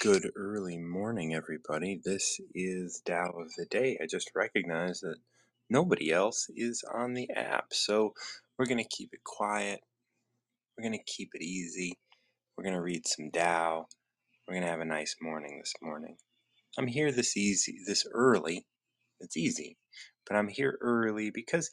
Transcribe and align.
Good 0.00 0.30
early 0.36 0.78
morning, 0.78 1.34
everybody. 1.34 2.00
This 2.04 2.38
is 2.54 3.02
Tao 3.04 3.30
of 3.30 3.52
the 3.56 3.64
Day. 3.64 3.98
I 4.00 4.06
just 4.06 4.30
recognized 4.32 5.02
that 5.02 5.16
nobody 5.68 6.12
else 6.12 6.46
is 6.54 6.84
on 6.94 7.14
the 7.14 7.28
app, 7.34 7.72
so 7.72 8.14
we're 8.56 8.66
going 8.66 8.78
to 8.78 8.96
keep 8.96 9.12
it 9.12 9.24
quiet. 9.24 9.80
We're 10.76 10.88
going 10.88 10.96
to 11.00 11.12
keep 11.12 11.30
it 11.34 11.42
easy. 11.42 11.98
We're 12.56 12.62
going 12.62 12.76
to 12.76 12.80
read 12.80 13.08
some 13.08 13.32
Tao. 13.32 13.86
We're 14.46 14.54
going 14.54 14.64
to 14.66 14.70
have 14.70 14.80
a 14.80 14.84
nice 14.84 15.16
morning 15.20 15.58
this 15.58 15.74
morning. 15.82 16.16
I'm 16.78 16.86
here 16.86 17.10
this 17.10 17.36
easy, 17.36 17.78
this 17.84 18.06
early. 18.12 18.66
It's 19.18 19.36
easy, 19.36 19.78
but 20.28 20.36
I'm 20.36 20.48
here 20.48 20.78
early 20.80 21.30
because, 21.30 21.72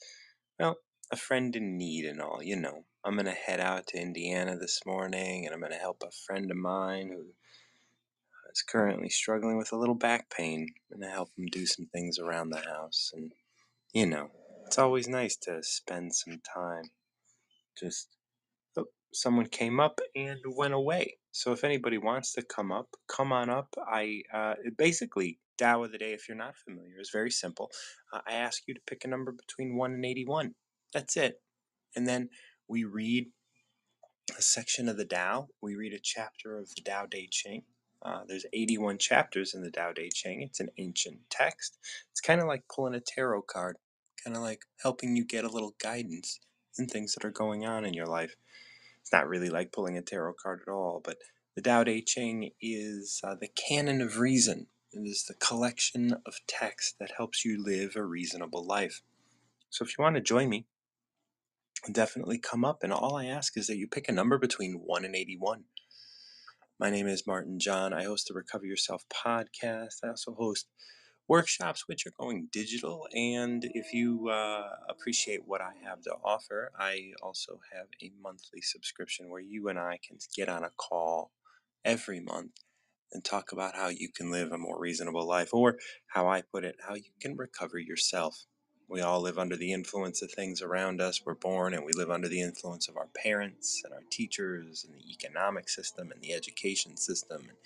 well, 0.59 0.77
a 1.11 1.15
friend 1.15 1.55
in 1.55 1.77
need 1.77 2.05
and 2.05 2.19
all, 2.19 2.41
you 2.41 2.55
know. 2.55 2.85
I'm 3.05 3.13
going 3.13 3.25
to 3.25 3.33
head 3.33 3.59
out 3.59 3.85
to 3.89 4.01
Indiana 4.01 4.57
this 4.57 4.79
morning 4.83 5.45
and 5.45 5.53
I'm 5.53 5.59
going 5.59 5.71
to 5.73 5.77
help 5.77 6.01
a 6.01 6.09
friend 6.25 6.49
of 6.49 6.57
mine 6.57 7.11
who 7.13 7.25
is 8.55 8.63
currently 8.63 9.09
struggling 9.09 9.57
with 9.57 9.71
a 9.73 9.77
little 9.77 9.95
back 9.95 10.29
pain 10.29 10.67
and 10.91 11.01
to 11.01 11.09
help 11.09 11.29
him 11.37 11.47
do 11.47 11.65
some 11.65 11.87
things 11.87 12.17
around 12.19 12.49
the 12.49 12.61
house. 12.61 13.11
And, 13.13 13.33
you 13.93 14.05
know, 14.05 14.29
it's 14.65 14.79
always 14.79 15.07
nice 15.07 15.35
to 15.37 15.61
spend 15.61 16.15
some 16.15 16.39
time. 16.53 16.85
Just, 17.77 18.07
oh, 18.77 18.85
someone 19.13 19.47
came 19.47 19.79
up 19.79 19.99
and 20.15 20.39
went 20.45 20.73
away. 20.73 21.17
So 21.31 21.51
if 21.51 21.65
anybody 21.65 21.97
wants 21.97 22.31
to 22.33 22.43
come 22.43 22.71
up, 22.71 22.87
come 23.09 23.33
on 23.33 23.49
up. 23.49 23.75
I 23.85 24.21
uh, 24.33 24.53
basically, 24.77 25.39
Tao 25.57 25.83
of 25.83 25.91
the 25.91 25.97
Day, 25.97 26.13
if 26.13 26.27
you're 26.29 26.37
not 26.37 26.55
familiar, 26.55 26.99
is 26.99 27.09
very 27.11 27.31
simple. 27.31 27.69
Uh, 28.13 28.21
I 28.25 28.33
ask 28.33 28.63
you 28.67 28.73
to 28.73 28.81
pick 28.87 29.03
a 29.03 29.09
number 29.09 29.33
between 29.33 29.75
1 29.75 29.93
and 29.93 30.05
81. 30.05 30.55
That's 30.93 31.17
it. 31.17 31.41
And 31.95 32.07
then 32.07 32.29
we 32.69 32.85
read 32.85 33.27
a 34.37 34.41
section 34.41 34.87
of 34.87 34.97
the 34.97 35.05
Tao. 35.05 35.49
We 35.61 35.75
read 35.75 35.93
a 35.93 35.99
chapter 36.01 36.57
of 36.57 36.69
the 36.73 36.81
Tao 36.81 37.05
Te 37.05 37.27
Ching 37.29 37.63
uh, 38.05 38.21
there's 38.27 38.45
81 38.53 38.99
chapters 38.99 39.55
in 39.55 39.63
the 39.63 39.71
Tao 39.71 39.91
Te 39.91 40.09
Ching. 40.13 40.43
It's 40.43 40.59
an 40.59 40.69
ancient 40.77 41.19
text. 41.31 41.79
It's 42.11 42.21
kind 42.21 42.39
of 42.39 42.47
like 42.47 42.63
pulling 42.73 42.93
a 42.93 42.99
tarot 42.99 43.43
card, 43.43 43.77
kind 44.23 44.37
of 44.37 44.43
like 44.43 44.61
helping 44.81 45.15
you 45.15 45.25
get 45.25 45.43
a 45.43 45.49
little 45.49 45.75
guidance 45.81 46.39
in 46.77 46.87
things 46.87 47.15
that 47.15 47.25
are 47.25 47.31
going 47.31 47.65
on 47.65 47.83
in 47.83 47.93
your 47.95 48.05
life. 48.05 48.35
It's 49.01 49.11
not 49.11 49.27
really 49.27 49.49
like 49.49 49.71
pulling 49.71 49.97
a 49.97 50.01
tarot 50.03 50.35
card 50.41 50.61
at 50.67 50.71
all, 50.71 51.01
but 51.03 51.17
the 51.55 51.63
Tao 51.63 51.83
Te 51.83 52.01
Ching 52.03 52.51
is 52.61 53.21
uh, 53.23 53.35
the 53.39 53.49
canon 53.49 54.01
of 54.01 54.19
reason. 54.19 54.67
It 54.93 54.99
is 54.99 55.25
the 55.27 55.35
collection 55.35 56.15
of 56.25 56.35
text 56.47 56.95
that 56.99 57.13
helps 57.17 57.43
you 57.43 57.61
live 57.63 57.95
a 57.95 58.03
reasonable 58.03 58.65
life. 58.65 59.01
So 59.69 59.83
if 59.83 59.97
you 59.97 60.03
want 60.03 60.15
to 60.15 60.21
join 60.21 60.49
me, 60.49 60.67
definitely 61.91 62.37
come 62.37 62.63
up. 62.63 62.83
And 62.83 62.93
all 62.93 63.15
I 63.15 63.25
ask 63.25 63.57
is 63.57 63.67
that 63.67 63.77
you 63.77 63.87
pick 63.87 64.07
a 64.07 64.13
number 64.13 64.37
between 64.37 64.81
1 64.85 65.05
and 65.05 65.15
81. 65.15 65.63
My 66.77 66.89
name 66.89 67.07
is 67.07 67.25
Martin 67.25 67.57
John. 67.57 67.93
I 67.93 68.03
host 68.03 68.27
the 68.27 68.33
Recover 68.33 68.65
Yourself 68.65 69.05
podcast. 69.07 70.03
I 70.03 70.09
also 70.09 70.33
host 70.33 70.67
workshops 71.25 71.87
which 71.87 72.05
are 72.05 72.11
going 72.19 72.49
digital. 72.51 73.07
And 73.13 73.63
if 73.63 73.93
you 73.93 74.27
uh, 74.27 74.67
appreciate 74.89 75.43
what 75.45 75.61
I 75.61 75.71
have 75.87 76.01
to 76.01 76.11
offer, 76.21 76.73
I 76.77 77.13
also 77.23 77.61
have 77.73 77.87
a 78.03 78.11
monthly 78.21 78.59
subscription 78.61 79.29
where 79.29 79.39
you 79.39 79.69
and 79.69 79.79
I 79.79 79.99
can 80.05 80.17
get 80.35 80.49
on 80.49 80.65
a 80.65 80.69
call 80.75 81.31
every 81.85 82.19
month 82.19 82.51
and 83.13 83.23
talk 83.23 83.53
about 83.53 83.77
how 83.77 83.87
you 83.87 84.09
can 84.13 84.29
live 84.29 84.51
a 84.51 84.57
more 84.57 84.77
reasonable 84.77 85.25
life, 85.25 85.53
or 85.53 85.77
how 86.07 86.27
I 86.27 86.41
put 86.41 86.65
it, 86.65 86.75
how 86.85 86.95
you 86.95 87.11
can 87.21 87.37
recover 87.37 87.79
yourself. 87.79 88.47
We 88.87 89.01
all 89.01 89.21
live 89.21 89.39
under 89.39 89.57
the 89.57 89.73
influence 89.73 90.21
of 90.21 90.31
things 90.31 90.61
around 90.61 91.01
us. 91.01 91.25
We're 91.25 91.35
born 91.35 91.73
and 91.73 91.83
we 91.85 91.93
live 91.93 92.11
under 92.11 92.27
the 92.27 92.41
influence 92.41 92.87
of 92.87 92.97
our 92.97 93.07
parents 93.15 93.81
and 93.83 93.93
our 93.93 94.03
teachers 94.11 94.85
and 94.85 94.95
the 94.95 95.11
economic 95.11 95.69
system 95.69 96.11
and 96.11 96.21
the 96.21 96.33
education 96.33 96.95
system. 96.95 97.41
And 97.49 97.57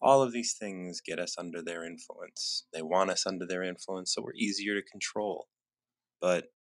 all 0.00 0.22
of 0.22 0.32
these 0.32 0.54
things 0.54 1.00
get 1.00 1.20
us 1.20 1.36
under 1.38 1.62
their 1.62 1.84
influence. 1.84 2.64
They 2.72 2.82
want 2.82 3.10
us 3.10 3.26
under 3.26 3.46
their 3.46 3.62
influence, 3.62 4.12
so 4.14 4.22
we're 4.22 4.34
easier 4.34 4.74
to 4.74 4.82
control. 4.82 5.46
But 6.20 6.52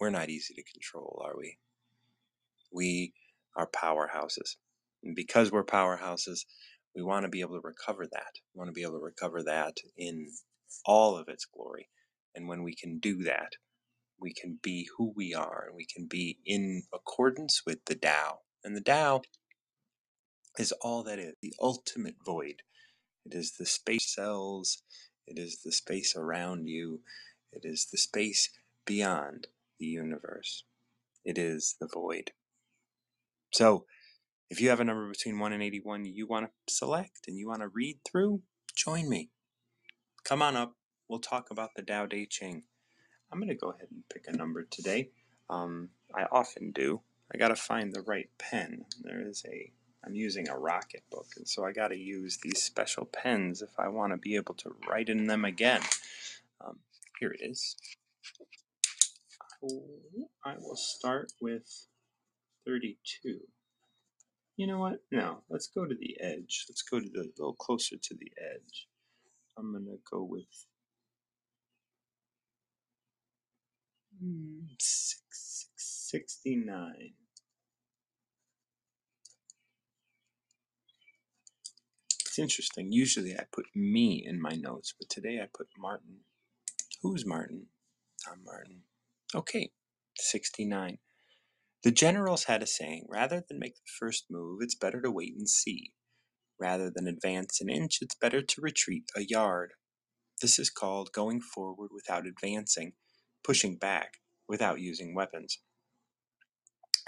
we're 0.00 0.10
not 0.10 0.30
easy 0.30 0.54
to 0.54 0.64
control, 0.64 1.22
are 1.24 1.36
we? 1.38 1.58
We 2.72 3.14
are 3.56 3.68
powerhouses. 3.68 4.56
And 5.04 5.14
because 5.14 5.52
we're 5.52 5.64
powerhouses, 5.64 6.46
we 6.96 7.02
want 7.02 7.24
to 7.24 7.30
be 7.30 7.42
able 7.42 7.60
to 7.60 7.66
recover 7.66 8.06
that. 8.06 8.32
We 8.54 8.58
want 8.58 8.68
to 8.68 8.72
be 8.74 8.82
able 8.82 8.98
to 8.98 9.04
recover 9.04 9.44
that 9.44 9.78
in 9.96 10.28
all 10.84 11.16
of 11.16 11.28
its 11.28 11.44
glory 11.44 11.88
and 12.34 12.48
when 12.48 12.62
we 12.62 12.74
can 12.74 12.98
do 12.98 13.22
that, 13.22 13.52
we 14.20 14.32
can 14.32 14.58
be 14.62 14.88
who 14.96 15.12
we 15.14 15.34
are 15.34 15.66
and 15.66 15.76
we 15.76 15.86
can 15.86 16.06
be 16.06 16.38
in 16.44 16.84
accordance 16.92 17.62
with 17.66 17.84
the 17.86 17.94
Tao. 17.94 18.40
And 18.62 18.76
the 18.76 18.80
Tao 18.80 19.22
is 20.58 20.72
all 20.80 21.02
that 21.04 21.18
is 21.18 21.34
the 21.42 21.54
ultimate 21.60 22.16
void. 22.24 22.62
It 23.24 23.34
is 23.34 23.52
the 23.58 23.66
space 23.66 24.14
cells, 24.14 24.82
it 25.26 25.38
is 25.38 25.62
the 25.62 25.72
space 25.72 26.14
around 26.16 26.68
you, 26.68 27.00
it 27.52 27.64
is 27.64 27.86
the 27.90 27.98
space 27.98 28.50
beyond 28.84 29.48
the 29.78 29.86
universe. 29.86 30.64
It 31.24 31.38
is 31.38 31.76
the 31.80 31.88
void. 31.92 32.32
So, 33.52 33.86
if 34.50 34.60
you 34.60 34.68
have 34.68 34.80
a 34.80 34.84
number 34.84 35.08
between 35.08 35.38
1 35.38 35.52
and 35.52 35.62
81 35.62 36.04
you 36.04 36.26
want 36.26 36.46
to 36.46 36.74
select 36.74 37.20
and 37.26 37.38
you 37.38 37.48
want 37.48 37.62
to 37.62 37.68
read 37.68 37.98
through, 38.04 38.42
join 38.76 39.08
me. 39.08 39.30
Come 40.24 40.42
on 40.42 40.54
up. 40.56 40.74
We'll 41.08 41.18
talk 41.18 41.50
about 41.50 41.74
the 41.74 41.82
Tao 41.82 42.06
Te 42.06 42.26
Ching. 42.26 42.62
I'm 43.30 43.38
going 43.38 43.48
to 43.48 43.54
go 43.54 43.70
ahead 43.70 43.88
and 43.90 44.02
pick 44.12 44.24
a 44.26 44.36
number 44.36 44.62
today. 44.62 45.10
Um, 45.50 45.90
I 46.14 46.24
often 46.32 46.70
do. 46.70 47.00
I 47.32 47.36
got 47.36 47.48
to 47.48 47.56
find 47.56 47.92
the 47.92 48.02
right 48.02 48.28
pen. 48.38 48.86
There 49.02 49.20
is 49.26 49.44
a, 49.46 49.70
I'm 50.04 50.14
using 50.14 50.48
a 50.48 50.54
Rocketbook, 50.54 51.36
and 51.36 51.46
so 51.46 51.64
I 51.64 51.72
got 51.72 51.88
to 51.88 51.98
use 51.98 52.38
these 52.42 52.62
special 52.62 53.04
pens 53.04 53.60
if 53.60 53.78
I 53.78 53.88
want 53.88 54.12
to 54.12 54.16
be 54.16 54.36
able 54.36 54.54
to 54.54 54.74
write 54.88 55.08
in 55.08 55.26
them 55.26 55.44
again. 55.44 55.82
Um, 56.64 56.78
here 57.20 57.32
it 57.32 57.40
is. 57.42 57.76
I 60.44 60.54
will 60.58 60.76
start 60.76 61.32
with 61.40 61.86
32. 62.66 63.40
You 64.56 64.66
know 64.66 64.78
what? 64.78 65.00
No, 65.10 65.38
let's 65.50 65.66
go 65.66 65.84
to 65.84 65.94
the 65.94 66.16
edge. 66.20 66.66
Let's 66.68 66.82
go 66.82 67.00
to 67.00 67.08
the 67.08 67.30
little 67.36 67.54
closer 67.54 67.96
to 67.96 68.14
the 68.14 68.30
edge. 68.38 68.88
I'm 69.58 69.72
going 69.72 69.84
to 69.86 69.98
go 70.10 70.22
with 70.22 70.66
Mm, 74.24 74.68
six, 74.80 75.68
69. 75.76 77.12
It's 82.26 82.38
interesting. 82.38 82.90
Usually 82.90 83.34
I 83.34 83.44
put 83.52 83.66
me 83.74 84.24
in 84.26 84.40
my 84.40 84.52
notes, 84.56 84.94
but 84.98 85.10
today 85.10 85.40
I 85.42 85.48
put 85.54 85.68
Martin. 85.78 86.20
Who's 87.02 87.26
Martin? 87.26 87.66
I'm 88.30 88.42
Martin. 88.44 88.82
Okay, 89.34 89.70
69. 90.18 90.98
The 91.82 91.90
generals 91.90 92.44
had 92.44 92.62
a 92.62 92.66
saying 92.66 93.06
rather 93.10 93.44
than 93.46 93.58
make 93.58 93.74
the 93.74 93.92
first 93.98 94.26
move, 94.30 94.60
it's 94.62 94.74
better 94.74 95.02
to 95.02 95.10
wait 95.10 95.34
and 95.36 95.48
see. 95.48 95.92
Rather 96.58 96.90
than 96.94 97.06
advance 97.06 97.60
an 97.60 97.68
inch, 97.68 97.98
it's 98.00 98.14
better 98.14 98.40
to 98.40 98.60
retreat 98.62 99.04
a 99.14 99.22
yard. 99.22 99.72
This 100.40 100.58
is 100.58 100.70
called 100.70 101.12
going 101.12 101.40
forward 101.42 101.90
without 101.92 102.26
advancing 102.26 102.94
pushing 103.44 103.76
back 103.76 104.18
without 104.48 104.80
using 104.80 105.14
weapons. 105.14 105.60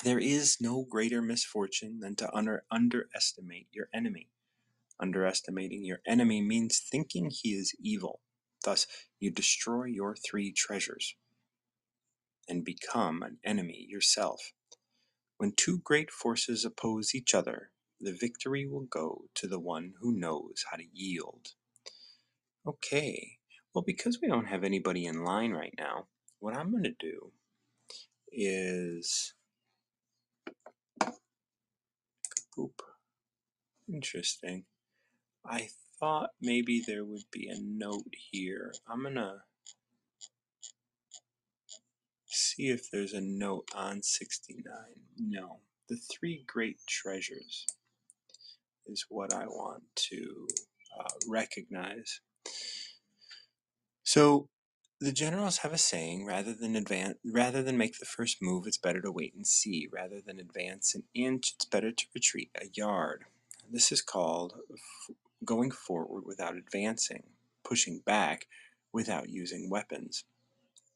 There 0.05 0.19
is 0.19 0.59
no 0.61 0.87
greater 0.89 1.23
misfortune 1.23 2.01
than 2.01 2.17
to 2.17 2.35
under, 2.35 2.65
underestimate 2.71 3.69
your 3.73 3.89
enemy. 3.95 4.29
Underestimating 5.01 5.85
your 5.85 6.01
enemy 6.07 6.43
means 6.43 6.81
thinking 6.81 7.31
he 7.31 7.51
is 7.51 7.75
evil. 7.81 8.21
Thus, 8.65 8.87
you 9.21 9.31
destroy 9.31 9.85
your 9.87 10.17
three 10.17 10.53
treasures 10.53 11.17
and 12.49 12.65
become 12.65 13.23
an 13.23 13.39
enemy 13.45 13.87
yourself. 13.89 14.53
When 15.39 15.53
two 15.57 15.81
great 15.85 16.11
forces 16.11 16.65
oppose 16.65 17.15
each 17.15 17.35
other, 17.35 17.71
the 18.01 18.16
victory 18.19 18.66
will 18.66 18.87
go 18.91 19.25
to 19.34 19.49
the 19.49 19.60
one 19.60 19.95
who 20.01 20.19
knows 20.19 20.65
how 20.71 20.77
to 20.77 20.84
yield. 20.93 21.49
Okay, 22.66 23.39
well, 23.75 23.84
because 23.87 24.19
we 24.21 24.28
don't 24.28 24.47
have 24.47 24.65
anybody 24.65 25.07
in 25.07 25.25
line 25.25 25.53
right 25.53 25.75
now, 25.78 26.07
what 26.41 26.56
I'm 26.56 26.71
going 26.71 26.84
to 26.84 26.94
do 26.98 27.33
is 28.33 29.34
poop. 32.54 32.83
Interesting. 33.88 34.65
I 35.44 35.68
thought 36.00 36.30
maybe 36.41 36.83
there 36.86 37.04
would 37.04 37.30
be 37.30 37.48
a 37.48 37.59
note 37.60 38.12
here. 38.30 38.72
I'm 38.88 39.03
going 39.03 39.15
to 39.15 39.42
see 42.27 42.68
if 42.68 42.91
there's 42.91 43.12
a 43.12 43.21
note 43.21 43.68
on 43.74 44.03
69. 44.03 44.65
No. 45.18 45.60
The 45.88 45.97
three 45.97 46.44
great 46.47 46.78
treasures 46.86 47.66
is 48.86 49.06
what 49.09 49.33
I 49.33 49.47
want 49.47 49.84
to 49.94 50.48
uh, 50.98 51.09
recognize. 51.28 52.21
So 54.03 54.48
the 55.01 55.13
generals 55.13 55.59
have 55.59 55.72
a 55.72 55.78
saying: 55.78 56.25
rather 56.25 56.54
than 56.54 56.77
advance, 56.77 57.19
rather 57.25 57.63
than 57.63 57.77
make 57.77 57.98
the 57.98 58.07
first 58.07 58.39
move, 58.41 58.66
it's 58.66 58.78
better 58.78 59.01
to 59.03 59.13
wait 59.13 59.34
and 59.34 59.47
see. 59.47 59.89
Rather 59.93 60.21
than 60.21 60.41
advance 60.41 60.95
an 60.95 61.04
inch, 61.15 61.53
it's 61.54 61.65
better 61.65 61.93
to 61.93 62.07
retreat 62.15 62.51
a 62.60 62.66
yard. 62.72 63.25
This 63.71 63.93
is 63.93 64.01
called 64.01 64.54
going 65.45 65.71
forward 65.71 66.25
without 66.25 66.57
advancing, 66.57 67.25
pushing 67.65 68.01
back 68.01 68.47
without 68.93 69.28
using 69.28 69.69
weapons. 69.69 70.25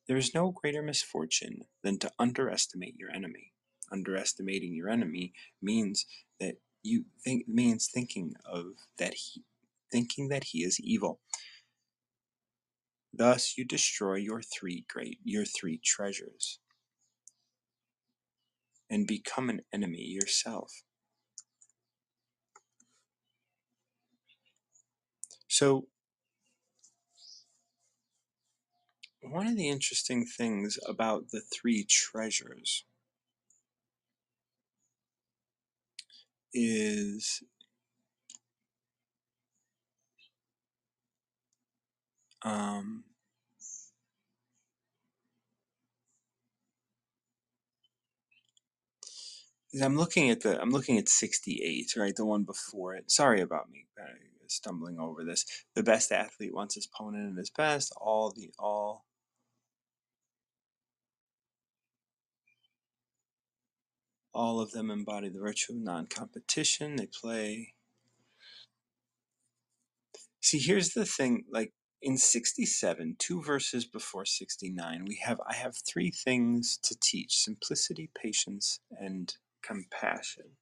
There 0.07 0.17
is 0.17 0.35
no 0.35 0.51
greater 0.51 0.83
misfortune 0.83 1.65
than 1.83 1.99
to 1.99 2.11
underestimate 2.19 2.99
your 2.99 3.11
enemy. 3.11 3.53
Underestimating 3.93 4.75
your 4.75 4.89
enemy 4.89 5.33
means 5.61 6.07
that 6.39 6.57
you 6.83 7.05
think 7.23 7.47
means 7.47 7.87
thinking 7.87 8.35
of 8.45 8.87
that 8.99 9.15
he 9.15 9.43
thinking 9.91 10.29
that 10.29 10.45
he 10.45 10.61
is 10.61 10.81
evil. 10.81 11.19
Thus 13.13 13.55
you 13.57 13.65
destroy 13.65 14.17
your 14.17 14.43
three 14.43 14.85
great 14.89 15.19
your 15.25 15.45
three 15.45 15.81
treasures 15.85 16.59
and 18.89 19.07
become 19.07 19.51
an 19.51 19.63
enemy 19.73 20.03
yourself. 20.03 20.83
So 25.49 25.87
one 29.23 29.47
of 29.47 29.57
the 29.57 29.69
interesting 29.69 30.25
things 30.25 30.79
about 30.89 31.31
the 31.31 31.41
three 31.41 31.85
treasures 31.85 32.85
is 36.53 37.43
um, 42.51 43.05
I'm 49.83 49.97
looking 49.97 50.31
at 50.31 50.41
the 50.41 50.61
I'm 50.61 50.71
looking 50.71 50.99
at 50.99 51.09
68, 51.09 51.95
right? 51.97 52.15
The 52.17 52.25
one 52.25 52.43
before 52.45 52.95
it. 52.95 53.11
Sorry 53.11 53.41
about 53.41 53.71
me 53.71 53.87
uh, 54.01 54.07
stumbling 54.49 54.99
over 54.99 55.25
this. 55.25 55.45
The 55.75 55.83
best 55.83 56.11
athlete 56.11 56.55
wants 56.55 56.75
his 56.75 56.89
opponent 56.93 57.33
at 57.33 57.39
his 57.39 57.51
best. 57.51 57.93
All 58.01 58.33
the 58.33 58.51
all 58.59 59.05
all 64.35 64.61
of 64.61 64.73
them 64.73 64.91
embody 64.91 65.29
the 65.29 65.41
virtue 65.41 65.73
of 65.73 65.79
non-competition. 65.79 66.97
They 66.97 67.07
play. 67.07 67.75
See, 70.41 70.59
here's 70.59 70.91
the 70.95 71.05
thing. 71.05 71.45
Like 71.53 71.73
in 72.03 72.19
67, 72.19 73.17
two 73.19 73.43
verses 73.43 73.85
before 73.85 74.25
69, 74.27 75.05
we 75.09 75.21
have 75.25 75.41
I 75.49 75.55
have 75.55 75.77
three 75.77 76.11
things 76.11 76.79
to 76.85 76.97
teach: 77.01 77.37
simplicity, 77.39 78.11
patience, 78.21 78.81
and 78.99 79.35
compassion. 79.63 80.57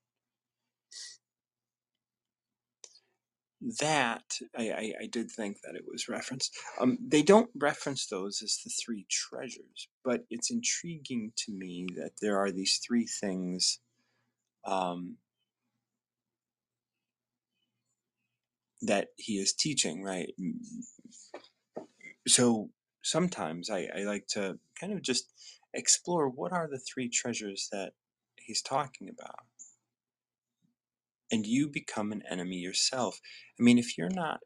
That 3.81 4.25
I, 4.56 4.70
I, 4.70 4.93
I 5.02 5.06
did 5.06 5.31
think 5.32 5.58
that 5.64 5.76
it 5.76 5.85
was 5.90 6.08
referenced. 6.08 6.56
Um, 6.81 6.99
they 7.00 7.23
don't 7.23 7.50
reference 7.56 8.06
those 8.06 8.43
as 8.43 8.58
the 8.64 8.70
three 8.70 9.06
treasures, 9.11 9.88
but 10.05 10.25
it's 10.31 10.50
intriguing 10.50 11.32
to 11.38 11.52
me 11.52 11.87
that 11.96 12.12
there 12.23 12.38
are 12.38 12.52
these 12.52 12.81
three 12.87 13.06
things 13.06 13.81
um, 14.67 15.17
that 18.82 19.08
he 19.17 19.35
is 19.38 19.52
teaching, 19.55 20.02
right? 20.05 20.31
So 22.26 22.70
sometimes 23.02 23.70
I, 23.70 23.88
I 23.96 24.00
like 24.02 24.26
to 24.28 24.58
kind 24.78 24.93
of 24.93 25.02
just 25.02 25.32
explore 25.75 26.28
what 26.28 26.52
are 26.52 26.69
the 26.69 26.78
three 26.78 27.08
treasures 27.08 27.69
that 27.72 27.93
he's 28.37 28.62
talking 28.62 29.08
about 29.08 29.44
and 31.31 31.46
you 31.46 31.69
become 31.69 32.12
an 32.12 32.22
enemy 32.31 32.56
yourself. 32.56 33.20
I 33.58 33.62
mean, 33.62 33.78
if 33.78 33.99
you're 33.99 34.10
not 34.10 34.40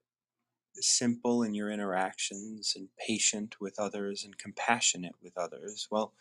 simple 0.75 1.43
in 1.43 1.55
your 1.55 1.70
interactions 1.70 2.75
and 2.76 2.88
patient 3.06 3.56
with 3.61 3.79
others 3.79 4.25
and 4.25 4.37
compassionate 4.38 5.15
with 5.23 5.37
others, 5.37 5.87
well, 5.91 6.12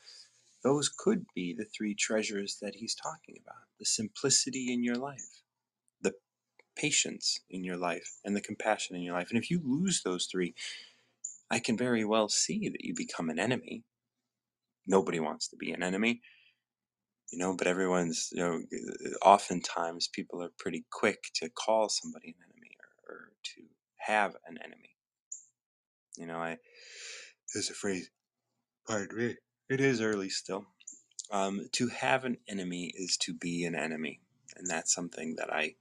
those 0.63 0.89
could 0.89 1.25
be 1.33 1.55
the 1.57 1.65
three 1.65 1.95
treasures 1.95 2.57
that 2.61 2.75
he's 2.75 2.93
talking 2.95 3.35
about 3.43 3.63
the 3.79 3.85
simplicity 3.85 4.71
in 4.71 4.83
your 4.83 4.95
life, 4.95 5.40
patience 6.81 7.41
in 7.49 7.63
your 7.63 7.77
life, 7.77 8.17
and 8.25 8.35
the 8.35 8.41
compassion 8.41 8.95
in 8.95 9.03
your 9.03 9.15
life. 9.15 9.29
And 9.31 9.39
if 9.39 9.51
you 9.51 9.61
lose 9.63 10.01
those 10.03 10.27
three, 10.31 10.55
I 11.51 11.59
can 11.59 11.77
very 11.77 12.05
well 12.05 12.29
see 12.29 12.69
that 12.69 12.83
you 12.85 12.95
become 12.95 13.29
an 13.29 13.39
enemy. 13.39 13.83
Nobody 14.87 15.19
wants 15.19 15.47
to 15.49 15.57
be 15.57 15.71
an 15.71 15.83
enemy 15.83 16.21
you 17.31 17.39
know 17.39 17.55
but 17.55 17.67
everyone's 17.67 18.29
you 18.33 18.39
know 18.41 18.61
oftentimes 19.23 20.07
people 20.07 20.41
are 20.43 20.51
pretty 20.57 20.85
quick 20.91 21.23
to 21.33 21.49
call 21.49 21.89
somebody 21.89 22.29
an 22.29 22.45
enemy 22.53 22.71
or, 23.07 23.15
or 23.15 23.31
to 23.43 23.61
have 23.97 24.35
an 24.47 24.57
enemy 24.63 24.95
you 26.17 26.27
know 26.27 26.37
i 26.37 26.57
there's 27.53 27.69
a 27.69 27.73
phrase 27.73 28.09
pardon 28.87 29.17
me 29.17 29.35
it 29.69 29.81
is 29.81 30.01
early 30.01 30.29
still 30.29 30.65
um, 31.31 31.67
to 31.73 31.87
have 31.89 32.25
an 32.25 32.37
enemy 32.49 32.91
is 32.95 33.17
to 33.17 33.33
be 33.33 33.65
an 33.65 33.75
enemy 33.75 34.21
and 34.57 34.67
that's 34.69 34.93
something 34.93 35.35
that 35.37 35.51
i 35.53 35.75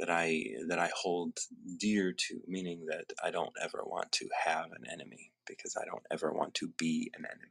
that 0.00 0.10
i 0.10 0.44
that 0.68 0.78
i 0.80 0.90
hold 0.96 1.38
dear 1.78 2.12
to 2.12 2.40
meaning 2.48 2.86
that 2.86 3.06
i 3.24 3.30
don't 3.30 3.54
ever 3.62 3.82
want 3.86 4.12
to 4.12 4.28
have 4.46 4.66
an 4.66 4.84
enemy 4.92 5.32
because 5.46 5.76
i 5.80 5.84
don't 5.86 6.04
ever 6.12 6.32
want 6.32 6.54
to 6.54 6.68
be 6.78 7.10
an 7.18 7.24
enemy 7.26 7.50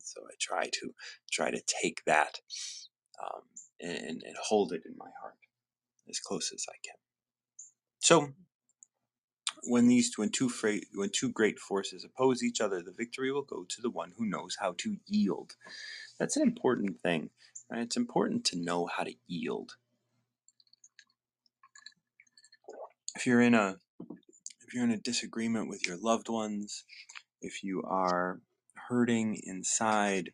so 0.00 0.22
I 0.24 0.34
try 0.40 0.68
to 0.68 0.94
try 1.30 1.52
to 1.52 1.62
take 1.66 2.04
that 2.06 2.40
um, 3.22 3.42
and, 3.80 4.22
and 4.24 4.36
hold 4.42 4.72
it 4.72 4.82
in 4.86 4.94
my 4.98 5.10
heart 5.20 5.36
as 6.10 6.20
close 6.20 6.52
as 6.54 6.66
I 6.68 6.76
can. 6.84 6.96
So 8.00 8.28
when 9.64 9.88
these 9.88 10.12
when 10.18 10.30
two 10.30 10.48
fra- 10.48 10.80
when 10.94 11.10
two 11.12 11.32
great 11.32 11.58
forces 11.58 12.04
oppose 12.04 12.42
each 12.42 12.60
other, 12.60 12.82
the 12.82 12.94
victory 12.96 13.32
will 13.32 13.42
go 13.44 13.64
to 13.68 13.82
the 13.82 13.90
one 13.90 14.12
who 14.18 14.26
knows 14.26 14.56
how 14.60 14.74
to 14.78 14.96
yield. 15.06 15.54
That's 16.18 16.36
an 16.36 16.42
important 16.44 17.00
thing. 17.02 17.30
Right? 17.70 17.82
It's 17.82 17.96
important 17.96 18.44
to 18.46 18.58
know 18.58 18.86
how 18.86 19.04
to 19.04 19.14
yield. 19.28 19.72
If 23.18 23.26
you're 23.26 23.42
in 23.42 23.54
a 23.54 23.78
if 24.64 24.72
you're 24.72 24.84
in 24.84 24.92
a 24.92 24.96
disagreement 24.96 25.68
with 25.68 25.84
your 25.84 25.96
loved 26.00 26.28
ones, 26.28 26.84
if 27.42 27.64
you 27.64 27.82
are 27.82 28.42
hurting 28.88 29.40
inside, 29.42 30.30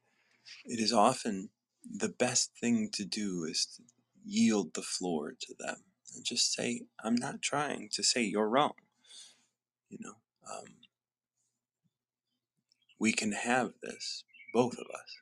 it 0.66 0.80
is 0.80 0.92
often 0.92 1.48
the 1.82 2.10
best 2.10 2.50
thing 2.60 2.90
to 2.92 3.06
do 3.06 3.46
is 3.50 3.64
to 3.76 3.84
yield 4.22 4.74
the 4.74 4.82
floor 4.82 5.32
to 5.40 5.54
them 5.58 5.76
and 6.14 6.26
just 6.26 6.52
say, 6.52 6.82
I'm 7.02 7.14
not 7.14 7.40
trying 7.40 7.88
to 7.94 8.02
say 8.02 8.22
you're 8.22 8.50
wrong. 8.50 8.74
You 9.88 9.96
know, 10.02 10.16
um, 10.52 10.74
we 13.00 13.14
can 13.14 13.32
have 13.32 13.72
this, 13.82 14.24
both 14.52 14.74
of 14.74 14.88
us, 14.94 15.16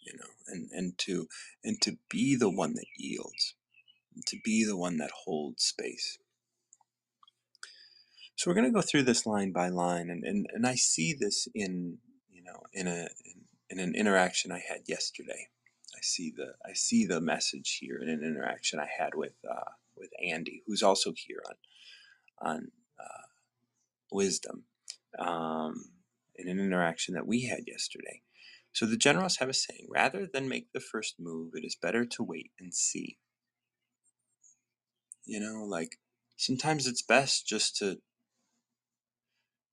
you 0.00 0.14
know, 0.16 0.30
and, 0.48 0.70
and 0.72 0.98
to 1.00 1.28
and 1.62 1.78
to 1.82 1.98
be 2.08 2.36
the 2.36 2.50
one 2.50 2.72
that 2.76 2.86
yields, 2.96 3.54
to 4.28 4.38
be 4.42 4.64
the 4.64 4.78
one 4.78 4.96
that 4.96 5.10
holds 5.26 5.62
space. 5.62 6.16
So 8.36 8.50
we're 8.50 8.54
going 8.54 8.66
to 8.66 8.72
go 8.72 8.82
through 8.82 9.04
this 9.04 9.26
line 9.26 9.52
by 9.52 9.68
line, 9.68 10.10
and, 10.10 10.24
and, 10.24 10.46
and 10.52 10.66
I 10.66 10.74
see 10.74 11.14
this 11.18 11.46
in 11.54 11.98
you 12.30 12.42
know 12.42 12.60
in 12.72 12.86
a 12.86 13.08
in, 13.24 13.44
in 13.70 13.78
an 13.78 13.94
interaction 13.94 14.52
I 14.52 14.62
had 14.66 14.82
yesterday. 14.86 15.48
I 15.94 16.00
see 16.02 16.32
the 16.36 16.54
I 16.68 16.72
see 16.74 17.06
the 17.06 17.20
message 17.20 17.78
here 17.80 17.98
in 18.02 18.08
an 18.08 18.22
interaction 18.24 18.80
I 18.80 18.88
had 18.98 19.14
with 19.14 19.34
uh, 19.48 19.70
with 19.96 20.10
Andy, 20.26 20.62
who's 20.66 20.82
also 20.82 21.12
here 21.14 21.42
on 21.48 22.50
on 22.50 22.68
uh, 22.98 23.26
wisdom, 24.10 24.64
um, 25.18 25.90
in 26.36 26.48
an 26.48 26.58
interaction 26.58 27.14
that 27.14 27.26
we 27.26 27.46
had 27.46 27.64
yesterday. 27.66 28.22
So 28.72 28.86
the 28.86 28.96
generals 28.96 29.36
have 29.36 29.50
a 29.50 29.54
saying: 29.54 29.86
rather 29.90 30.26
than 30.26 30.48
make 30.48 30.72
the 30.72 30.80
first 30.80 31.16
move, 31.20 31.52
it 31.54 31.64
is 31.64 31.76
better 31.80 32.04
to 32.06 32.22
wait 32.22 32.50
and 32.58 32.74
see. 32.74 33.18
You 35.24 35.38
know, 35.38 35.64
like 35.64 35.98
sometimes 36.36 36.86
it's 36.86 37.02
best 37.02 37.46
just 37.46 37.76
to 37.76 37.98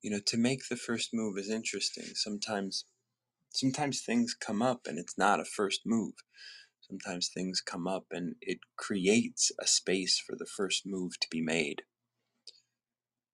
you 0.02 0.12
know 0.12 0.22
to 0.28 0.38
make 0.38 0.62
the 0.70 0.78
first 0.78 1.12
move 1.14 1.38
is 1.38 1.50
interesting. 1.50 2.06
Sometimes 2.16 2.86
sometimes 3.52 4.02
things 4.02 4.36
come 4.36 4.62
up 4.62 4.82
and 4.88 5.00
it's 5.00 5.18
not 5.18 5.40
a 5.40 5.46
first 5.46 5.82
move 5.86 6.14
Sometimes 6.82 7.30
things 7.30 7.62
come 7.62 7.88
up 7.88 8.08
and 8.12 8.36
it 8.42 8.60
creates 8.78 9.52
a 9.60 9.68
space 9.68 10.20
for 10.20 10.36
the 10.38 10.46
first 10.48 10.86
move 10.86 11.20
to 11.20 11.28
be 11.32 11.42
made. 11.42 11.84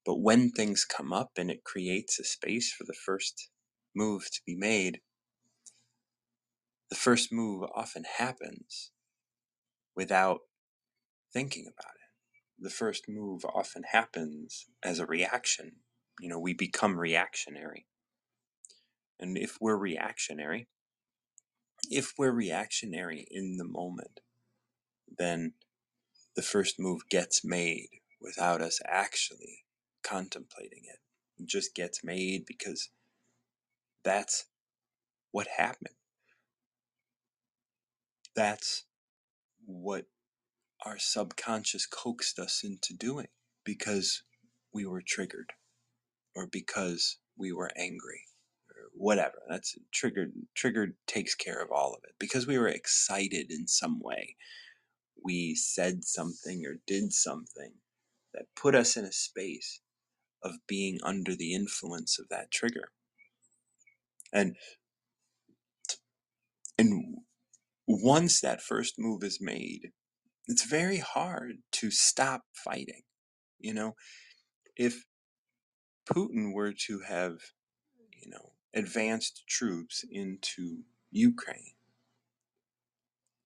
But 0.06 0.22
when 0.22 0.52
things 0.52 0.86
come 0.86 1.14
up 1.14 1.34
and 1.38 1.52
it 1.52 1.64
creates 1.64 2.20
a 2.20 2.24
space 2.24 2.74
for 2.74 2.86
the 2.86 2.96
first 3.06 3.50
move 3.96 4.26
to 4.32 4.42
be 4.46 4.56
made, 4.56 5.02
the 6.90 6.96
first 6.98 7.32
move 7.32 7.70
often 7.76 8.06
happens 8.18 8.92
without 9.96 10.42
thinking 11.34 11.66
about 11.68 11.94
it. 11.96 12.64
The 12.64 12.72
first 12.72 13.06
move 13.10 13.46
often 13.46 13.84
happens 13.92 14.68
as 14.84 15.00
a 15.00 15.06
reaction. 15.08 15.78
You 16.20 16.30
know, 16.30 16.40
we 16.40 16.54
become 16.54 16.98
reactionary. 16.98 17.86
And 19.20 19.38
if 19.38 19.58
we're 19.62 19.78
reactionary, 19.78 20.68
if 21.90 22.14
we're 22.18 22.32
reactionary 22.32 23.28
in 23.30 23.58
the 23.58 23.66
moment, 23.66 24.22
then 25.18 25.54
the 26.36 26.42
first 26.42 26.80
move 26.80 27.08
gets 27.10 27.44
made 27.44 27.90
without 28.22 28.62
us 28.62 28.80
actually 28.88 29.66
contemplating 30.04 30.84
it. 30.86 31.00
It 31.38 31.48
just 31.48 31.76
gets 31.76 32.04
made 32.04 32.46
because 32.46 32.90
that's 34.04 34.46
what 35.32 35.48
happened. 35.58 35.96
That's 38.36 38.86
what 39.66 40.06
our 40.86 40.98
subconscious 41.00 41.86
coaxed 41.86 42.40
us 42.40 42.64
into 42.64 42.94
doing 42.94 43.28
because 43.64 44.24
we 44.74 44.86
were 44.86 45.02
triggered 45.06 45.54
or 46.36 46.48
because 46.48 47.18
we 47.38 47.52
were 47.54 47.72
angry 47.78 48.22
or 48.70 48.90
whatever. 48.94 49.42
That's 49.50 49.76
triggered. 49.94 50.34
Triggered 50.56 50.96
takes 51.08 51.36
care 51.36 51.62
of 51.62 51.72
all 51.72 51.94
of 51.94 52.02
it 52.04 52.16
because 52.20 52.48
we 52.48 52.58
were 52.58 52.68
excited 52.68 53.52
in 53.52 53.68
some 53.68 54.00
way. 54.02 54.36
We 55.24 55.56
said 55.56 56.06
something 56.06 56.66
or 56.66 56.78
did 56.88 57.14
something 57.14 57.74
that 58.34 58.46
put 58.56 58.76
us 58.76 58.98
in 58.98 59.06
a 59.06 59.12
space 59.12 59.82
of 60.44 60.54
being 60.68 61.00
under 61.04 61.36
the 61.36 61.54
influence 61.54 62.20
of 62.20 62.30
that 62.30 62.52
trigger. 62.52 62.90
And 64.34 64.56
and 66.78 67.18
once 67.88 68.42
that 68.42 68.62
first 68.62 68.96
move 68.98 69.24
is 69.24 69.40
made, 69.42 69.92
it's 70.48 70.66
very 70.66 70.98
hard 70.98 71.58
to 71.74 71.92
stop 71.92 72.44
fighting. 72.54 73.04
You 73.60 73.74
know, 73.74 73.96
if 74.76 75.06
Putin 76.06 76.54
were 76.54 76.74
to 76.74 77.00
have, 77.00 77.40
you 78.22 78.30
know, 78.30 78.54
advanced 78.74 79.44
troops 79.48 80.04
into 80.10 80.84
Ukraine 81.12 81.74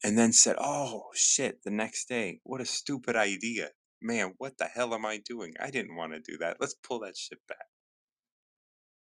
and 0.03 0.17
then 0.17 0.33
said, 0.33 0.55
"Oh 0.59 1.11
shit," 1.13 1.63
the 1.63 1.71
next 1.71 2.07
day, 2.07 2.39
what 2.43 2.61
a 2.61 2.65
stupid 2.65 3.15
idea. 3.15 3.71
Man, 4.01 4.33
what 4.37 4.57
the 4.57 4.65
hell 4.65 4.93
am 4.93 5.05
I 5.05 5.17
doing? 5.17 5.55
I 5.59 5.71
didn't 5.71 5.95
want 5.95 6.13
to 6.13 6.19
do 6.19 6.37
that. 6.37 6.57
Let's 6.59 6.75
pull 6.75 6.99
that 7.01 7.17
shit 7.17 7.39
back. 7.47 7.67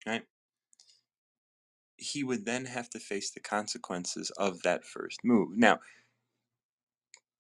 Right? 0.06 0.24
He 1.98 2.24
would 2.24 2.46
then 2.46 2.66
have 2.66 2.90
to 2.92 3.00
face 3.00 3.32
the 3.32 3.40
consequences 3.40 4.32
of 4.32 4.62
that 4.64 4.86
first 4.86 5.20
move. 5.24 5.58
Now, 5.58 5.80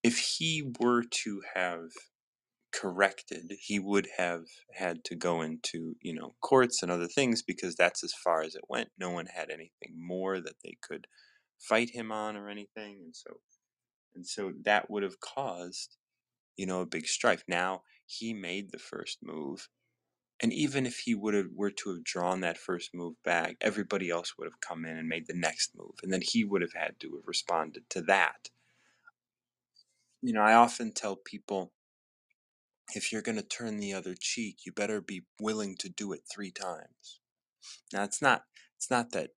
if 0.04 0.18
he 0.18 0.72
were 0.80 1.04
to 1.04 1.42
have 1.54 1.92
corrected, 2.76 3.54
he 3.60 3.80
would 3.80 4.08
have 4.18 4.44
had 4.74 5.04
to 5.06 5.16
go 5.16 5.42
into, 5.42 5.96
you 6.02 6.14
know, 6.14 6.36
courts 6.42 6.84
and 6.84 6.92
other 6.92 7.08
things 7.08 7.42
because 7.42 7.76
that's 7.76 8.04
as 8.04 8.14
far 8.14 8.42
as 8.42 8.56
it 8.56 8.64
went. 8.70 8.90
No 9.00 9.12
one 9.12 9.28
had 9.28 9.50
anything 9.50 9.96
more 9.96 10.40
that 10.42 10.58
they 10.64 10.78
could 10.82 11.08
fight 11.58 11.92
him 11.92 12.12
on 12.12 12.36
or 12.36 12.50
anything. 12.50 13.00
And 13.04 13.16
so 13.16 13.40
and 14.14 14.26
so 14.26 14.54
that 14.64 14.90
would 14.90 15.04
have 15.04 15.20
caused, 15.20 15.98
you 16.56 16.66
know, 16.66 16.82
a 16.82 16.86
big 16.86 17.08
strife. 17.08 17.44
Now 17.48 17.84
he 18.06 18.34
made 18.34 18.72
the 18.72 18.80
first 18.80 19.20
move. 19.24 19.70
And 20.42 20.52
even 20.52 20.86
if 20.86 21.00
he 21.00 21.16
would 21.16 21.34
have 21.34 21.48
were 21.54 21.72
to 21.72 21.94
have 21.94 22.04
drawn 22.04 22.42
that 22.42 22.58
first 22.58 22.94
move 22.94 23.16
back, 23.24 23.56
everybody 23.62 24.10
else 24.10 24.38
would 24.38 24.46
have 24.46 24.60
come 24.60 24.86
in 24.86 24.98
and 24.98 25.08
made 25.08 25.28
the 25.28 25.34
next 25.34 25.72
move. 25.78 25.96
And 26.04 26.12
then 26.12 26.22
he 26.22 26.44
would 26.44 26.62
have 26.62 26.74
had 26.74 27.00
to 27.00 27.12
have 27.16 27.26
responded 27.26 27.90
to 27.92 28.02
that. 28.04 28.50
You 30.22 30.34
know, 30.34 30.42
I 30.42 30.56
often 30.56 30.92
tell 30.92 31.16
people 31.16 31.72
if 32.94 33.12
you're 33.12 33.22
going 33.22 33.38
to 33.38 33.44
turn 33.44 33.80
the 33.80 33.94
other 33.94 34.16
cheek, 34.20 34.60
you 34.66 34.72
better 34.72 35.02
be 35.02 35.26
willing 35.40 35.76
to 35.78 35.90
do 35.90 36.14
it 36.14 36.22
three 36.32 36.52
times. 36.52 37.20
Now, 37.92 38.04
it's 38.04 38.22
not 38.22 38.44
it's 38.78 38.92
not 38.92 39.12
that 39.12 39.32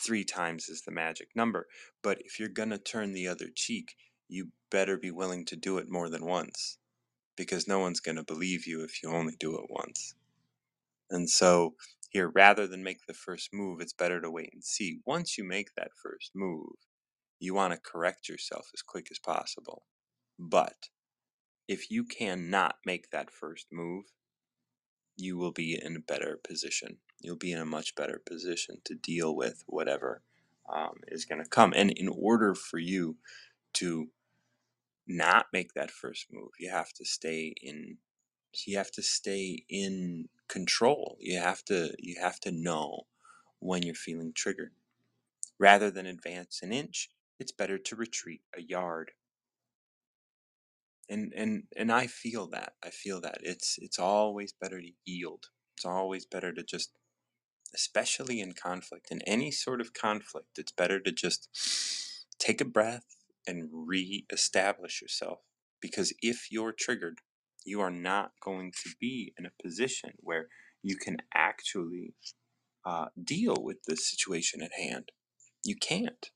three 0.00 0.24
times 0.24 0.68
is 0.68 0.82
the 0.82 0.90
magic 0.90 1.28
number, 1.34 1.66
but 2.02 2.18
if 2.24 2.38
you're 2.38 2.48
going 2.48 2.70
to 2.70 2.78
turn 2.78 3.12
the 3.12 3.28
other 3.28 3.48
cheek, 3.54 3.94
you 4.28 4.48
better 4.70 4.96
be 4.96 5.10
willing 5.10 5.44
to 5.46 5.56
do 5.56 5.78
it 5.78 5.90
more 5.90 6.08
than 6.08 6.24
once 6.24 6.78
because 7.36 7.68
no 7.68 7.78
one's 7.78 8.00
going 8.00 8.16
to 8.16 8.24
believe 8.24 8.66
you 8.66 8.82
if 8.82 9.02
you 9.02 9.10
only 9.10 9.34
do 9.38 9.56
it 9.58 9.66
once. 9.68 10.14
And 11.10 11.28
so, 11.28 11.74
here, 12.10 12.28
rather 12.28 12.66
than 12.66 12.82
make 12.82 13.06
the 13.06 13.14
first 13.14 13.50
move, 13.52 13.80
it's 13.80 13.92
better 13.92 14.20
to 14.20 14.30
wait 14.30 14.50
and 14.52 14.64
see. 14.64 15.00
Once 15.04 15.36
you 15.36 15.44
make 15.44 15.74
that 15.74 15.90
first 16.00 16.30
move, 16.34 16.76
you 17.40 17.54
want 17.54 17.72
to 17.72 17.78
correct 17.80 18.28
yourself 18.28 18.70
as 18.72 18.82
quick 18.82 19.08
as 19.10 19.18
possible. 19.18 19.84
But 20.38 20.88
if 21.68 21.90
you 21.90 22.04
cannot 22.04 22.76
make 22.84 23.10
that 23.10 23.30
first 23.30 23.68
move, 23.72 24.04
you 25.16 25.36
will 25.36 25.52
be 25.52 25.78
in 25.80 25.96
a 25.96 26.00
better 26.00 26.38
position. 26.42 26.98
You'll 27.20 27.36
be 27.36 27.52
in 27.52 27.58
a 27.60 27.66
much 27.66 27.94
better 27.94 28.20
position 28.24 28.78
to 28.84 28.94
deal 28.94 29.34
with 29.34 29.62
whatever 29.66 30.22
um, 30.72 30.94
is 31.08 31.24
going 31.24 31.42
to 31.42 31.48
come. 31.48 31.72
And 31.74 31.90
in 31.90 32.08
order 32.08 32.54
for 32.54 32.78
you 32.78 33.16
to 33.74 34.08
not 35.06 35.46
make 35.52 35.74
that 35.74 35.90
first 35.90 36.26
move, 36.32 36.50
you 36.58 36.70
have 36.70 36.92
to 36.94 37.04
stay 37.04 37.54
in. 37.62 37.98
You 38.66 38.78
have 38.78 38.92
to 38.92 39.02
stay 39.02 39.64
in 39.68 40.28
control. 40.48 41.16
You 41.20 41.40
have 41.40 41.64
to. 41.66 41.94
You 41.98 42.16
have 42.20 42.40
to 42.40 42.52
know 42.52 43.02
when 43.60 43.82
you're 43.82 43.94
feeling 43.94 44.32
triggered. 44.34 44.72
Rather 45.58 45.90
than 45.90 46.06
advance 46.06 46.60
an 46.62 46.72
inch, 46.72 47.10
it's 47.38 47.52
better 47.52 47.78
to 47.78 47.96
retreat 47.96 48.42
a 48.56 48.62
yard 48.62 49.12
and 51.08 51.32
and 51.36 51.64
and 51.76 51.92
I 51.92 52.06
feel 52.06 52.48
that 52.48 52.74
I 52.84 52.90
feel 52.90 53.20
that 53.22 53.38
it's 53.42 53.76
it's 53.80 53.98
always 53.98 54.52
better 54.52 54.80
to 54.80 54.90
yield. 55.04 55.46
It's 55.76 55.84
always 55.84 56.24
better 56.26 56.52
to 56.52 56.62
just, 56.62 56.92
especially 57.74 58.40
in 58.40 58.52
conflict, 58.52 59.08
in 59.10 59.22
any 59.22 59.50
sort 59.50 59.80
of 59.80 59.92
conflict, 59.92 60.58
it's 60.58 60.72
better 60.72 61.00
to 61.00 61.12
just 61.12 61.48
take 62.38 62.60
a 62.60 62.64
breath 62.64 63.04
and 63.46 63.68
re-establish 63.72 65.02
yourself. 65.02 65.40
Because 65.80 66.12
if 66.22 66.48
you're 66.50 66.72
triggered, 66.72 67.18
you 67.64 67.80
are 67.80 67.90
not 67.90 68.32
going 68.42 68.72
to 68.84 68.90
be 69.00 69.34
in 69.38 69.46
a 69.46 69.62
position 69.62 70.12
where 70.18 70.48
you 70.82 70.96
can 70.96 71.18
actually 71.34 72.14
uh, 72.86 73.06
deal 73.22 73.56
with 73.60 73.82
the 73.86 73.96
situation 73.96 74.62
at 74.62 74.72
hand. 74.78 75.10
You 75.64 75.76
can't. 75.76 76.30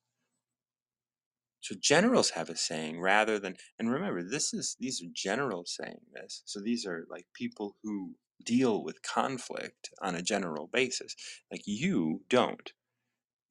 So 1.60 1.74
generals 1.80 2.30
have 2.30 2.48
a 2.48 2.56
saying 2.56 3.00
rather 3.00 3.38
than, 3.38 3.56
and 3.78 3.90
remember, 3.90 4.22
this 4.22 4.54
is 4.54 4.76
these 4.78 5.02
are 5.02 5.10
generals 5.12 5.76
saying 5.80 6.00
this. 6.14 6.42
So 6.46 6.60
these 6.60 6.86
are 6.86 7.06
like 7.10 7.26
people 7.34 7.76
who 7.82 8.14
deal 8.44 8.84
with 8.84 9.02
conflict 9.02 9.90
on 10.00 10.14
a 10.14 10.22
general 10.22 10.68
basis. 10.72 11.14
Like 11.50 11.62
you 11.66 12.22
don't. 12.28 12.72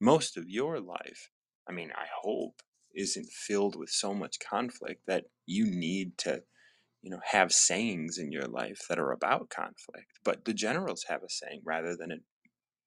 Most 0.00 0.36
of 0.36 0.48
your 0.48 0.80
life, 0.80 1.30
I 1.68 1.72
mean, 1.72 1.90
I 1.94 2.06
hope, 2.22 2.62
isn't 2.94 3.28
filled 3.30 3.76
with 3.76 3.90
so 3.90 4.14
much 4.14 4.38
conflict 4.38 5.02
that 5.06 5.24
you 5.46 5.66
need 5.66 6.16
to, 6.18 6.42
you 7.02 7.10
know, 7.10 7.20
have 7.24 7.52
sayings 7.52 8.18
in 8.18 8.32
your 8.32 8.46
life 8.46 8.80
that 8.88 8.98
are 8.98 9.12
about 9.12 9.50
conflict. 9.50 10.18
But 10.24 10.44
the 10.44 10.54
generals 10.54 11.04
have 11.08 11.22
a 11.22 11.28
saying 11.28 11.62
rather 11.64 11.96
than 11.96 12.22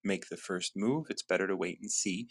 make 0.03 0.27
the 0.29 0.37
first 0.37 0.73
move, 0.75 1.05
it's 1.09 1.23
better 1.23 1.47
to 1.47 1.55
wait 1.55 1.79
and 1.81 1.91
see 1.91 2.27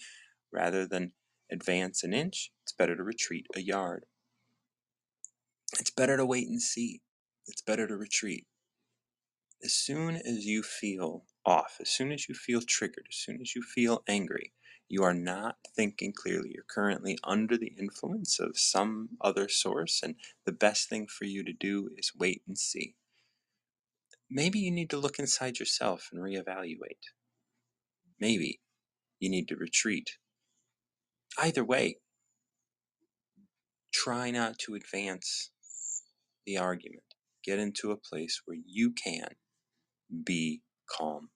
rather 0.53 0.87
than 0.87 1.13
advance 1.51 2.03
an 2.03 2.13
inch, 2.13 2.53
it's 2.63 2.73
better 2.73 2.97
to 2.97 3.03
retreat 3.03 3.47
a 3.55 3.61
yard. 3.61 4.07
It's 5.79 5.91
better 5.91 6.17
to 6.17 6.27
wait 6.27 6.49
and 6.49 6.61
see. 6.61 7.03
It's 7.47 7.63
better 7.63 7.87
to 7.87 7.97
retreat. 7.97 8.47
As 9.63 9.75
soon 9.75 10.17
as 10.17 10.47
you 10.47 10.63
feel 10.63 11.25
off, 11.45 11.77
as 11.81 11.91
soon 11.91 12.13
as 12.13 12.29
you 12.29 12.35
feel 12.35 12.63
triggered, 12.63 13.07
as 13.11 13.17
soon 13.17 13.41
as 13.41 13.55
you 13.55 13.63
feel 13.63 14.03
angry, 14.09 14.53
you 14.89 15.05
are 15.05 15.15
not 15.15 15.57
thinking 15.77 16.13
clearly. 16.13 16.51
You're 16.53 16.65
currently 16.69 17.19
under 17.23 17.57
the 17.57 17.73
influence 17.79 18.41
of 18.41 18.59
some 18.59 19.11
other 19.21 19.49
source, 19.49 20.01
and 20.03 20.17
the 20.45 20.53
best 20.53 20.89
thing 20.89 21.07
for 21.07 21.25
you 21.27 21.45
to 21.45 21.53
do 21.53 21.91
is 21.97 22.13
wait 22.19 22.43
and 22.49 22.59
see. 22.59 22.97
Maybe 24.29 24.59
you 24.59 24.71
need 24.71 24.91
to 24.91 24.99
look 24.99 25.19
inside 25.19 25.59
yourself 25.59 26.09
and 26.13 26.21
reevaluate. 26.21 27.11
Maybe 28.19 28.61
you 29.19 29.31
need 29.31 29.49
to 29.49 29.57
retreat. 29.57 30.19
Either 31.39 31.65
way, 31.65 31.97
try 33.93 34.31
not 34.31 34.59
to 34.59 34.75
advance 34.75 35.51
the 36.47 36.57
argument. 36.57 37.05
Get 37.45 37.59
into 37.59 37.91
a 37.91 37.97
place 37.97 38.43
where 38.45 38.59
you 38.67 38.93
can 38.93 39.29
be 40.25 40.63
calm. 40.91 41.31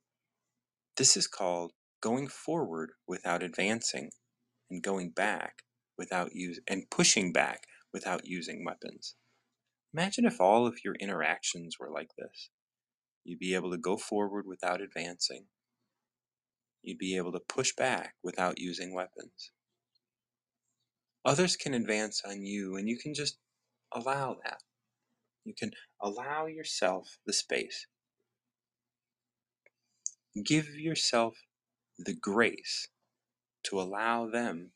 This 0.97 1.17
is 1.17 1.27
called 1.27 1.73
going 2.03 2.29
forward 2.29 2.91
without 3.09 3.43
advancing 3.43 4.11
and 4.71 4.83
going 4.83 5.11
back 5.11 5.63
without 5.97 6.35
use 6.35 6.61
and 6.69 6.85
pushing 6.91 7.33
back 7.33 7.63
without 7.93 8.23
using 8.27 8.65
weapons. 8.65 9.15
Imagine 9.95 10.27
if 10.27 10.41
all 10.41 10.67
of 10.67 10.79
your 10.85 10.95
interactions 10.97 11.77
were 11.79 11.91
like 11.91 12.11
this. 12.19 12.51
You'd 13.23 13.39
be 13.39 13.55
able 13.55 13.71
to 13.71 13.79
go 13.79 13.97
forward 13.97 14.45
without 14.47 14.81
advancing. 14.81 15.47
You'd 16.83 16.99
be 16.99 17.17
able 17.17 17.33
to 17.33 17.41
push 17.41 17.73
back 17.75 18.15
without 18.23 18.59
using 18.59 18.93
weapons. 18.93 19.53
Others 21.25 21.57
can 21.57 21.75
advance 21.75 22.23
on 22.29 22.45
you, 22.45 22.77
and 22.77 22.89
you 22.89 22.99
can 22.99 23.15
just 23.15 23.39
allow 23.95 24.37
that. 24.45 24.63
You 25.45 25.55
can 25.59 25.73
allow 26.03 26.47
yourself 26.47 27.19
the 27.27 27.33
space. 27.33 27.87
Give 30.45 30.69
yourself 30.77 31.37
the 31.99 32.15
grace 32.15 32.89
to 33.65 33.81
allow 33.81 34.29
them 34.29 34.73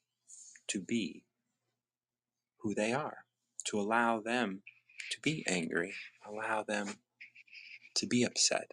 to 0.68 0.80
be 0.80 1.24
who 2.62 2.74
they 2.74 2.92
are, 2.92 3.18
to 3.66 3.80
allow 3.80 4.20
them 4.20 4.62
to 5.12 5.20
be 5.22 5.44
angry, 5.48 5.94
allow 6.28 6.64
them 6.64 6.96
to 7.96 8.06
be 8.06 8.24
upset. 8.24 8.72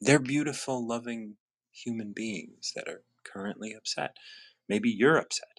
They're 0.00 0.18
beautiful, 0.20 0.86
loving 0.86 1.36
human 1.72 2.12
beings 2.14 2.72
that 2.76 2.88
are 2.88 3.02
currently 3.24 3.74
upset. 3.76 4.16
Maybe 4.68 4.90
you're 4.90 5.18
upset. 5.18 5.55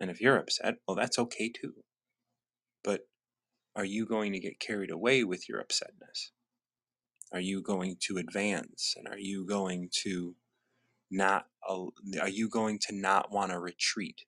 And 0.00 0.10
if 0.10 0.20
you're 0.20 0.38
upset, 0.38 0.76
well, 0.86 0.96
that's 0.96 1.18
okay 1.18 1.48
too. 1.50 1.74
But 2.84 3.08
are 3.74 3.84
you 3.84 4.06
going 4.06 4.32
to 4.32 4.40
get 4.40 4.60
carried 4.60 4.90
away 4.90 5.24
with 5.24 5.48
your 5.48 5.62
upsetness? 5.62 6.30
Are 7.32 7.40
you 7.40 7.62
going 7.62 7.96
to 8.00 8.16
advance? 8.16 8.94
And 8.96 9.06
are 9.08 9.18
you 9.18 9.46
going 9.46 9.90
to 10.04 10.34
not, 11.10 11.46
are 11.68 12.28
you 12.28 12.48
going 12.48 12.78
to 12.80 12.94
not 12.94 13.32
want 13.32 13.50
to 13.50 13.58
retreat? 13.58 14.22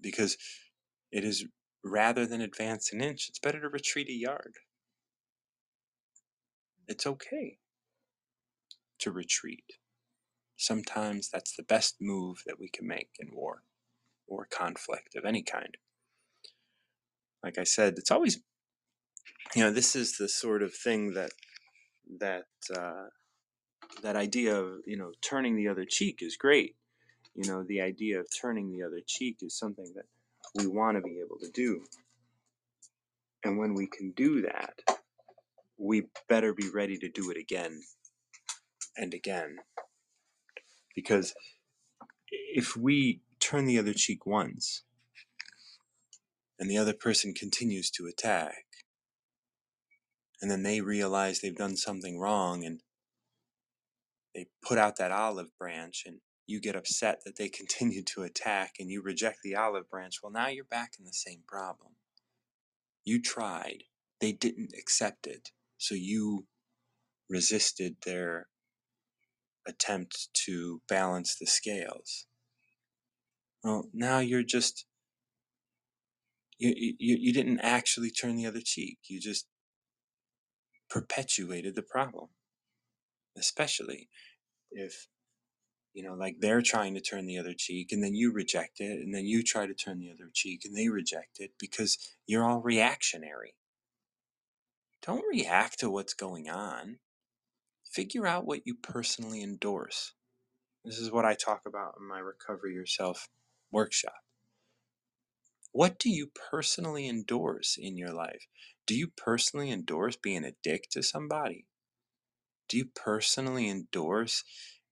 Because 0.00 0.36
it 1.10 1.24
is 1.24 1.46
rather 1.82 2.26
than 2.26 2.40
advance 2.40 2.92
an 2.92 3.00
inch, 3.00 3.28
it's 3.28 3.38
better 3.38 3.60
to 3.60 3.68
retreat 3.68 4.08
a 4.08 4.12
yard. 4.12 4.54
It's 6.86 7.06
okay 7.06 7.58
to 9.00 9.10
retreat. 9.10 9.64
Sometimes 10.64 11.28
that's 11.28 11.54
the 11.54 11.62
best 11.62 11.96
move 12.00 12.42
that 12.46 12.58
we 12.58 12.68
can 12.68 12.86
make 12.86 13.10
in 13.18 13.28
war 13.32 13.62
or 14.26 14.46
conflict 14.50 15.14
of 15.16 15.24
any 15.24 15.42
kind. 15.42 15.76
Like 17.42 17.58
I 17.58 17.64
said, 17.64 17.94
it's 17.98 18.10
always, 18.10 18.40
you 19.54 19.62
know, 19.62 19.70
this 19.70 19.94
is 19.94 20.16
the 20.16 20.28
sort 20.28 20.62
of 20.62 20.74
thing 20.74 21.12
that 21.14 21.32
that 22.18 22.46
uh, 22.74 23.08
that 24.02 24.16
idea 24.16 24.56
of 24.58 24.80
you 24.86 24.96
know 24.96 25.12
turning 25.20 25.56
the 25.56 25.68
other 25.68 25.84
cheek 25.84 26.20
is 26.22 26.36
great. 26.36 26.74
You 27.34 27.50
know, 27.50 27.62
the 27.62 27.80
idea 27.80 28.20
of 28.20 28.26
turning 28.40 28.70
the 28.70 28.84
other 28.84 29.00
cheek 29.06 29.38
is 29.42 29.58
something 29.58 29.92
that 29.96 30.06
we 30.54 30.66
want 30.66 30.96
to 30.96 31.02
be 31.02 31.20
able 31.24 31.38
to 31.40 31.50
do. 31.50 31.84
And 33.42 33.58
when 33.58 33.74
we 33.74 33.86
can 33.86 34.12
do 34.12 34.42
that, 34.42 34.80
we 35.76 36.04
better 36.28 36.54
be 36.54 36.70
ready 36.72 36.96
to 36.98 37.08
do 37.10 37.30
it 37.30 37.36
again 37.36 37.82
and 38.96 39.12
again. 39.12 39.56
Because 40.94 41.34
if 42.30 42.76
we 42.76 43.20
turn 43.40 43.66
the 43.66 43.78
other 43.78 43.92
cheek 43.94 44.26
once 44.26 44.82
and 46.58 46.70
the 46.70 46.78
other 46.78 46.94
person 46.94 47.34
continues 47.34 47.90
to 47.90 48.06
attack, 48.06 48.64
and 50.40 50.50
then 50.50 50.62
they 50.62 50.80
realize 50.80 51.40
they've 51.40 51.56
done 51.56 51.76
something 51.76 52.18
wrong 52.18 52.64
and 52.64 52.80
they 54.34 54.46
put 54.62 54.78
out 54.78 54.96
that 54.96 55.12
olive 55.12 55.56
branch 55.58 56.04
and 56.06 56.18
you 56.46 56.60
get 56.60 56.76
upset 56.76 57.20
that 57.24 57.36
they 57.36 57.48
continue 57.60 58.02
to 58.02 58.22
attack 58.22 58.74
and 58.78 58.90
you 58.90 59.02
reject 59.02 59.38
the 59.42 59.56
olive 59.56 59.88
branch, 59.88 60.16
well, 60.22 60.32
now 60.32 60.48
you're 60.48 60.64
back 60.64 60.92
in 60.98 61.04
the 61.04 61.12
same 61.12 61.40
problem. 61.46 61.92
You 63.04 63.20
tried, 63.20 63.84
they 64.20 64.32
didn't 64.32 64.74
accept 64.78 65.26
it, 65.26 65.50
so 65.78 65.94
you 65.94 66.46
resisted 67.28 67.96
their 68.04 68.48
attempt 69.66 70.28
to 70.46 70.82
balance 70.88 71.36
the 71.36 71.46
scales. 71.46 72.26
Well, 73.62 73.88
now 73.92 74.18
you're 74.20 74.42
just, 74.42 74.86
you, 76.58 76.74
you, 76.76 77.16
you 77.20 77.32
didn't 77.32 77.60
actually 77.60 78.10
turn 78.10 78.36
the 78.36 78.46
other 78.46 78.60
cheek. 78.62 78.98
You 79.08 79.20
just 79.20 79.46
perpetuated 80.90 81.74
the 81.74 81.82
problem, 81.82 82.28
especially 83.36 84.08
if 84.70 85.08
you 85.94 86.02
know, 86.02 86.14
like 86.14 86.36
they're 86.40 86.62
trying 86.62 86.94
to 86.94 87.00
turn 87.00 87.26
the 87.26 87.38
other 87.38 87.54
cheek 87.56 87.92
and 87.92 88.02
then 88.02 88.14
you 88.14 88.32
reject 88.32 88.80
it 88.80 89.00
and 89.00 89.14
then 89.14 89.26
you 89.26 89.42
try 89.42 89.66
to 89.66 89.74
turn 89.74 90.00
the 90.00 90.10
other 90.10 90.30
cheek 90.32 90.62
and 90.64 90.76
they 90.76 90.88
reject 90.88 91.38
it 91.38 91.52
because 91.58 91.98
you're 92.26 92.44
all 92.44 92.60
reactionary. 92.60 93.54
Don't 95.06 95.24
react 95.30 95.80
to 95.80 95.90
what's 95.90 96.14
going 96.14 96.48
on. 96.48 96.98
Figure 97.94 98.26
out 98.26 98.44
what 98.44 98.66
you 98.66 98.74
personally 98.74 99.40
endorse. 99.40 100.14
This 100.84 100.98
is 100.98 101.12
what 101.12 101.24
I 101.24 101.34
talk 101.34 101.60
about 101.64 101.94
in 102.00 102.08
my 102.08 102.18
Recover 102.18 102.66
Yourself 102.66 103.28
workshop. 103.70 104.24
What 105.70 106.00
do 106.00 106.10
you 106.10 106.32
personally 106.50 107.08
endorse 107.08 107.76
in 107.80 107.96
your 107.96 108.12
life? 108.12 108.48
Do 108.84 108.96
you 108.96 109.06
personally 109.16 109.70
endorse 109.70 110.16
being 110.16 110.44
a 110.44 110.56
dick 110.60 110.88
to 110.90 111.04
somebody? 111.04 111.66
Do 112.68 112.78
you 112.78 112.86
personally 112.96 113.70
endorse 113.70 114.42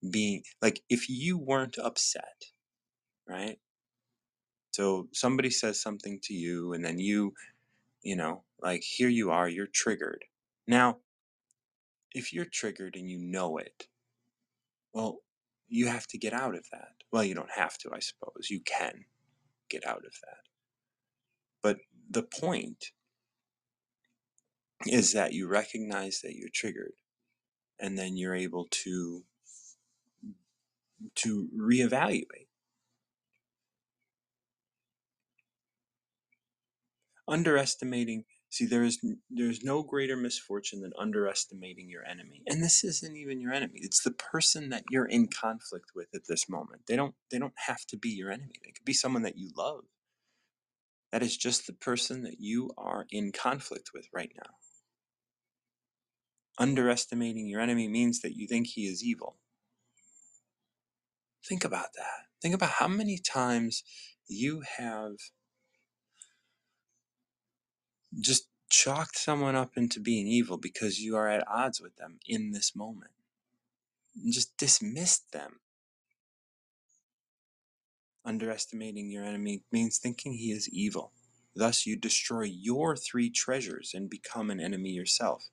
being 0.08 0.44
like 0.60 0.82
if 0.88 1.08
you 1.08 1.38
weren't 1.38 1.78
upset, 1.78 2.52
right? 3.28 3.58
So 4.70 5.08
somebody 5.12 5.50
says 5.50 5.82
something 5.82 6.20
to 6.22 6.34
you 6.34 6.72
and 6.72 6.84
then 6.84 7.00
you, 7.00 7.34
you 8.02 8.14
know, 8.14 8.44
like 8.60 8.82
here 8.84 9.08
you 9.08 9.32
are, 9.32 9.48
you're 9.48 9.66
triggered. 9.66 10.24
Now, 10.68 10.98
if 12.14 12.32
you're 12.32 12.44
triggered 12.44 12.96
and 12.96 13.08
you 13.10 13.18
know 13.18 13.58
it, 13.58 13.86
well, 14.92 15.18
you 15.68 15.86
have 15.86 16.06
to 16.08 16.18
get 16.18 16.32
out 16.32 16.54
of 16.54 16.66
that. 16.72 16.92
Well, 17.10 17.24
you 17.24 17.34
don't 17.34 17.50
have 17.56 17.78
to, 17.78 17.90
I 17.94 18.00
suppose. 18.00 18.48
You 18.50 18.60
can 18.60 19.06
get 19.70 19.86
out 19.86 20.04
of 20.04 20.12
that. 20.22 20.42
But 21.62 21.78
the 22.10 22.22
point 22.22 22.86
is 24.86 25.12
that 25.12 25.32
you 25.32 25.48
recognize 25.48 26.20
that 26.22 26.34
you're 26.34 26.50
triggered 26.52 26.92
and 27.80 27.98
then 27.98 28.16
you're 28.16 28.34
able 28.34 28.66
to 28.70 29.24
to 31.16 31.48
reevaluate. 31.58 32.46
Underestimating, 37.26 38.24
see, 38.52 38.66
there 38.66 38.84
is 38.84 39.00
there's 39.30 39.64
no 39.64 39.82
greater 39.82 40.16
misfortune 40.16 40.82
than 40.82 40.92
underestimating 40.98 41.90
your 41.90 42.04
enemy, 42.04 42.42
and 42.46 42.62
this 42.62 42.84
isn't 42.84 43.16
even 43.16 43.40
your 43.40 43.52
enemy. 43.52 43.80
It's 43.82 44.02
the 44.02 44.12
person 44.12 44.70
that 44.70 44.84
you're 44.90 45.06
in 45.06 45.28
conflict 45.28 45.92
with 45.96 46.08
at 46.14 46.28
this 46.28 46.48
moment. 46.48 46.82
They 46.88 46.96
don't 46.96 47.16
they 47.30 47.38
don't 47.40 47.54
have 47.66 47.86
to 47.88 47.98
be 47.98 48.10
your 48.10 48.30
enemy. 48.32 48.54
They 48.64 48.72
could 48.72 48.86
be 48.86 48.94
someone 48.94 49.22
that 49.22 49.38
you 49.38 49.50
love. 49.56 49.84
That 51.12 51.22
is 51.22 51.36
just 51.36 51.66
the 51.66 51.74
person 51.74 52.22
that 52.24 52.40
you 52.40 52.70
are 52.78 53.06
in 53.10 53.32
conflict 53.32 53.90
with 53.94 54.08
right 54.14 54.32
now. 54.36 54.52
Underestimating 56.58 57.48
your 57.48 57.60
enemy 57.60 57.88
means 57.88 58.20
that 58.20 58.36
you 58.36 58.46
think 58.48 58.68
he 58.68 58.82
is 58.86 59.04
evil. 59.04 59.38
Think 61.46 61.64
about 61.64 61.88
that. 61.96 62.26
Think 62.42 62.54
about 62.54 62.70
how 62.70 62.88
many 62.88 63.18
times 63.18 63.84
you 64.28 64.62
have 64.78 65.14
just 68.20 68.48
chalked 68.68 69.16
someone 69.16 69.54
up 69.54 69.76
into 69.76 70.00
being 70.00 70.26
evil 70.26 70.56
because 70.56 71.00
you 71.00 71.16
are 71.16 71.28
at 71.28 71.46
odds 71.46 71.80
with 71.80 71.96
them 71.96 72.18
in 72.26 72.52
this 72.52 72.74
moment. 72.74 73.12
And 74.14 74.32
just 74.32 74.56
dismissed 74.56 75.32
them. 75.32 75.60
Underestimating 78.24 79.10
your 79.10 79.24
enemy 79.24 79.62
means 79.72 79.98
thinking 79.98 80.34
he 80.34 80.52
is 80.52 80.68
evil. 80.68 81.12
Thus, 81.54 81.86
you 81.86 81.96
destroy 81.96 82.44
your 82.44 82.96
three 82.96 83.30
treasures 83.30 83.92
and 83.94 84.08
become 84.08 84.50
an 84.50 84.60
enemy 84.60 84.90
yourself. 84.90 85.50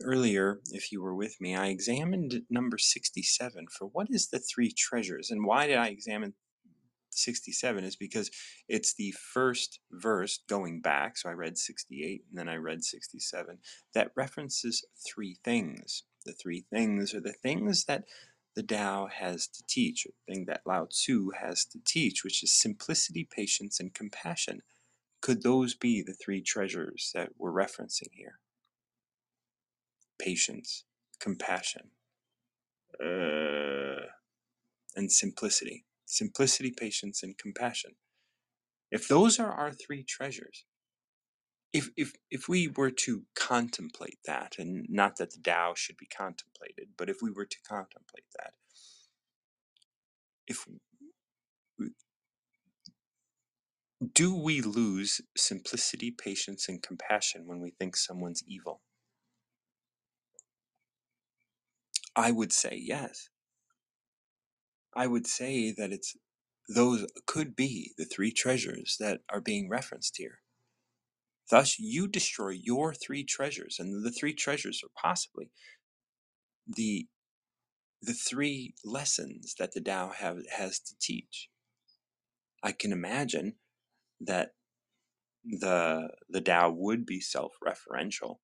Earlier, 0.00 0.60
if 0.70 0.92
you 0.92 1.02
were 1.02 1.14
with 1.14 1.40
me, 1.40 1.54
I 1.54 1.68
examined 1.68 2.42
number 2.48 2.78
67 2.78 3.66
for 3.70 3.86
what 3.86 4.08
is 4.10 4.28
the 4.28 4.38
three 4.38 4.70
treasures 4.70 5.30
and 5.30 5.44
why 5.44 5.66
did 5.66 5.76
I 5.76 5.88
examine 5.88 6.34
67 7.16 7.84
is 7.84 7.96
because 7.96 8.30
it's 8.68 8.94
the 8.94 9.12
first 9.12 9.80
verse 9.90 10.40
going 10.48 10.80
back. 10.80 11.16
So 11.16 11.28
I 11.28 11.32
read 11.32 11.58
68 11.58 12.24
and 12.28 12.38
then 12.38 12.48
I 12.48 12.56
read 12.56 12.84
67 12.84 13.58
that 13.94 14.12
references 14.16 14.84
three 15.06 15.38
things. 15.44 16.04
The 16.24 16.32
three 16.32 16.64
things 16.72 17.14
are 17.14 17.20
the 17.20 17.32
things 17.32 17.84
that 17.84 18.04
the 18.54 18.62
Tao 18.62 19.08
has 19.12 19.46
to 19.48 19.62
teach, 19.68 20.06
or 20.06 20.10
the 20.26 20.34
thing 20.34 20.44
that 20.46 20.62
Lao 20.64 20.86
Tzu 20.86 21.30
has 21.42 21.66
to 21.66 21.78
teach, 21.84 22.24
which 22.24 22.42
is 22.42 22.52
simplicity, 22.52 23.28
patience, 23.30 23.78
and 23.78 23.92
compassion. 23.92 24.62
Could 25.20 25.42
those 25.42 25.74
be 25.74 26.02
the 26.02 26.14
three 26.14 26.40
treasures 26.40 27.10
that 27.14 27.30
we're 27.36 27.52
referencing 27.52 28.08
here? 28.12 28.40
patience, 30.18 30.84
compassion, 31.20 31.90
uh, 33.02 34.06
and 34.94 35.10
simplicity. 35.10 35.84
Simplicity, 36.06 36.72
patience, 36.72 37.22
and 37.22 37.38
compassion. 37.38 37.92
If 38.90 39.08
those 39.08 39.40
are 39.40 39.52
our 39.52 39.72
three 39.72 40.04
treasures, 40.04 40.64
if, 41.72 41.90
if, 41.96 42.12
if 42.30 42.48
we 42.48 42.68
were 42.68 42.90
to 42.92 43.24
contemplate 43.34 44.18
that, 44.26 44.56
and 44.58 44.86
not 44.88 45.16
that 45.18 45.32
the 45.32 45.40
Tao 45.40 45.74
should 45.76 45.96
be 45.98 46.06
contemplated, 46.06 46.90
but 46.96 47.10
if 47.10 47.18
we 47.22 47.30
were 47.30 47.46
to 47.46 47.58
contemplate 47.68 48.26
that, 48.38 48.54
if 50.48 50.66
do 54.14 54.34
we 54.34 54.62
lose 54.62 55.20
simplicity, 55.36 56.10
patience, 56.10 56.68
and 56.68 56.82
compassion 56.82 57.46
when 57.46 57.60
we 57.60 57.72
think 57.72 57.96
someone's 57.96 58.42
evil? 58.46 58.82
I 62.16 62.30
would 62.30 62.52
say 62.52 62.78
yes. 62.80 63.28
I 64.96 65.08
would 65.08 65.28
say 65.28 65.72
that 65.72 65.92
it's 65.92 66.16
those 66.68 67.06
could 67.26 67.56
be 67.56 67.92
the 67.98 68.06
three 68.06 68.32
treasures 68.32 68.98
that 69.00 69.22
are 69.30 69.42
being 69.42 69.70
referenced 69.70 70.16
here. 70.18 70.40
Thus, 71.50 71.78
you 71.78 72.08
destroy 72.08 72.50
your 72.50 72.94
three 72.94 73.24
treasures, 73.24 73.78
and 73.80 74.04
the 74.04 74.12
three 74.12 74.34
treasures 74.34 74.82
are 74.84 74.90
possibly 75.00 75.50
the 76.66 77.08
the 78.02 78.14
three 78.14 78.74
lessons 78.84 79.54
that 79.58 79.72
the 79.74 79.80
Tao 79.80 80.10
have, 80.16 80.38
has 80.56 80.80
to 80.80 80.94
teach. 81.00 81.50
I 82.62 82.72
can 82.72 82.92
imagine 82.92 83.54
that 84.20 84.52
the 85.44 86.10
the 86.30 86.42
Tao 86.42 86.70
would 86.70 87.06
be 87.06 87.20
self-referential, 87.20 88.36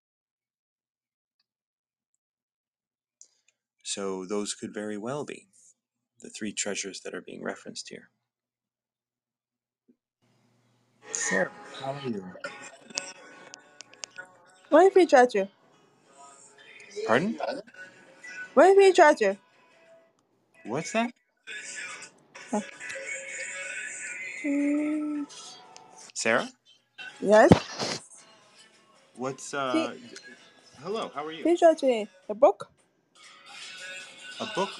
so 3.85 4.27
those 4.27 4.55
could 4.55 4.75
very 4.75 4.99
well 4.99 5.25
be 5.25 5.49
the 6.23 6.31
three 6.31 6.53
treasures 6.53 7.01
that 7.03 7.15
are 7.15 7.23
being 7.23 7.43
referenced 7.45 7.91
here. 7.91 8.11
Sarah, 11.13 11.53
how 11.81 11.93
are 11.93 12.03
you? 12.09 12.25
Wi-Fi 14.71 15.07
charger. 15.07 15.49
Pardon? 17.07 17.41
Wi-Fi 18.57 18.93
charger. 18.93 19.39
What's 20.65 20.93
that? 20.93 21.13
Hmm, 24.43 25.25
Sarah? 26.15 26.53
yes. 27.21 27.51
What's 29.15 29.55
uh 29.55 29.95
hello, 30.81 31.13
how 31.15 31.25
are 31.27 31.33
you? 31.33 31.45
Wi-Fi 31.45 31.57
charger. 31.61 32.09
A 32.29 32.35
book. 32.35 32.72
A 34.40 34.47
book 34.55 34.71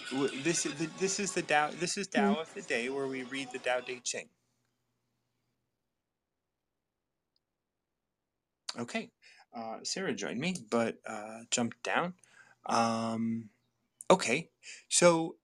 this 0.43 0.67
is 0.67 0.75
the, 0.75 0.88
this 0.99 1.21
is 1.21 1.33
the 1.33 1.43
Tao 1.43 1.71
this 1.79 1.97
is 1.97 2.07
Tao 2.09 2.35
of 2.35 2.53
the 2.55 2.62
day 2.62 2.88
where 2.88 3.07
we 3.07 3.23
read 3.25 3.49
the 3.53 3.59
Tao 3.59 3.81
Te 3.81 4.01
Ching. 4.03 4.29
Okay. 8.79 9.11
Uh, 9.55 9.79
Sarah 9.83 10.15
joined 10.15 10.41
me, 10.41 10.57
but 10.71 10.97
uh, 11.07 11.41
jumped 11.51 11.83
down. 11.83 12.15
Um, 12.67 13.51
okay. 14.11 14.49
So, 14.88 15.37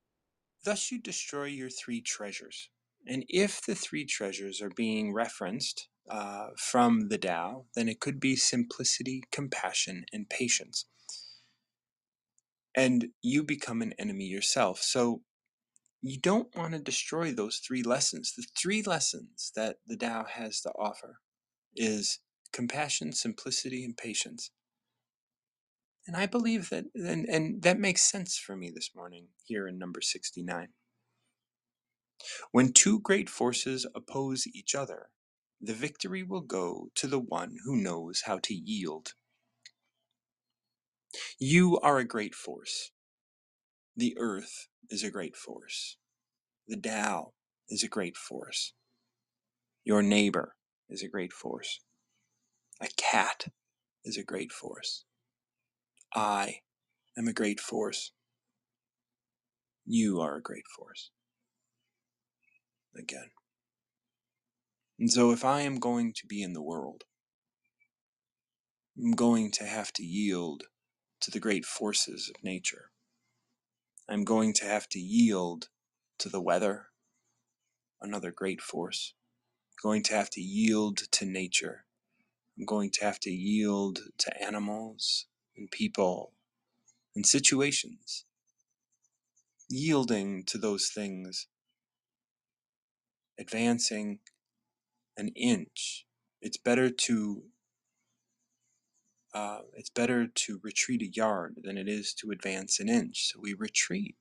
thus 0.65 0.91
you 0.91 0.99
destroy 0.99 1.45
your 1.45 1.71
three 1.71 2.01
treasures. 2.01 2.71
And 3.07 3.25
if 3.29 3.61
the 3.65 3.75
three 3.75 4.05
treasures 4.05 4.61
are 4.61 4.71
being 4.71 5.13
referenced 5.13 5.89
uh, 6.11 6.49
from 6.57 7.09
the 7.09 7.19
Tao, 7.19 7.67
then 7.75 7.89
it 7.89 8.01
could 8.01 8.19
be 8.19 8.37
simplicity, 8.37 9.25
compassion, 9.31 10.05
and 10.13 10.29
patience. 10.29 10.87
And 12.79 13.09
you 13.23 13.45
become 13.45 13.83
an 13.83 13.95
enemy 13.99 14.27
yourself. 14.27 14.81
So, 14.83 15.23
you 16.03 16.19
don't 16.21 16.55
want 16.57 16.75
to 16.75 16.79
destroy 16.79 17.33
those 17.33 17.59
three 17.59 17.83
lessons. 17.83 18.33
The 18.37 18.47
three 18.61 18.83
lessons 18.83 19.53
that 19.57 19.77
the 19.87 19.97
Tao 19.97 20.25
has 20.31 20.61
to 20.61 20.71
offer 20.71 21.19
is 21.77 22.21
compassion, 22.53 23.13
simplicity, 23.13 23.85
and 23.85 23.97
patience. 23.97 24.51
And 26.07 26.17
I 26.17 26.27
believe 26.27 26.71
that, 26.71 26.87
and, 26.95 27.27
and 27.29 27.63
that 27.63 27.79
makes 27.81 28.03
sense 28.03 28.39
for 28.39 28.57
me 28.57 28.73
this 28.75 28.91
morning 28.97 29.29
here 29.47 29.69
in 29.69 29.79
number 29.79 30.01
69. 30.03 30.69
When 32.53 32.73
two 32.73 33.01
great 33.01 33.31
forces 33.31 33.87
oppose 33.95 34.47
each 34.47 34.75
other, 34.75 35.09
the 35.61 35.75
victory 35.75 36.23
will 36.23 36.43
go 36.43 36.89
to 36.97 37.07
the 37.09 37.21
one 37.21 37.57
who 37.65 37.77
knows 37.77 38.23
how 38.27 38.39
to 38.45 38.55
yield. 38.55 39.15
You 41.39 41.79
are 41.81 41.99
a 41.99 42.05
great 42.05 42.35
force. 42.35 42.91
The 43.97 44.17
earth 44.19 44.69
is 44.91 45.03
a 45.03 45.11
great 45.11 45.37
force. 45.37 45.97
The 46.67 46.77
Tao 46.77 47.33
is 47.69 47.83
a 47.83 47.89
great 47.89 48.17
force. 48.17 48.75
Your 49.85 50.03
neighbor 50.03 50.55
is 50.89 51.03
a 51.03 51.09
great 51.09 51.33
force. 51.33 51.81
A 52.81 52.89
cat 52.97 53.47
is 54.05 54.17
a 54.17 54.23
great 54.25 54.53
force. 54.53 55.05
I 56.15 56.61
am 57.17 57.29
a 57.29 57.33
great 57.33 57.61
force. 57.61 58.13
You 59.87 60.21
are 60.21 60.37
a 60.37 60.43
great 60.43 60.67
force. 60.77 61.11
Again. 62.97 63.31
And 64.99 65.11
so, 65.11 65.31
if 65.31 65.45
I 65.45 65.63
am 65.63 65.79
going 65.79 66.13
to 66.15 66.27
be 66.27 66.43
in 66.43 66.53
the 66.53 66.63
world, 66.63 67.05
I'm 68.99 69.13
going 69.13 69.51
to 69.53 69.65
have 69.65 69.93
to 69.95 70.03
yield 70.03 70.65
to 71.21 71.31
the 71.31 71.41
great 71.41 71.65
forces 71.67 72.31
of 72.31 72.45
nature. 72.45 72.91
I'm 74.09 74.25
going 74.25 74.53
to 74.55 74.67
have 74.67 74.89
to 74.91 75.01
yield 75.01 75.69
to 76.19 76.29
the 76.29 76.41
weather, 76.41 76.89
another 78.03 78.33
great 78.33 78.61
force. 78.61 79.15
I'm 79.73 79.91
going 79.91 80.05
to 80.05 80.15
have 80.15 80.31
to 80.31 80.41
yield 80.43 80.99
to 81.13 81.27
nature. 81.27 81.85
I'm 82.59 82.67
going 82.67 82.91
to 82.93 83.05
have 83.05 83.21
to 83.21 83.31
yield 83.31 84.01
to 84.19 84.43
animals 84.43 85.27
and 85.57 85.71
people 85.71 86.33
and 87.17 87.27
situations. 87.27 88.25
Yielding 89.71 90.45
to 90.47 90.59
those 90.59 90.89
things, 90.89 91.49
advancing 93.39 94.21
an 95.17 95.29
inch. 95.37 96.07
It's 96.43 96.59
better 96.59 96.91
to 96.91 97.45
uh, 99.35 99.59
it's 99.75 99.91
better 99.91 100.27
to 100.27 100.61
retreat 100.63 101.03
a 101.03 101.07
yard 101.07 101.57
than 101.63 101.77
it 101.77 101.89
is 101.89 102.15
to 102.15 102.31
advance 102.31 102.81
an 102.81 102.89
inch. 102.89 103.33
So 103.33 103.41
we 103.41 103.55
retreat 103.55 104.17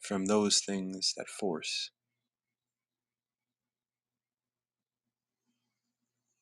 from 0.00 0.26
those 0.26 0.60
things 0.60 1.14
that 1.16 1.28
force. 1.28 1.90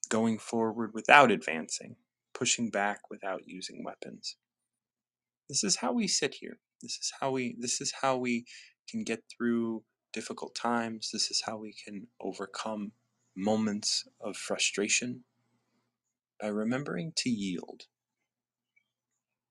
Going 0.09 0.39
forward 0.39 0.91
without 0.93 1.31
advancing, 1.31 1.97
pushing 2.35 2.69
back 2.69 3.03
without 3.09 3.43
using 3.47 3.83
weapons. 3.85 4.37
This 5.49 5.65
is 5.65 5.77
how 5.77 5.93
we 5.93 6.09
sit 6.09 6.35
here. 6.41 6.59
This 6.83 6.99
is 6.99 7.13
how 7.21 7.31
we 7.31 7.57
this 7.59 7.81
is 7.81 7.93
how 8.03 8.17
we 8.17 8.45
can 8.91 9.05
get 9.05 9.23
through 9.35 9.85
difficult 10.13 10.55
times. 10.55 11.11
This 11.13 11.31
is 11.31 11.43
how 11.47 11.57
we 11.57 11.75
can 11.85 12.09
overcome 12.21 12.93
moments 13.37 14.05
of 14.21 14.37
frustration 14.37 15.25
by 16.43 16.49
remembering 16.49 17.13
to 17.15 17.31
yield. 17.31 17.85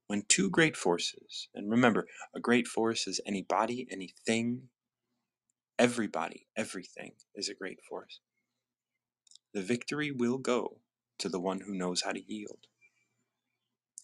When 0.08 0.24
two 0.28 0.50
great 0.50 0.76
forces, 0.76 1.48
and 1.56 1.72
remember, 1.72 2.06
a 2.36 2.42
great 2.42 2.68
force 2.68 3.08
is 3.08 3.22
any 3.26 3.42
body, 3.42 3.88
anything, 3.90 4.64
everybody, 5.80 6.48
everything 6.58 7.14
is 7.34 7.48
a 7.48 7.56
great 7.56 7.80
force. 7.90 8.20
The 9.54 9.62
victory 9.62 10.12
will 10.12 10.38
go 10.38 10.82
to 11.20 11.30
the 11.30 11.40
one 11.40 11.62
who 11.62 11.74
knows 11.74 12.02
how 12.02 12.12
to 12.12 12.22
yield. 12.22 12.68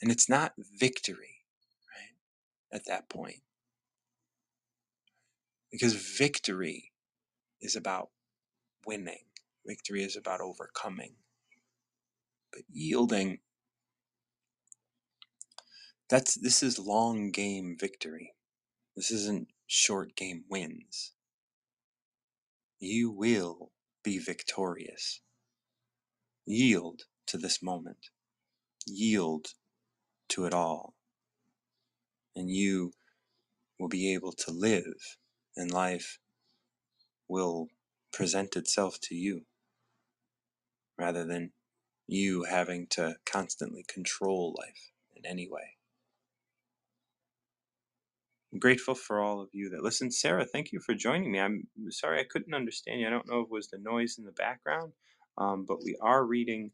And 0.02 0.10
it's 0.10 0.30
not 0.30 0.54
victory, 0.58 1.44
right, 1.94 2.16
at 2.78 2.86
that 2.88 3.10
point. 3.10 3.42
Because 5.72 5.94
victory 5.94 6.94
is 7.62 7.76
about 7.76 8.12
winning, 8.86 9.26
victory 9.66 10.04
is 10.04 10.16
about 10.16 10.40
overcoming. 10.40 11.16
But 12.52 12.64
yielding, 12.72 13.40
that's 16.10 16.36
this 16.36 16.64
is 16.64 16.80
long 16.80 17.32
game 17.32 17.78
victory. 17.80 18.34
This 18.96 19.12
isn't 19.12 19.50
short 19.68 20.16
game 20.16 20.46
wins. 20.50 21.14
You 22.80 23.12
will 23.12 23.72
be 24.04 24.20
victorious. 24.20 25.22
Yield 26.46 27.04
to 27.28 27.38
this 27.38 27.62
moment. 27.62 28.10
Yield 28.86 29.48
to 30.30 30.46
it 30.46 30.54
all. 30.54 30.96
And 32.36 32.50
you 32.50 32.94
will 33.80 33.88
be 33.90 34.14
able 34.14 34.32
to 34.34 34.52
live, 34.52 35.18
and 35.56 35.72
life 35.72 36.20
will 37.28 37.68
present 38.12 38.56
itself 38.56 39.00
to 39.02 39.16
you 39.16 39.42
rather 40.98 41.26
than 41.26 41.52
you 42.08 42.46
having 42.46 42.88
to 42.92 43.18
constantly 43.26 43.86
control 43.88 44.56
life 44.60 44.92
in 45.16 45.26
any 45.26 45.48
way. 45.50 45.78
I'm 48.54 48.60
grateful 48.60 48.96
for 48.96 49.22
all 49.22 49.42
of 49.42 49.50
you 49.54 49.70
that 49.72 49.84
listen. 49.84 50.12
Sarah, 50.12 50.46
thank 50.46 50.72
you 50.72 50.80
for 50.80 50.96
joining 50.96 51.32
me. 51.32 51.40
I'm 51.40 51.68
sorry 51.92 52.20
I 52.20 52.26
couldn't 52.26 52.56
understand 52.56 53.02
you. 53.02 53.08
I 53.08 53.12
don't 53.12 53.28
know 53.30 53.42
if 53.42 53.46
it 53.46 53.52
was 53.52 53.70
the 53.70 53.78
noise 53.80 54.18
in 54.18 54.26
the 54.26 54.32
background, 54.34 54.94
um, 55.38 55.66
but 55.68 55.84
we 55.84 55.98
are 56.02 56.26
reading. 56.26 56.72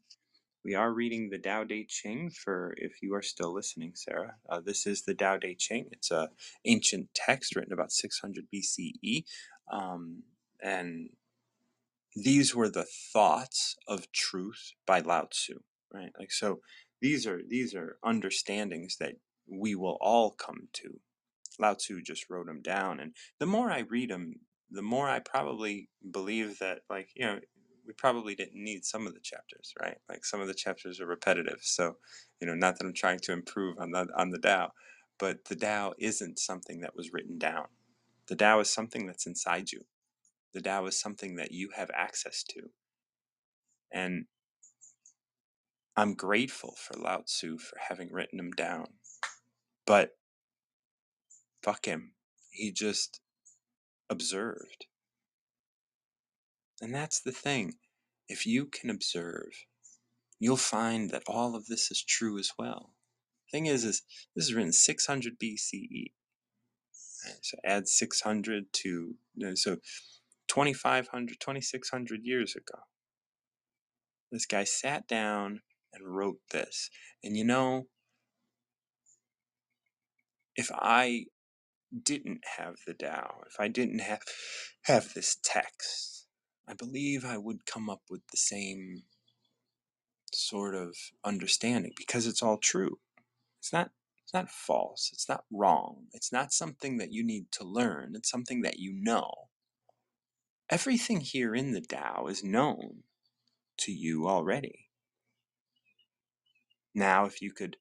We 0.64 0.74
are 0.74 0.92
reading 0.92 1.30
the 1.30 1.38
Tao 1.38 1.64
Te 1.64 1.86
Ching 1.88 2.30
for 2.30 2.74
if 2.76 3.02
you 3.02 3.14
are 3.14 3.22
still 3.22 3.54
listening, 3.54 3.92
Sarah. 3.94 4.34
Uh, 4.48 4.60
this 4.60 4.86
is 4.86 5.04
the 5.04 5.14
Tao 5.14 5.38
Te 5.38 5.54
Ching. 5.54 5.86
It's 5.92 6.10
a 6.10 6.30
ancient 6.66 7.08
text 7.14 7.56
written 7.56 7.72
about 7.72 7.92
600 7.92 8.46
BCE, 8.54 9.24
um, 9.72 10.24
and 10.62 11.10
these 12.16 12.54
were 12.54 12.70
the 12.70 12.86
thoughts 13.12 13.76
of 13.88 14.10
truth 14.12 14.72
by 14.86 15.00
Lao 15.00 15.28
Tzu, 15.30 15.60
right? 15.92 16.12
Like 16.18 16.32
so, 16.32 16.60
these 17.00 17.26
are 17.26 17.40
these 17.48 17.74
are 17.74 17.98
understandings 18.04 18.96
that 18.98 19.14
we 19.48 19.74
will 19.74 19.98
all 20.00 20.30
come 20.32 20.68
to 20.74 21.00
Lao 21.58 21.74
Tzu 21.74 22.02
just 22.02 22.30
wrote 22.30 22.46
them 22.46 22.62
down. 22.62 23.00
And 23.00 23.14
the 23.38 23.46
more 23.46 23.70
I 23.70 23.80
read 23.80 24.10
them, 24.10 24.34
the 24.70 24.82
more 24.82 25.08
I 25.08 25.20
probably 25.20 25.88
believe 26.10 26.58
that, 26.60 26.80
like, 26.90 27.10
you 27.14 27.26
know, 27.26 27.38
we 27.86 27.92
probably 27.94 28.34
didn't 28.34 28.62
need 28.62 28.84
some 28.84 29.06
of 29.06 29.14
the 29.14 29.20
chapters, 29.20 29.72
right? 29.80 29.98
Like 30.08 30.24
some 30.24 30.40
of 30.40 30.48
the 30.48 30.54
chapters 30.54 31.00
are 31.00 31.06
repetitive. 31.06 31.60
So, 31.62 31.96
you 32.40 32.46
know, 32.46 32.54
not 32.54 32.78
that 32.78 32.86
I'm 32.86 32.94
trying 32.94 33.20
to 33.20 33.32
improve 33.32 33.78
on 33.78 33.90
the 33.90 34.08
on 34.16 34.30
the 34.30 34.38
Tao, 34.38 34.72
but 35.18 35.44
the 35.46 35.56
Tao 35.56 35.92
isn't 35.98 36.38
something 36.38 36.80
that 36.80 36.96
was 36.96 37.12
written 37.12 37.38
down. 37.38 37.66
The 38.28 38.36
Tao 38.36 38.60
is 38.60 38.70
something 38.70 39.06
that's 39.06 39.26
inside 39.26 39.70
you. 39.70 39.82
The 40.54 40.60
Tao 40.60 40.86
is 40.86 40.98
something 40.98 41.36
that 41.36 41.52
you 41.52 41.70
have 41.76 41.90
access 41.94 42.44
to. 42.50 42.70
And 43.92 44.26
I'm 45.96 46.14
grateful 46.14 46.76
for 46.78 46.98
Lao 46.98 47.22
Tzu 47.26 47.58
for 47.58 47.78
having 47.88 48.12
written 48.12 48.36
them 48.36 48.52
down. 48.52 48.86
But 49.86 50.10
fuck 51.62 51.86
him. 51.86 52.12
He 52.50 52.70
just 52.72 53.20
observed. 54.08 54.86
And 56.80 56.94
that's 56.94 57.20
the 57.20 57.32
thing. 57.32 57.74
If 58.28 58.46
you 58.46 58.66
can 58.66 58.90
observe, 58.90 59.66
you'll 60.38 60.56
find 60.56 61.10
that 61.10 61.22
all 61.26 61.54
of 61.54 61.66
this 61.66 61.90
is 61.90 62.02
true 62.02 62.38
as 62.38 62.50
well. 62.58 62.90
Thing 63.50 63.66
is, 63.66 63.84
is 63.84 64.02
this 64.34 64.46
is 64.46 64.54
written 64.54 64.72
600 64.72 65.38
BCE. 65.38 66.12
So 67.40 67.56
add 67.64 67.88
600 67.88 68.66
to 68.72 69.14
so 69.54 69.78
2,500, 70.48 71.36
2,600 71.40 72.20
years 72.22 72.54
ago. 72.54 72.80
This 74.30 74.46
guy 74.46 74.64
sat 74.64 75.06
down 75.06 75.60
and 75.92 76.16
wrote 76.16 76.40
this. 76.50 76.90
And 77.22 77.36
you 77.36 77.44
know, 77.44 77.86
if 80.56 80.70
I 80.74 81.26
didn't 82.02 82.40
have 82.58 82.76
the 82.86 82.94
Tao, 82.94 83.42
if 83.46 83.60
I 83.60 83.68
didn't 83.68 84.00
have 84.00 84.22
have 84.82 85.14
this 85.14 85.36
text, 85.42 86.26
I 86.68 86.74
believe 86.74 87.24
I 87.24 87.38
would 87.38 87.66
come 87.66 87.88
up 87.88 88.02
with 88.10 88.22
the 88.30 88.36
same 88.36 89.02
sort 90.32 90.74
of 90.74 90.96
understanding 91.24 91.92
because 91.96 92.26
it's 92.26 92.42
all 92.42 92.58
true. 92.58 92.98
It's 93.60 93.72
not 93.72 93.90
it's 94.22 94.34
not 94.34 94.50
false, 94.50 95.10
it's 95.12 95.28
not 95.28 95.44
wrong. 95.52 96.06
It's 96.12 96.32
not 96.32 96.52
something 96.52 96.96
that 96.98 97.12
you 97.12 97.24
need 97.24 97.52
to 97.52 97.64
learn, 97.64 98.14
it's 98.14 98.30
something 98.30 98.62
that 98.62 98.78
you 98.78 98.92
know. 98.94 99.32
Everything 100.70 101.20
here 101.20 101.54
in 101.54 101.72
the 101.72 101.82
Tao 101.82 102.26
is 102.26 102.42
known 102.42 103.02
to 103.78 103.92
you 103.92 104.26
already. 104.26 104.88
Now, 106.94 107.26
if 107.26 107.42
you 107.42 107.52
could 107.52 107.76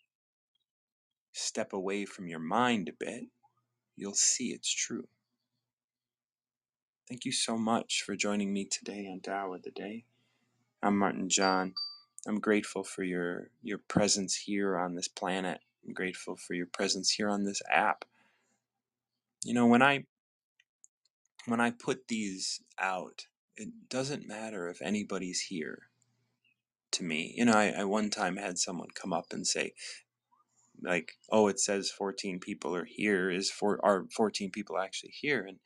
step 1.31 1.71
away 1.71 2.05
from 2.05 2.27
your 2.27 2.39
mind 2.39 2.89
a 2.89 2.93
bit, 2.93 3.25
you'll 3.95 4.13
see 4.15 4.47
it's 4.47 4.73
true. 4.73 5.07
Thank 7.07 7.25
you 7.25 7.31
so 7.31 7.57
much 7.57 8.03
for 8.05 8.15
joining 8.15 8.51
me 8.51 8.65
today 8.65 9.07
on 9.11 9.21
Tao 9.21 9.53
of 9.53 9.63
the 9.63 9.71
Day. 9.71 10.03
I'm 10.81 10.97
Martin 10.97 11.29
John. 11.29 11.75
I'm 12.27 12.39
grateful 12.39 12.83
for 12.83 13.03
your 13.03 13.49
your 13.61 13.77
presence 13.77 14.35
here 14.35 14.77
on 14.77 14.95
this 14.95 15.07
planet. 15.07 15.59
I'm 15.85 15.93
grateful 15.93 16.35
for 16.35 16.53
your 16.53 16.65
presence 16.65 17.11
here 17.11 17.29
on 17.29 17.45
this 17.45 17.61
app. 17.71 18.05
You 19.45 19.53
know, 19.53 19.67
when 19.67 19.81
I 19.81 20.05
when 21.45 21.59
I 21.59 21.71
put 21.71 22.07
these 22.07 22.61
out, 22.79 23.25
it 23.55 23.69
doesn't 23.89 24.27
matter 24.27 24.69
if 24.69 24.81
anybody's 24.81 25.41
here 25.41 25.89
to 26.91 27.03
me. 27.03 27.33
You 27.37 27.45
know, 27.45 27.53
I, 27.53 27.73
I 27.79 27.83
one 27.83 28.09
time 28.09 28.37
had 28.37 28.57
someone 28.57 28.89
come 28.93 29.13
up 29.13 29.27
and 29.31 29.45
say, 29.45 29.73
like, 30.81 31.13
oh, 31.31 31.47
it 31.47 31.59
says 31.59 31.91
14 31.91 32.39
people 32.39 32.75
are 32.75 32.85
here. 32.85 33.29
Is 33.29 33.51
for 33.51 33.83
are 33.83 34.05
14 34.15 34.51
people 34.51 34.77
actually 34.77 35.13
here? 35.13 35.45
And 35.47 35.59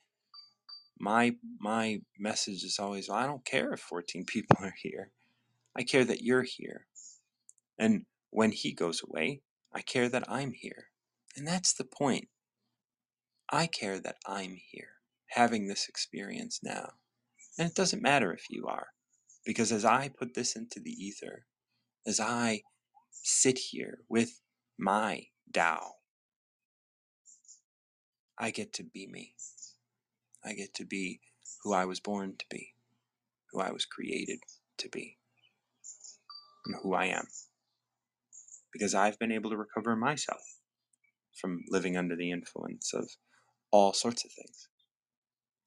my 1.00 1.36
my 1.60 2.02
message 2.18 2.64
is 2.64 2.80
always, 2.80 3.10
well, 3.10 3.18
I 3.18 3.28
don't 3.28 3.46
care 3.46 3.74
if 3.74 3.80
14 3.80 4.26
people 4.28 4.58
are 4.62 4.76
here. 4.82 5.12
I 5.76 5.84
care 5.84 6.06
that 6.06 6.22
you're 6.22 6.44
here. 6.44 6.88
And 7.78 8.06
when 8.32 8.52
he 8.52 8.74
goes 8.74 9.02
away, 9.08 9.42
I 9.74 9.82
care 9.82 10.10
that 10.10 10.24
I'm 10.28 10.54
here. 10.54 10.88
And 11.36 11.48
that's 11.48 11.74
the 11.74 11.84
point. 11.84 12.30
I 13.50 13.68
care 13.68 14.00
that 14.00 14.18
I'm 14.26 14.58
here, 14.72 14.97
having 15.30 15.68
this 15.68 15.88
experience 15.88 16.60
now. 16.64 16.94
And 17.58 17.70
it 17.70 17.76
doesn't 17.76 18.02
matter 18.02 18.34
if 18.34 18.46
you 18.50 18.68
are, 18.68 18.88
because 19.46 19.72
as 19.72 19.86
I 19.86 20.10
put 20.10 20.34
this 20.34 20.56
into 20.56 20.80
the 20.80 20.92
ether, 20.92 21.46
as 22.06 22.20
I 22.20 22.62
sit 23.12 23.58
here 23.58 24.00
with 24.10 24.42
my 24.78 25.28
Tao, 25.54 25.94
I 28.38 28.52
get 28.52 28.74
to 28.74 28.84
be 28.84 29.08
me. 29.08 29.34
I 30.46 30.54
get 30.54 30.74
to 30.76 30.86
be 30.86 31.20
who 31.64 31.74
I 31.74 31.86
was 31.86 32.00
born 32.00 32.36
to 32.38 32.46
be, 32.50 32.74
who 33.52 33.60
I 33.60 33.72
was 33.72 33.86
created 33.86 34.40
to 34.78 34.90
be, 34.90 35.18
and 36.66 36.76
who 36.84 36.94
I 36.94 37.06
am. 37.06 37.28
Because 38.72 38.94
I've 38.94 39.18
been 39.18 39.32
able 39.32 39.50
to 39.50 39.58
recover 39.58 39.96
myself 39.96 40.42
from 41.42 41.64
living 41.70 41.98
under 41.98 42.16
the 42.16 42.32
influence 42.32 42.94
of 42.94 43.10
all 43.72 43.94
sorts 43.94 44.24
of 44.24 44.32
things. 44.32 44.68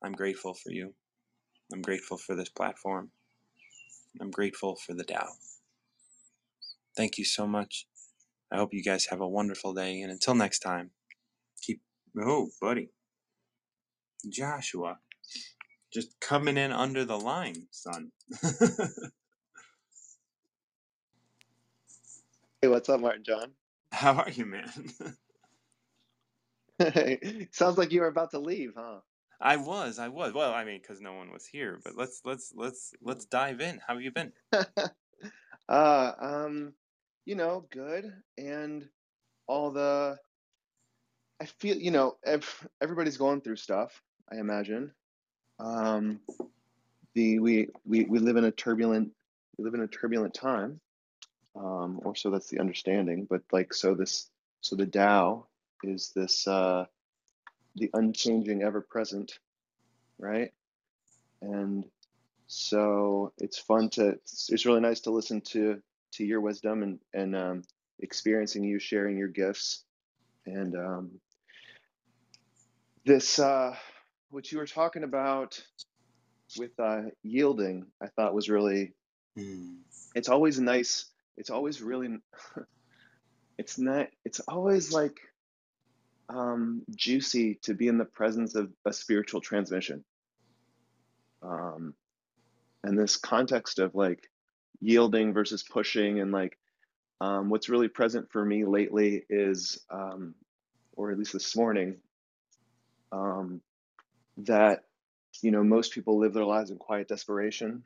I'm 0.04 0.12
grateful 0.12 0.54
for 0.54 0.70
you. 0.72 0.94
I'm 1.72 1.82
grateful 1.82 2.18
for 2.18 2.36
this 2.36 2.48
platform. 2.50 3.10
I'm 4.20 4.30
grateful 4.30 4.76
for 4.76 4.94
the 4.94 5.04
Tao. 5.04 5.28
Thank 6.96 7.18
you 7.18 7.24
so 7.26 7.46
much. 7.46 7.86
I 8.52 8.58
hope 8.58 8.74
you 8.74 8.82
guys 8.84 9.06
have 9.06 9.20
a 9.20 9.28
wonderful 9.28 9.74
day. 9.74 10.00
And 10.02 10.12
until 10.12 10.34
next 10.34 10.60
time, 10.60 10.90
keep. 11.62 11.80
Oh, 12.20 12.50
buddy. 12.60 12.90
Josua. 14.28 14.96
Just 15.92 16.20
coming 16.20 16.58
in 16.58 16.72
under 16.72 17.04
the 17.04 17.18
line, 17.18 17.68
son. 17.70 18.12
Hey, 22.62 22.68
what's 22.68 22.88
up, 22.90 23.00
Martin 23.00 23.24
John? 23.24 23.52
How 23.92 24.14
are 24.14 24.30
you, 24.30 24.46
man? 24.46 24.70
Sounds 27.52 27.78
like 27.78 27.92
you 27.92 28.02
were 28.02 28.08
about 28.08 28.32
to 28.32 28.40
leave, 28.40 28.72
huh? 28.76 29.00
I 29.40 29.57
was, 29.57 29.98
I 29.98 30.09
was. 30.09 30.33
Well, 30.33 30.53
I 30.53 30.64
mean, 30.64 30.81
because 30.81 31.00
no 31.00 31.14
one 31.14 31.33
was 31.33 31.46
here. 31.46 31.81
But 31.83 31.96
let's 31.96 32.20
let's 32.24 32.53
let's 32.55 32.92
let's 33.03 33.24
dive 33.24 33.61
in. 33.61 33.81
How 33.87 33.94
have 33.94 34.03
you 34.03 34.11
been? 34.11 34.33
uh, 35.68 36.12
um, 36.20 36.74
you 37.24 37.35
know, 37.35 37.66
good, 37.70 38.12
and 38.37 38.87
all 39.46 39.70
the. 39.70 40.18
I 41.40 41.46
feel, 41.46 41.76
you 41.79 41.90
know, 41.90 42.16
ev- 42.26 42.68
everybody's 42.83 43.16
going 43.16 43.40
through 43.40 43.57
stuff. 43.57 44.03
I 44.31 44.37
imagine. 44.37 44.92
Um, 45.59 46.20
the 47.14 47.38
we 47.38 47.68
we 47.87 48.05
we 48.05 48.18
live 48.18 48.37
in 48.37 48.44
a 48.44 48.50
turbulent 48.50 49.11
we 49.57 49.64
live 49.64 49.74
in 49.74 49.81
a 49.81 49.88
turbulent 49.88 50.35
time, 50.35 50.81
um, 51.57 52.00
or 52.05 52.14
so 52.14 52.31
that's 52.31 52.48
the 52.48 52.61
understanding. 52.61 53.26
But 53.29 53.42
like, 53.53 53.72
so 53.72 53.94
this 53.94 54.31
so 54.61 54.76
the 54.76 54.87
Tao 54.87 55.46
is 55.83 56.12
this 56.14 56.46
uh, 56.46 56.85
the 57.76 57.90
unchanging, 57.94 58.62
ever 58.62 58.80
present, 58.80 59.38
right? 60.18 60.52
And 61.42 61.85
so 62.46 63.33
it's 63.38 63.59
fun 63.59 63.90
to 63.90 64.09
it's, 64.09 64.50
it's 64.50 64.66
really 64.66 64.80
nice 64.80 65.00
to 65.00 65.11
listen 65.11 65.40
to 65.40 65.80
to 66.14 66.24
your 66.24 66.40
wisdom 66.40 66.83
and 66.83 66.98
and 67.14 67.37
um, 67.37 67.62
experiencing 68.00 68.64
you 68.64 68.78
sharing 68.80 69.16
your 69.16 69.28
gifts 69.28 69.85
and 70.46 70.74
um, 70.74 71.20
this 73.06 73.38
uh, 73.38 73.74
what 74.30 74.50
you 74.50 74.59
were 74.59 74.66
talking 74.66 75.04
about 75.04 75.62
with 76.59 76.72
uh, 76.80 77.02
yielding 77.22 77.87
i 78.02 78.09
thought 78.09 78.35
was 78.35 78.50
really 78.50 78.92
Hmm. 79.38 79.76
it's 80.16 80.28
always 80.28 80.59
nice 80.59 81.06
it's 81.37 81.50
always 81.50 81.80
really 81.80 82.18
it's 83.59 83.78
not 83.78 84.09
it's 84.24 84.40
always 84.40 84.92
like 84.92 85.20
um, 86.30 86.82
juicy 86.94 87.56
to 87.62 87.74
be 87.74 87.88
in 87.88 87.98
the 87.98 88.04
presence 88.04 88.54
of 88.54 88.70
a 88.86 88.92
spiritual 88.92 89.40
transmission. 89.40 90.04
Um, 91.42 91.94
and 92.84 92.98
this 92.98 93.16
context 93.16 93.78
of 93.78 93.94
like 93.94 94.30
yielding 94.80 95.32
versus 95.32 95.62
pushing 95.62 96.20
and 96.20 96.32
like 96.32 96.56
um, 97.20 97.50
what's 97.50 97.68
really 97.68 97.88
present 97.88 98.30
for 98.30 98.44
me 98.44 98.64
lately 98.64 99.24
is 99.28 99.84
um, 99.90 100.34
or 100.94 101.10
at 101.10 101.18
least 101.18 101.32
this 101.32 101.56
morning 101.56 101.96
um, 103.12 103.60
that 104.38 104.84
you 105.42 105.50
know 105.50 105.62
most 105.62 105.92
people 105.92 106.18
live 106.18 106.32
their 106.32 106.44
lives 106.44 106.70
in 106.70 106.78
quiet 106.78 107.08
desperation 107.08 107.82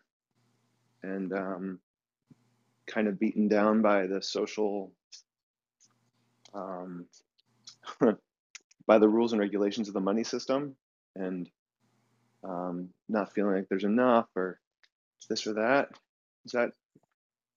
and 1.03 1.33
um, 1.33 1.79
kind 2.87 3.09
of 3.09 3.19
beaten 3.19 3.49
down 3.49 3.83
by 3.83 4.07
the 4.07 4.23
social 4.23 4.93
um, 6.55 7.07
by 8.87 8.99
the 8.99 9.09
rules 9.09 9.33
and 9.33 9.41
regulations 9.41 9.89
of 9.89 9.95
the 9.95 10.01
money 10.01 10.25
system 10.25 10.77
and 11.17 11.49
um, 12.43 12.91
not 13.09 13.33
feeling 13.33 13.55
like 13.55 13.69
there's 13.69 13.85
enough 13.85 14.27
or 14.37 14.61
this 15.29 15.47
or 15.47 15.55
that 15.55 15.89
is 16.45 16.53
that 16.53 16.71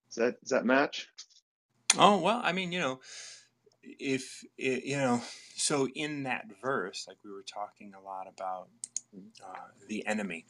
is 0.10 0.16
that 0.16 0.40
does 0.42 0.52
that 0.52 0.66
match 0.66 1.10
Oh 1.98 2.20
well, 2.20 2.42
I 2.44 2.52
mean, 2.52 2.72
you 2.72 2.80
know, 2.80 3.00
if 3.84 4.44
i 4.60 4.82
you 4.84 4.98
know, 4.98 5.22
so 5.56 5.88
in 5.88 6.24
that 6.24 6.46
verse, 6.62 7.06
like 7.08 7.18
we 7.24 7.32
were 7.32 7.44
talking 7.44 7.94
a 7.94 8.02
lot 8.02 8.28
about 8.28 8.68
uh, 9.44 9.68
the 9.88 10.06
enemy, 10.06 10.46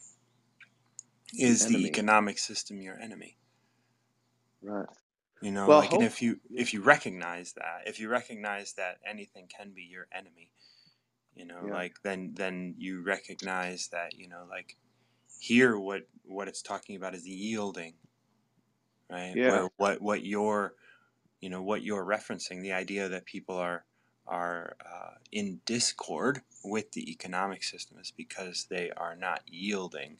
is 1.38 1.66
the 1.66 1.74
enemy. 1.74 1.88
economic 1.88 2.38
system 2.38 2.82
your 2.82 2.98
enemy? 2.98 3.36
Right. 4.62 4.86
You 5.40 5.52
know, 5.52 5.68
Well, 5.68 5.78
like, 5.80 5.92
and 5.92 6.02
if 6.02 6.20
you 6.20 6.40
if 6.50 6.74
you 6.74 6.82
recognize 6.82 7.52
that, 7.54 7.82
if 7.86 8.00
you 8.00 8.08
recognize 8.08 8.72
that 8.74 8.98
anything 9.06 9.46
can 9.48 9.70
be 9.70 9.82
your 9.82 10.08
enemy, 10.12 10.50
you 11.34 11.44
know, 11.44 11.66
Yeah. 11.66 11.74
like 11.74 12.02
then 12.02 12.34
then 12.34 12.74
you 12.78 13.02
recognize 13.02 13.88
that 13.88 14.18
you 14.18 14.28
know, 14.28 14.46
like 14.48 14.76
here 15.40 15.78
what 15.78 16.08
what 16.24 16.48
it's 16.48 16.62
talking 16.62 16.96
about 16.96 17.14
is 17.14 17.26
yielding, 17.26 17.94
right? 19.10 19.34
Yeah. 19.36 19.50
Where 19.50 19.68
what 19.76 20.00
what 20.02 20.24
you're, 20.24 20.74
you 21.40 21.50
know, 21.50 21.62
what 21.62 21.82
you're 21.82 22.04
referencing, 22.04 22.62
the 22.62 22.72
idea 22.72 23.08
that 23.08 23.24
people 23.24 23.56
are 23.56 23.84
are 24.26 24.76
uh, 24.84 25.14
in 25.32 25.60
discord 25.64 26.42
with 26.64 26.92
the 26.92 27.10
economic 27.10 27.62
system 27.62 27.98
is 27.98 28.10
because 28.10 28.66
they 28.70 28.90
are 28.90 29.16
not 29.16 29.42
yielding 29.46 30.18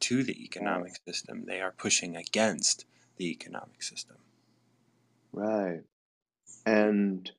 to 0.00 0.22
the 0.22 0.42
economic 0.44 0.92
system. 1.06 1.44
They 1.46 1.60
are 1.60 1.72
pushing 1.72 2.16
against 2.16 2.86
the 3.16 3.30
economic 3.30 3.82
system. 3.82 4.16
Right. 5.32 5.80
And 6.66 7.30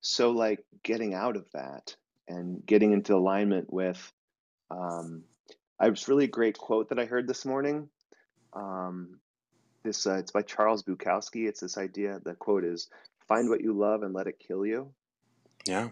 so, 0.00 0.30
like, 0.30 0.64
getting 0.82 1.14
out 1.14 1.36
of 1.36 1.46
that 1.52 1.96
and 2.28 2.64
getting 2.64 2.92
into 2.92 3.14
alignment 3.14 3.72
with, 3.72 4.12
um, 4.70 5.24
I 5.78 5.88
was 5.90 6.08
really 6.08 6.24
a 6.24 6.28
great 6.28 6.58
quote 6.58 6.88
that 6.88 6.98
I 6.98 7.04
heard 7.04 7.28
this 7.28 7.44
morning. 7.44 7.88
Um, 8.52 9.18
this 9.82 10.06
uh, 10.06 10.14
it's 10.14 10.32
by 10.32 10.42
Charles 10.42 10.82
Bukowski. 10.82 11.46
It's 11.46 11.60
this 11.60 11.76
idea. 11.76 12.20
The 12.24 12.34
quote 12.34 12.64
is, 12.64 12.88
"Find 13.28 13.50
what 13.50 13.60
you 13.60 13.72
love 13.74 14.02
and 14.02 14.14
let 14.14 14.26
it 14.26 14.38
kill 14.38 14.64
you." 14.64 14.92
Yeah. 15.66 15.90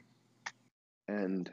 And 1.08 1.50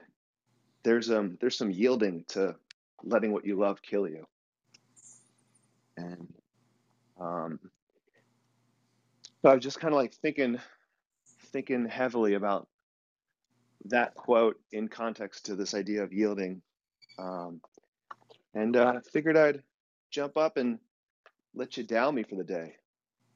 there's 0.84 1.12
um 1.12 1.38
there's 1.42 1.58
some 1.58 1.72
yielding 1.72 2.24
to 2.30 2.56
letting 3.04 3.34
what 3.34 3.46
you 3.46 3.58
love 3.58 3.82
kill 3.82 4.08
you. 4.08 4.26
And 5.98 6.34
um, 7.20 7.60
so 9.42 9.50
I 9.50 9.56
was 9.56 9.64
just 9.64 9.80
kind 9.80 9.94
of 9.94 9.98
like 9.98 10.14
thinking, 10.14 10.60
thinking 11.52 11.86
heavily 11.86 12.34
about 12.34 12.68
that 13.86 14.16
quote 14.16 14.60
in 14.72 14.88
context 14.88 15.46
to 15.46 15.56
this 15.56 15.74
idea 15.74 16.04
of 16.04 16.14
yielding. 16.14 16.62
Um, 17.18 17.62
and 18.54 18.76
uh, 18.76 19.00
figured 19.12 19.38
I'd 19.38 19.64
jump 20.12 20.38
up 20.38 20.58
and 20.58 20.80
let 21.54 21.78
you 21.78 21.84
down 21.84 22.16
me 22.16 22.24
for 22.24 22.36
the 22.36 22.44
day. 22.44 22.76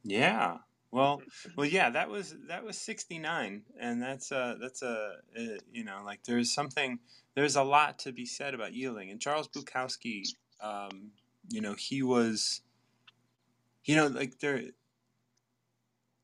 Yeah. 0.03 0.57
Well, 0.91 1.21
well, 1.57 1.65
yeah. 1.65 1.89
That 1.89 2.09
was 2.09 2.35
that 2.47 2.63
was 2.63 2.77
sixty 2.77 3.17
nine, 3.17 3.63
and 3.79 3.99
that's 3.99 4.31
uh 4.31 4.55
that's 4.61 4.83
a 4.83 5.15
uh, 5.35 5.57
you 5.71 5.83
know 5.83 6.01
like 6.05 6.23
there's 6.23 6.53
something 6.53 6.99
there's 7.35 7.55
a 7.55 7.63
lot 7.63 7.99
to 7.99 8.11
be 8.11 8.25
said 8.25 8.53
about 8.53 8.73
yielding. 8.73 9.09
And 9.09 9.19
Charles 9.19 9.47
Bukowski, 9.47 10.23
um, 10.61 11.11
you 11.49 11.61
know, 11.61 11.73
he 11.73 12.03
was, 12.03 12.61
you 13.85 13.95
know, 13.95 14.07
like 14.07 14.39
there, 14.39 14.61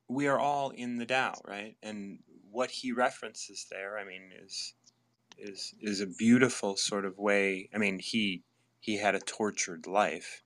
we 0.09 0.27
are 0.27 0.39
all 0.39 0.71
in 0.71 0.97
the 0.97 1.05
Tao, 1.05 1.35
right? 1.47 1.77
And 1.81 2.19
what 2.51 2.71
he 2.71 2.91
references 2.91 3.67
there, 3.71 3.97
I 3.97 4.03
mean, 4.03 4.31
is 4.43 4.73
is 5.37 5.73
is 5.79 6.01
a 6.01 6.07
beautiful 6.07 6.75
sort 6.75 7.05
of 7.05 7.17
way. 7.17 7.69
I 7.73 7.77
mean, 7.77 7.99
he 7.99 8.43
he 8.81 8.97
had 8.97 9.15
a 9.15 9.19
tortured 9.19 9.87
life. 9.87 10.43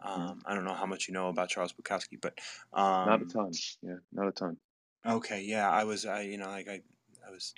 Um, 0.00 0.42
I 0.46 0.54
don't 0.54 0.64
know 0.64 0.74
how 0.74 0.86
much 0.86 1.06
you 1.06 1.14
know 1.14 1.28
about 1.28 1.48
Charles 1.48 1.72
Bukowski, 1.72 2.20
but 2.20 2.38
um, 2.72 3.06
Not 3.06 3.22
a 3.22 3.26
ton. 3.26 3.52
Yeah, 3.82 3.96
not 4.12 4.28
a 4.28 4.32
ton. 4.32 4.56
Okay, 5.04 5.42
yeah, 5.42 5.70
I 5.70 5.84
was, 5.84 6.06
I 6.06 6.22
you 6.22 6.38
know, 6.38 6.48
like 6.48 6.68
I, 6.68 6.80
I 7.26 7.30
was 7.30 7.54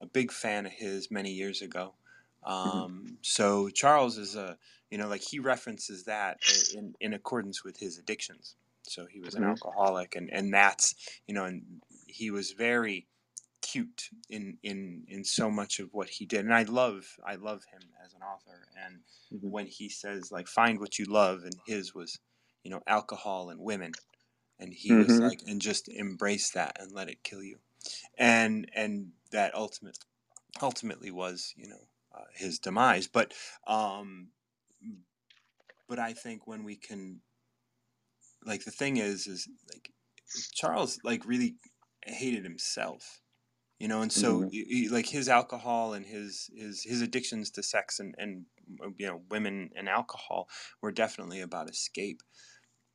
a 0.00 0.06
big 0.06 0.32
fan 0.32 0.66
of 0.66 0.72
his 0.72 1.10
many 1.10 1.32
years 1.32 1.62
ago. 1.62 1.94
Um, 2.44 3.18
so 3.22 3.68
Charles 3.70 4.18
is 4.18 4.36
a, 4.36 4.56
you 4.90 4.98
know, 4.98 5.08
like 5.08 5.22
he 5.22 5.38
references 5.38 6.04
that 6.04 6.38
in 6.74 6.94
in 7.00 7.12
accordance 7.14 7.64
with 7.64 7.78
his 7.78 7.98
addictions. 7.98 8.56
So 8.88 9.06
he 9.06 9.20
was 9.20 9.34
an 9.34 9.42
Mhm. 9.42 9.44
alcoholic, 9.44 10.14
and 10.16 10.30
and 10.30 10.52
that's, 10.54 10.94
you 11.26 11.34
know, 11.34 11.44
and 11.44 11.82
he 12.06 12.30
was 12.30 12.52
very 12.52 13.08
cute 13.62 14.10
in 14.28 14.58
in 14.62 15.04
in 15.08 15.24
so 15.24 15.50
much 15.50 15.80
of 15.80 15.92
what 15.92 16.08
he 16.10 16.26
did, 16.26 16.40
and 16.44 16.54
I 16.54 16.62
love 16.64 17.16
I 17.24 17.36
love 17.36 17.64
him 17.72 17.92
as 18.04 18.14
an 18.14 18.22
author, 18.22 18.68
and 18.76 19.02
Mhm. 19.30 19.50
when 19.50 19.66
he 19.66 19.88
says 19.88 20.30
like 20.32 20.48
find 20.48 20.78
what 20.80 20.98
you 20.98 21.06
love, 21.06 21.44
and 21.44 21.58
his 21.66 21.94
was, 21.94 22.20
you 22.64 22.70
know, 22.70 22.82
alcohol 22.86 23.50
and 23.50 23.60
women 23.60 23.98
and 24.58 24.72
he 24.72 24.96
was 24.96 25.18
Mhm. 25.18 25.30
like 25.30 25.42
and 25.46 25.60
just 25.60 25.88
embrace 25.88 26.50
that 26.52 26.80
and 26.80 26.92
let 26.92 27.08
it 27.08 27.22
kill 27.22 27.42
you 27.42 27.60
and 28.18 28.70
and 28.74 29.12
that 29.30 29.54
ultimate 29.54 29.98
ultimately 30.62 31.10
was 31.10 31.54
you 31.56 31.68
know 31.68 31.88
uh, 32.14 32.24
his 32.34 32.58
demise 32.58 33.08
but 33.08 33.34
um 33.66 34.32
but 35.88 35.98
i 35.98 36.12
think 36.12 36.46
when 36.46 36.64
we 36.64 36.76
can 36.76 37.20
like 38.46 38.64
the 38.64 38.70
thing 38.70 38.96
is 38.98 39.26
is 39.26 39.48
like 39.72 39.92
charles 40.54 40.98
like 41.04 41.24
really 41.26 41.56
hated 42.06 42.44
himself 42.44 43.22
you 43.80 43.88
know? 43.88 44.02
And 44.02 44.12
so 44.12 44.38
Mhm. 44.38 44.50
y- 44.52 44.64
y- 44.70 44.88
like 44.90 45.06
his 45.06 45.28
alcohol 45.28 45.94
and 45.94 46.06
his 46.06 46.50
his 46.54 46.84
his 46.84 47.02
addictions 47.02 47.50
to 47.52 47.62
sex 47.62 48.00
and 48.00 48.14
and 48.18 48.46
uh, 48.82 48.90
you 48.98 49.06
know 49.06 49.24
women 49.30 49.70
and 49.76 49.88
alcohol 49.88 50.48
were 50.82 50.92
definitely 50.92 51.40
about 51.42 51.70
escape. 51.70 52.22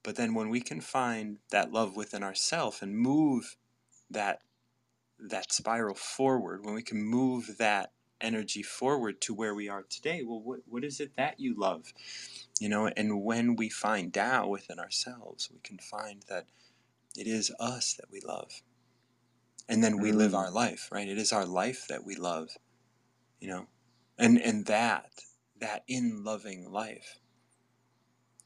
But 0.03 0.15
then 0.17 0.33
when 0.35 0.49
we 0.49 0.61
can 0.61 0.81
find 0.81 1.39
that 1.51 1.71
love 1.71 1.95
within 1.95 2.23
ourselves 2.23 2.81
and 2.81 2.97
move 2.97 3.57
that 4.09 4.43
that 5.19 5.51
spiral 5.51 5.95
forward 5.95 6.65
when 6.65 6.73
we 6.73 6.83
can 6.83 7.01
move 7.01 7.57
that 7.57 7.93
energy 8.19 8.63
forward 8.63 9.21
to 9.21 9.33
where 9.33 9.55
we 9.55 9.67
are 9.69 9.83
today 9.83 10.23
well 10.23 10.41
what, 10.41 10.61
what 10.67 10.83
is 10.83 10.99
it 10.99 11.15
that 11.15 11.39
you 11.39 11.53
love 11.55 11.93
you 12.61 12.69
know 12.69 12.87
and 12.97 13.23
when 13.23 13.57
we 13.57 13.69
find 13.69 14.13
Tao 14.13 14.47
within 14.47 14.79
ourselves 14.79 15.49
we 15.53 15.59
can 15.61 15.79
find 15.79 16.23
that 16.29 16.47
it 17.17 17.27
is 17.27 17.51
us 17.59 17.95
that 17.95 18.11
we 18.11 18.21
love. 18.21 18.61
And 19.69 19.83
then 19.83 19.99
we 19.99 20.11
live 20.13 20.33
Mm. 20.33 20.35
our 20.35 20.51
life 20.51 20.89
right? 20.91 21.09
It 21.09 21.19
is 21.19 21.33
our 21.33 21.45
life 21.45 21.87
that 21.89 22.05
we 22.05 22.15
love 22.15 22.49
you 23.41 23.49
know? 23.49 23.67
And 24.19 24.39
and 24.41 24.65
that 24.67 25.11
that 25.59 25.83
in 25.87 26.23
loving 26.25 26.71
life 26.71 27.19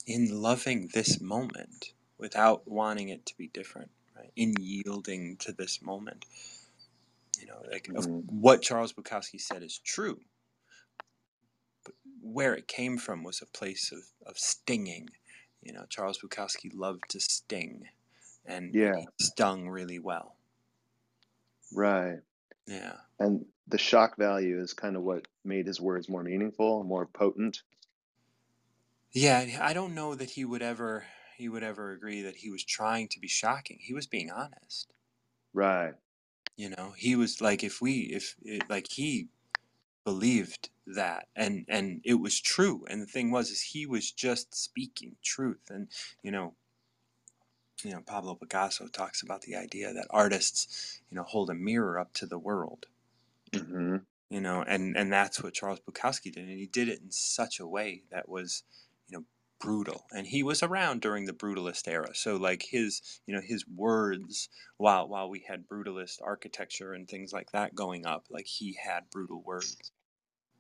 in 0.08 0.42
loving 0.42 0.90
this 0.94 1.22
moment 1.22 1.94
without 2.20 2.68
wanting 2.68 3.10
it 3.10 3.26
to 3.28 3.38
be 3.38 3.48
different 3.50 3.92
right? 4.18 4.32
In 4.38 4.56
yielding 4.60 5.38
to 5.40 5.54
this 5.54 5.82
moment 5.82 6.26
you 7.40 7.48
know 7.48 7.62
like 7.72 7.90
of 7.96 8.08
Mhm. 8.08 8.26
what 8.28 8.62
charles 8.62 8.94
bukowski 8.94 9.40
said 9.42 9.64
is 9.64 9.80
true 9.80 10.20
where 12.26 12.56
it 12.56 12.68
came 12.68 12.98
from 12.98 13.24
was 13.24 13.42
a 13.42 13.46
place 13.46 13.92
of, 13.92 14.00
of 14.26 14.40
stinging 14.40 15.10
you 15.62 15.74
know 15.74 15.86
charles 15.90 16.20
bukowski 16.20 16.72
loved 16.74 17.04
to 17.10 17.20
sting 17.20 17.90
and, 18.46 18.76
Yeah. 18.76 19.06
stung 19.20 19.70
really 19.70 20.00
well 20.00 20.38
Right. 21.72 22.22
yeah 22.68 22.98
And 23.20 23.46
the 23.68 23.78
shock 23.78 24.18
value 24.18 24.60
is 24.62 24.74
kind 24.74 24.96
of 24.96 25.04
what 25.04 25.28
made 25.44 25.68
his 25.68 25.82
words 25.82 26.10
more 26.10 26.24
meaningful, 26.24 26.84
more 26.86 27.08
potent. 27.08 27.64
yeah 29.14 29.58
i 29.62 29.74
don't 29.74 29.96
know 29.96 30.14
that 30.16 30.32
he 30.32 30.46
would 30.46 30.62
ever 30.62 31.06
he 31.38 31.50
would 31.50 31.64
ever 31.64 31.92
agree 31.92 32.22
that 32.22 32.38
he 32.38 32.50
was 32.52 32.64
trying 32.64 33.08
to 33.08 33.20
be 33.20 33.28
shocking 33.28 33.80
he 33.82 33.94
was 33.94 34.08
being 34.08 34.30
honest 34.32 34.94
Right. 35.54 35.96
you 36.58 36.70
know 36.70 36.92
he 36.98 37.16
was 37.16 37.42
like 37.42 37.64
if 37.64 37.82
we 37.82 38.02
if 38.14 38.36
it, 38.42 38.70
like 38.70 38.88
he 38.92 39.30
believed 40.06 40.70
that 40.88 41.28
and 41.36 41.66
and 41.68 42.02
it 42.04 42.16
was 42.16 42.40
true 42.40 42.86
and 42.90 43.02
the 43.02 43.08
thing 43.08 43.32
was 43.32 43.50
is 43.50 43.62
he 43.62 43.86
was 43.86 44.12
just 44.12 44.54
speaking 44.54 45.16
truth 45.24 45.70
and 45.70 45.88
you 46.22 46.32
know 46.32 46.54
you 47.84 47.92
know 47.92 48.02
pablo 48.06 48.36
picasso 48.36 48.88
talks 48.88 49.24
about 49.24 49.42
the 49.42 49.56
idea 49.56 49.92
that 49.94 50.08
artists 50.12 51.02
you 51.10 51.18
know 51.18 51.24
hold 51.24 51.50
a 51.50 51.56
mirror 51.56 52.00
up 52.00 52.14
to 52.14 52.26
the 52.26 52.40
world. 52.40 52.86
Hmm 53.54 53.98
you 54.30 54.42
know 54.42 54.64
and 54.68 54.98
and 54.98 55.12
that's 55.12 55.42
what 55.42 55.54
charles 55.54 55.80
bukowski 55.80 56.32
did 56.32 56.48
and 56.48 56.60
he 56.60 56.66
did 56.66 56.90
it 56.90 57.00
in 57.02 57.12
such 57.12 57.60
a 57.60 57.68
way 57.68 58.04
that 58.12 58.28
was 58.28 58.64
you 59.08 59.18
know 59.18 59.24
brutal 59.60 60.06
and 60.12 60.28
he 60.28 60.44
was 60.44 60.62
around 60.62 61.00
during 61.02 61.26
the 61.26 61.34
brutalist 61.34 61.88
era 61.88 62.14
so 62.14 62.36
like 62.36 62.64
his 62.70 63.22
you 63.26 63.34
know 63.34 63.42
his 63.42 63.66
words 63.68 64.50
while 64.78 65.08
while 65.08 65.30
we 65.30 65.46
had 65.48 65.68
brutalist 65.68 66.22
architecture 66.24 66.94
and 66.94 67.08
things 67.08 67.32
like 67.32 67.52
that 67.52 67.74
going 67.74 68.06
up 68.06 68.26
like 68.30 68.46
he 68.46 68.78
had 68.84 69.10
brutal 69.12 69.42
words 69.42 69.92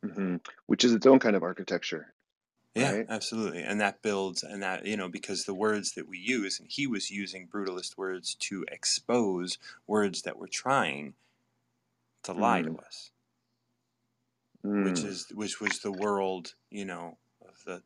hmm 0.03 0.37
Which 0.67 0.83
is 0.83 0.93
its 0.93 1.05
own 1.05 1.19
kind 1.19 1.35
of 1.35 1.43
architecture. 1.43 2.13
Yeah, 2.75 2.97
Right. 2.97 3.07
absolutely. 3.07 3.63
And 3.63 3.79
that 3.81 4.01
builds, 4.01 4.43
and 4.43 4.61
that, 4.61 4.85
you 4.85 4.95
know, 4.97 5.07
because 5.09 5.45
the 5.45 5.53
words 5.55 5.93
that 5.93 6.07
we 6.07 6.17
use, 6.19 6.59
and 6.59 6.69
he 6.69 6.85
was 6.87 7.09
using 7.09 7.47
brutalist 7.47 7.97
words 7.97 8.35
to 8.35 8.65
expose 8.69 9.57
words 9.87 10.21
that 10.23 10.37
were 10.37 10.47
trying 10.47 11.15
to 12.23 12.33
lie 12.33 12.61
to 12.61 12.71
Mm. 12.71 12.79
us, 12.79 13.11
which 14.77 15.03
Mm. 15.03 15.05
is, 15.05 15.29
which 15.33 15.59
was 15.59 15.79
the 15.79 15.91
world, 15.91 16.55
you 16.69 16.85
know, 16.85 17.17
of 17.41 17.63
the, 17.65 17.83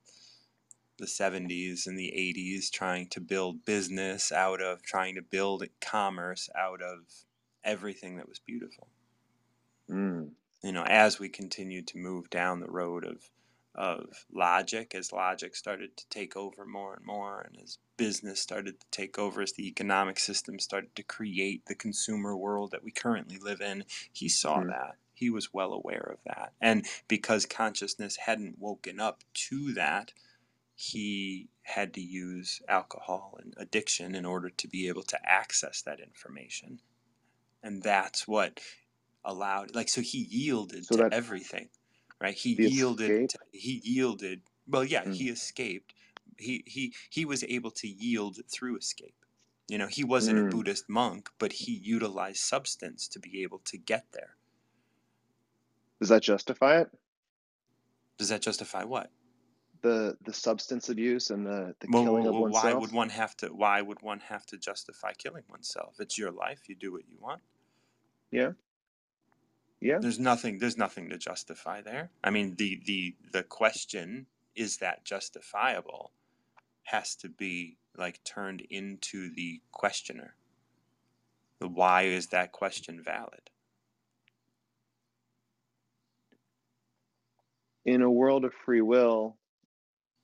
the 0.97 1.07
70s 1.07 1.87
and 1.87 1.97
the 1.97 2.11
80s, 2.15 2.69
trying 2.71 3.07
to 3.09 3.21
build 3.21 3.65
business 3.65 4.31
out 4.31 4.61
of, 4.61 4.81
trying 4.83 5.15
to 5.15 5.21
build 5.21 5.63
commerce 5.81 6.49
out 6.55 6.81
of 6.81 7.25
everything 7.63 8.17
that 8.17 8.29
was 8.29 8.39
beautiful. 8.39 8.89
Mm. 9.89 10.35
You 10.63 10.71
know, 10.73 10.83
as 10.83 11.19
we 11.19 11.29
continued 11.29 11.87
to 11.87 11.97
move 11.97 12.29
down 12.29 12.59
the 12.59 12.69
road 12.71 13.05
of, 13.05 13.29
of 13.75 14.25
logic 14.33 14.93
as 14.95 15.13
logic 15.13 15.55
started 15.55 15.95
to 15.97 16.07
take 16.09 16.35
over 16.35 16.65
more 16.65 16.95
and 16.95 17.05
more 17.05 17.41
and 17.41 17.57
as 17.63 17.77
business 17.97 18.41
started 18.41 18.79
to 18.79 18.85
take 18.91 19.17
over 19.19 19.41
as 19.41 19.53
the 19.53 19.67
economic 19.67 20.19
system 20.19 20.59
started 20.59 20.95
to 20.95 21.03
create 21.03 21.65
the 21.65 21.75
consumer 21.75 22.35
world 22.35 22.71
that 22.71 22.83
we 22.83 22.91
currently 22.91 23.37
live 23.37 23.61
in 23.61 23.85
he 24.11 24.27
saw 24.29 24.61
Hmm. 24.61 24.67
that. 24.67 24.97
He 25.13 25.29
was 25.29 25.53
well 25.53 25.73
aware 25.73 26.09
of 26.13 26.23
that. 26.25 26.53
And 26.61 26.85
because 27.07 27.45
consciousness 27.45 28.15
hadn't 28.17 28.59
woken 28.59 28.99
up 28.99 29.23
to 29.33 29.73
that 29.73 30.13
he 30.75 31.49
had 31.63 31.93
to 31.95 32.01
use 32.01 32.61
alcohol 32.67 33.37
and 33.41 33.53
addiction 33.57 34.15
in 34.15 34.25
order 34.25 34.49
to 34.49 34.67
be 34.67 34.87
able 34.87 35.03
to 35.03 35.19
access 35.29 35.81
that 35.83 35.99
information. 35.99 36.81
And 37.63 37.83
that's 37.83 38.27
what 38.27 38.59
allowed 39.23 39.75
like 39.75 39.89
so 39.89 40.01
he 40.01 40.19
yielded 40.19 40.89
So 40.89 40.95
to 40.95 41.05
everything 41.11 41.69
right 42.21 42.35
he 42.35 42.51
yielded 42.53 43.17
to, 43.29 43.39
he 43.51 43.81
yielded 43.83 44.43
well 44.67 44.83
yeah 44.83 45.05
Mm. 45.05 45.11
he 45.11 45.29
escaped 45.29 45.93
he 46.37 46.63
he 46.67 46.93
he 47.09 47.25
was 47.25 47.43
able 47.45 47.71
to 47.71 47.87
yield 47.87 48.39
through 48.51 48.77
escape 48.77 49.25
you 49.67 49.77
know 49.77 49.87
he 49.87 50.03
wasn't 50.03 50.39
a 50.39 50.43
Mm. 50.43 50.51
buddhist 50.51 50.89
monk 50.89 51.29
but 51.39 51.53
he 51.53 51.73
utilized 51.73 52.39
substance 52.39 53.07
to 53.07 53.19
be 53.19 53.43
able 53.43 53.59
to 53.59 53.77
get 53.77 54.05
there 54.13 54.37
Does 56.01 56.09
that 56.09 56.23
justify 56.23 56.81
it? 56.81 56.91
does 58.19 58.29
that 58.29 58.41
justify 58.43 58.83
what 58.83 59.11
The 59.81 60.17
the 60.21 60.31
substance 60.33 60.89
abuse 60.89 61.31
and 61.31 61.45
the, 61.45 61.75
the 61.79 61.87
well, 61.87 62.07
killing 62.07 62.27
of 62.27 62.37
well, 62.37 62.39
oneself? 62.39 62.47
why 62.47 62.73
would 62.73 62.91
one 62.93 63.09
have 63.09 63.35
to 63.37 63.49
why 63.49 63.81
would 63.81 64.01
one 64.01 64.19
have 64.21 64.45
to 64.47 64.57
justify 64.57 65.13
killing 65.13 65.43
oneself 65.49 65.99
it's 65.99 66.17
your 66.17 66.31
life 66.31 66.69
you 66.69 66.75
do 66.75 66.91
what 66.93 67.07
you 67.07 67.17
want 67.19 67.41
Yeah. 68.31 68.53
Yeah. 69.81 69.99
there's 69.99 70.19
nothing 70.19 70.59
there's 70.59 70.77
nothing 70.77 71.09
to 71.09 71.17
justify 71.17 71.81
there. 71.81 72.09
I 72.23 72.31
mean 72.31 72.55
the 72.55 72.81
the 72.85 73.15
the 73.31 73.43
question 73.43 74.27
is 74.55 74.77
that 74.77 75.05
justifiable 75.05 76.11
has 76.83 77.15
to 77.15 77.29
be 77.29 77.77
like 77.97 78.23
turned 78.23 78.61
into 78.69 79.33
the 79.33 79.61
questioner. 79.71 80.35
The 81.59 81.67
why 81.67 82.03
is 82.03 82.27
that 82.27 82.51
question 82.51 83.01
valid? 83.01 83.49
In 87.85 88.01
a 88.01 88.11
world 88.11 88.43
of 88.45 88.53
free 88.65 88.81
will 88.81 89.37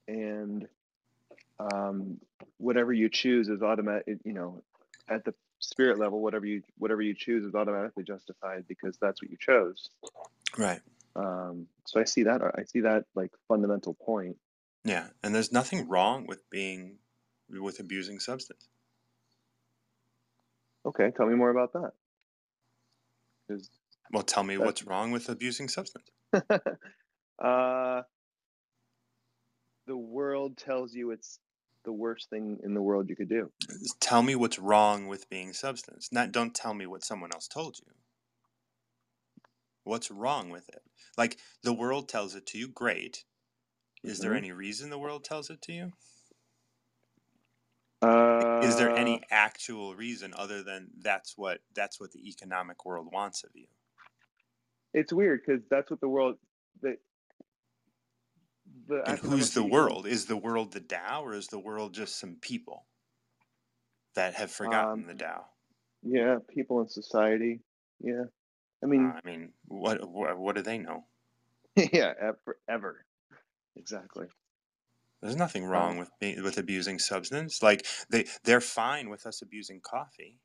and 0.07 0.67
um, 1.59 2.19
whatever 2.57 2.91
you 2.91 3.09
choose 3.09 3.47
is 3.47 3.61
automatic 3.61 4.17
you 4.23 4.33
know 4.33 4.61
at 5.07 5.23
the 5.23 5.33
spirit 5.65 5.99
level 5.99 6.21
whatever 6.21 6.45
you 6.45 6.61
whatever 6.77 7.01
you 7.01 7.13
choose 7.13 7.45
is 7.45 7.55
automatically 7.55 8.03
justified 8.03 8.65
because 8.67 8.97
that's 9.01 9.21
what 9.21 9.31
you 9.31 9.37
chose. 9.39 9.89
Right. 10.57 10.81
Um, 11.15 11.67
so 11.85 11.99
i 11.99 12.03
see 12.03 12.23
that 12.23 12.41
i 12.41 12.63
see 12.63 12.81
that 12.81 13.05
like 13.15 13.31
fundamental 13.47 13.93
point. 13.93 14.37
Yeah 14.83 15.07
and 15.23 15.33
there's 15.33 15.51
nothing 15.51 15.87
wrong 15.87 16.25
with 16.27 16.49
being 16.49 16.97
with 17.49 17.79
abusing 17.79 18.19
substance. 18.19 18.67
Okay 20.85 21.11
tell 21.15 21.25
me 21.25 21.35
more 21.35 21.49
about 21.49 21.73
that. 21.73 21.91
well 24.11 24.23
tell 24.23 24.43
me 24.43 24.57
what's 24.57 24.83
wrong 24.85 25.11
with 25.11 25.29
abusing 25.29 25.69
substance. 25.69 26.09
Uh, 27.37 28.01
the 29.87 29.97
world 29.97 30.57
tells 30.57 30.93
you 30.93 31.11
it's 31.11 31.39
the 31.85 31.93
worst 31.93 32.29
thing 32.31 32.59
in 32.63 32.75
the 32.75 32.81
world 32.83 33.09
you 33.09 33.17
could 33.17 33.29
do. 33.29 33.51
Tell 33.99 34.23
me 34.23 34.35
what's 34.35 34.59
wrong 34.59 35.07
with 35.07 35.29
being 35.29 35.53
substance. 35.53 36.09
Not 36.11 36.31
don't 36.31 36.55
tell 36.55 36.73
me 36.73 36.87
what 36.87 37.03
someone 37.05 37.31
else 37.33 37.47
told 37.47 37.79
you. 37.79 37.93
What's 39.83 40.11
wrong 40.11 40.49
with 40.49 40.69
it? 40.69 40.83
Like 41.17 41.39
the 41.63 41.73
world 41.73 42.09
tells 42.09 42.35
it 42.35 42.45
to 42.47 42.57
you 42.59 42.69
great. 42.69 43.25
Is 44.03 44.21
there 44.21 44.33
Mhm. 44.33 44.35
any 44.35 44.51
reason 44.51 44.89
the 44.89 44.99
world 44.99 45.23
tells 45.25 45.49
it 45.49 45.61
to 45.63 45.73
you? 45.73 45.93
Uh, 48.01 48.43
is 48.61 48.77
there 48.77 48.97
any 48.97 49.21
actual 49.31 49.95
reason 49.95 50.33
other 50.35 50.63
than 50.63 50.89
that's 50.99 51.37
what 51.37 51.61
that's 51.75 51.99
what 51.99 52.11
the 52.13 52.29
economic 52.29 52.85
world 52.85 53.09
wants 53.11 53.43
of 53.43 53.51
you? 53.55 53.67
It's 54.93 55.13
weird 55.13 55.41
because 55.45 55.61
that's 55.69 55.91
what 55.91 56.01
the 56.01 56.09
world 56.09 56.37
the 56.81 56.97
the 58.87 59.01
and 59.05 59.19
who's 59.19 59.53
the 59.53 59.63
world 59.63 60.05
is 60.05 60.25
the 60.25 60.35
world 60.37 60.73
the 60.73 60.81
Tao 60.81 61.23
or 61.23 61.33
is 61.33 61.47
the 61.47 61.57
world 61.59 61.93
just 61.93 62.17
some 62.17 62.35
people 62.35 62.87
that 64.15 64.33
have 64.33 64.51
forgotten 64.51 64.91
Um, 64.93 65.05
the 65.05 65.13
Tao 65.13 65.51
yeah 66.03 66.39
people 66.49 66.81
in 66.81 66.89
society 66.89 67.61
yeah 67.99 68.25
i 68.83 68.87
mean 68.87 69.13
i 69.13 69.21
mean 69.23 69.53
what, 69.67 70.09
what 70.09 70.37
what 70.37 70.55
do 70.55 70.61
they 70.61 70.77
know 70.77 71.07
yeah 71.75 72.13
ever, 72.19 72.59
ever 72.67 73.05
exactly 73.75 74.27
There's 75.21 75.35
nothing 75.35 75.65
wrong 75.65 75.97
Um, 75.97 75.97
with 75.97 76.11
being, 76.19 76.41
with 76.43 76.57
abusing 76.57 76.99
substance. 76.99 77.61
Like 77.63 77.85
they 78.09 78.27
they're 78.43 78.61
fine 78.61 79.09
with 79.09 79.25
us 79.25 79.41
abusing 79.41 79.81
coffee. 79.81 80.39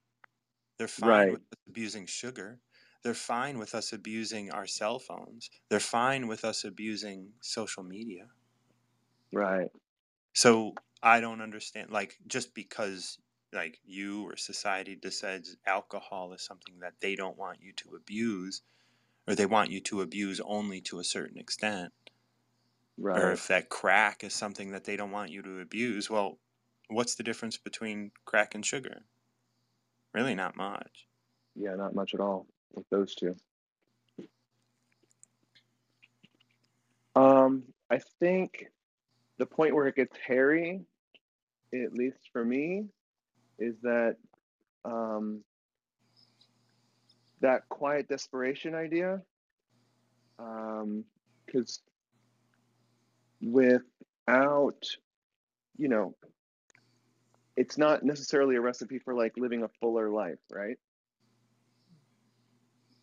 They're 0.79 0.89
fine 0.89 1.29
Right. 1.29 1.33
with 1.33 1.43
abusing 1.69 2.07
sugar. 2.07 2.61
They're 3.03 3.15
fine 3.15 3.59
with 3.59 3.75
us 3.75 3.93
abusing 3.93 4.51
our 4.51 4.67
cell 4.67 4.99
phones. 4.99 5.51
They're 5.69 5.81
fine 5.81 6.29
with 6.29 6.45
us 6.45 6.65
abusing 6.65 7.33
social 7.41 7.83
media. 7.83 8.27
right 9.33 9.71
So 10.33 10.75
I 11.03 11.21
don't 11.21 11.41
understand 11.41 11.91
like 11.91 12.19
just 12.27 12.55
because 12.55 13.19
like 13.53 13.81
you 13.85 14.25
or 14.29 14.37
society 14.37 14.97
decides 15.01 15.57
alcohol 15.67 16.33
is 16.33 16.43
something 16.43 16.81
that 16.81 16.95
they 17.01 17.17
don't 17.17 17.39
want 17.39 17.59
you 17.61 17.73
to 17.73 17.97
abuse 17.97 18.63
or 19.27 19.35
they 19.35 19.47
want 19.47 19.71
you 19.71 19.81
to 19.81 20.03
abuse 20.03 20.41
only 20.45 20.81
to 20.83 21.01
a 21.01 21.05
certain 21.05 21.39
extent 21.39 21.93
right. 22.99 23.21
or 23.21 23.33
if 23.33 23.49
that 23.49 23.69
crack 23.69 24.23
is 24.23 24.35
something 24.35 24.73
that 24.73 24.85
they 24.85 24.97
don't 24.97 25.11
want 25.11 25.31
you 25.31 25.43
to 25.43 25.61
abuse, 25.61 26.09
well, 26.11 26.39
what's 26.89 27.15
the 27.15 27.23
difference 27.23 27.57
between 27.57 28.13
crack 28.25 28.55
and 28.55 28.65
sugar? 28.65 29.03
Really, 30.13 30.35
not 30.35 30.57
much. 30.57 31.07
yeah 31.57 31.75
not 31.75 31.95
much 31.95 32.15
at 32.15 32.21
all 32.21 32.47
with 32.75 32.89
those 32.91 33.15
two. 33.15 33.37
Um 37.15 37.65
i 37.91 37.99
think 38.21 38.67
the 39.39 39.47
point 39.47 39.75
where 39.75 39.89
it 39.89 39.97
gets 39.97 40.17
hairy 40.25 40.81
at 41.75 41.93
least 41.93 42.29
for 42.33 42.45
me 42.45 42.85
is 43.59 43.75
that 43.83 44.17
um 44.85 45.43
that 47.41 47.69
quiet 47.69 48.09
desperation 48.09 48.75
idea 48.75 49.21
um 50.39 51.05
because 51.47 51.81
without 53.43 54.85
you 55.77 55.89
know 55.89 56.15
it's 57.57 57.77
not 57.77 58.05
necessarily 58.05 58.57
a 58.57 58.61
recipe 58.61 58.99
for 58.99 59.15
like 59.15 59.33
living 59.37 59.63
a 59.63 59.69
fuller 59.81 60.11
life 60.11 60.39
right 60.51 60.79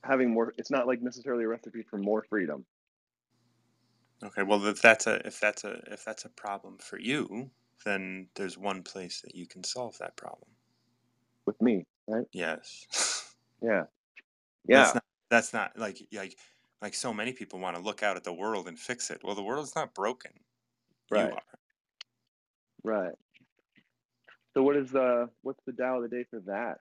having 0.08 0.30
more 0.32 0.54
it's 0.58 0.72
not 0.72 0.88
like 0.88 1.02
necessarily 1.02 1.44
a 1.44 1.48
recipe 1.48 1.84
for 1.90 1.98
more 1.98 2.26
freedom 2.30 2.66
Okay, 4.24 4.42
well, 4.42 4.66
if 4.66 4.82
that's 4.82 5.06
a 5.06 5.26
if 5.28 5.40
that's 5.40 5.64
a 5.64 5.80
if 5.92 6.04
that's 6.04 6.26
a 6.26 6.30
problem 6.30 6.78
for 6.80 7.00
you, 7.00 7.52
then 7.86 8.28
there's 8.36 8.58
one 8.58 8.82
place 8.82 9.22
that 9.22 9.36
you 9.36 9.46
can 9.46 9.64
solve 9.64 9.96
that 10.00 10.16
problem. 10.18 10.50
with 11.46 11.62
me 11.62 11.86
right 12.08 12.26
Yes. 12.34 13.36
yeah 13.62 13.84
yeah 14.68 14.78
That's 14.78 14.96
not, 14.96 15.04
that's 15.30 15.54
not 15.54 15.78
like 15.78 16.00
like 16.12 16.36
like 16.82 16.96
so 16.96 17.14
many 17.14 17.32
people 17.32 17.60
want 17.60 17.76
to 17.76 17.82
look 17.82 18.02
out 18.02 18.18
at 18.18 18.24
the 18.24 18.34
world 18.34 18.68
and 18.68 18.78
fix 18.80 19.12
it. 19.12 19.22
Well, 19.24 19.36
the 19.36 19.44
world's 19.44 19.76
not 19.76 19.94
broken. 19.94 20.32
Right. 21.12 21.34
Right 22.84 23.14
so 24.58 24.64
what 24.64 24.76
is 24.76 24.90
the 24.90 25.30
what's 25.44 25.62
the 25.68 25.72
Tao 25.72 25.98
of 25.98 26.10
the 26.10 26.10
day 26.10 26.26
for 26.32 26.40
that 26.48 26.80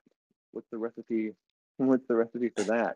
what's 0.51 0.67
the 0.71 0.79
recipe 0.79 1.33
what's 1.77 2.07
the 2.07 2.15
recipe 2.15 2.49
for 2.55 2.63
that 2.63 2.95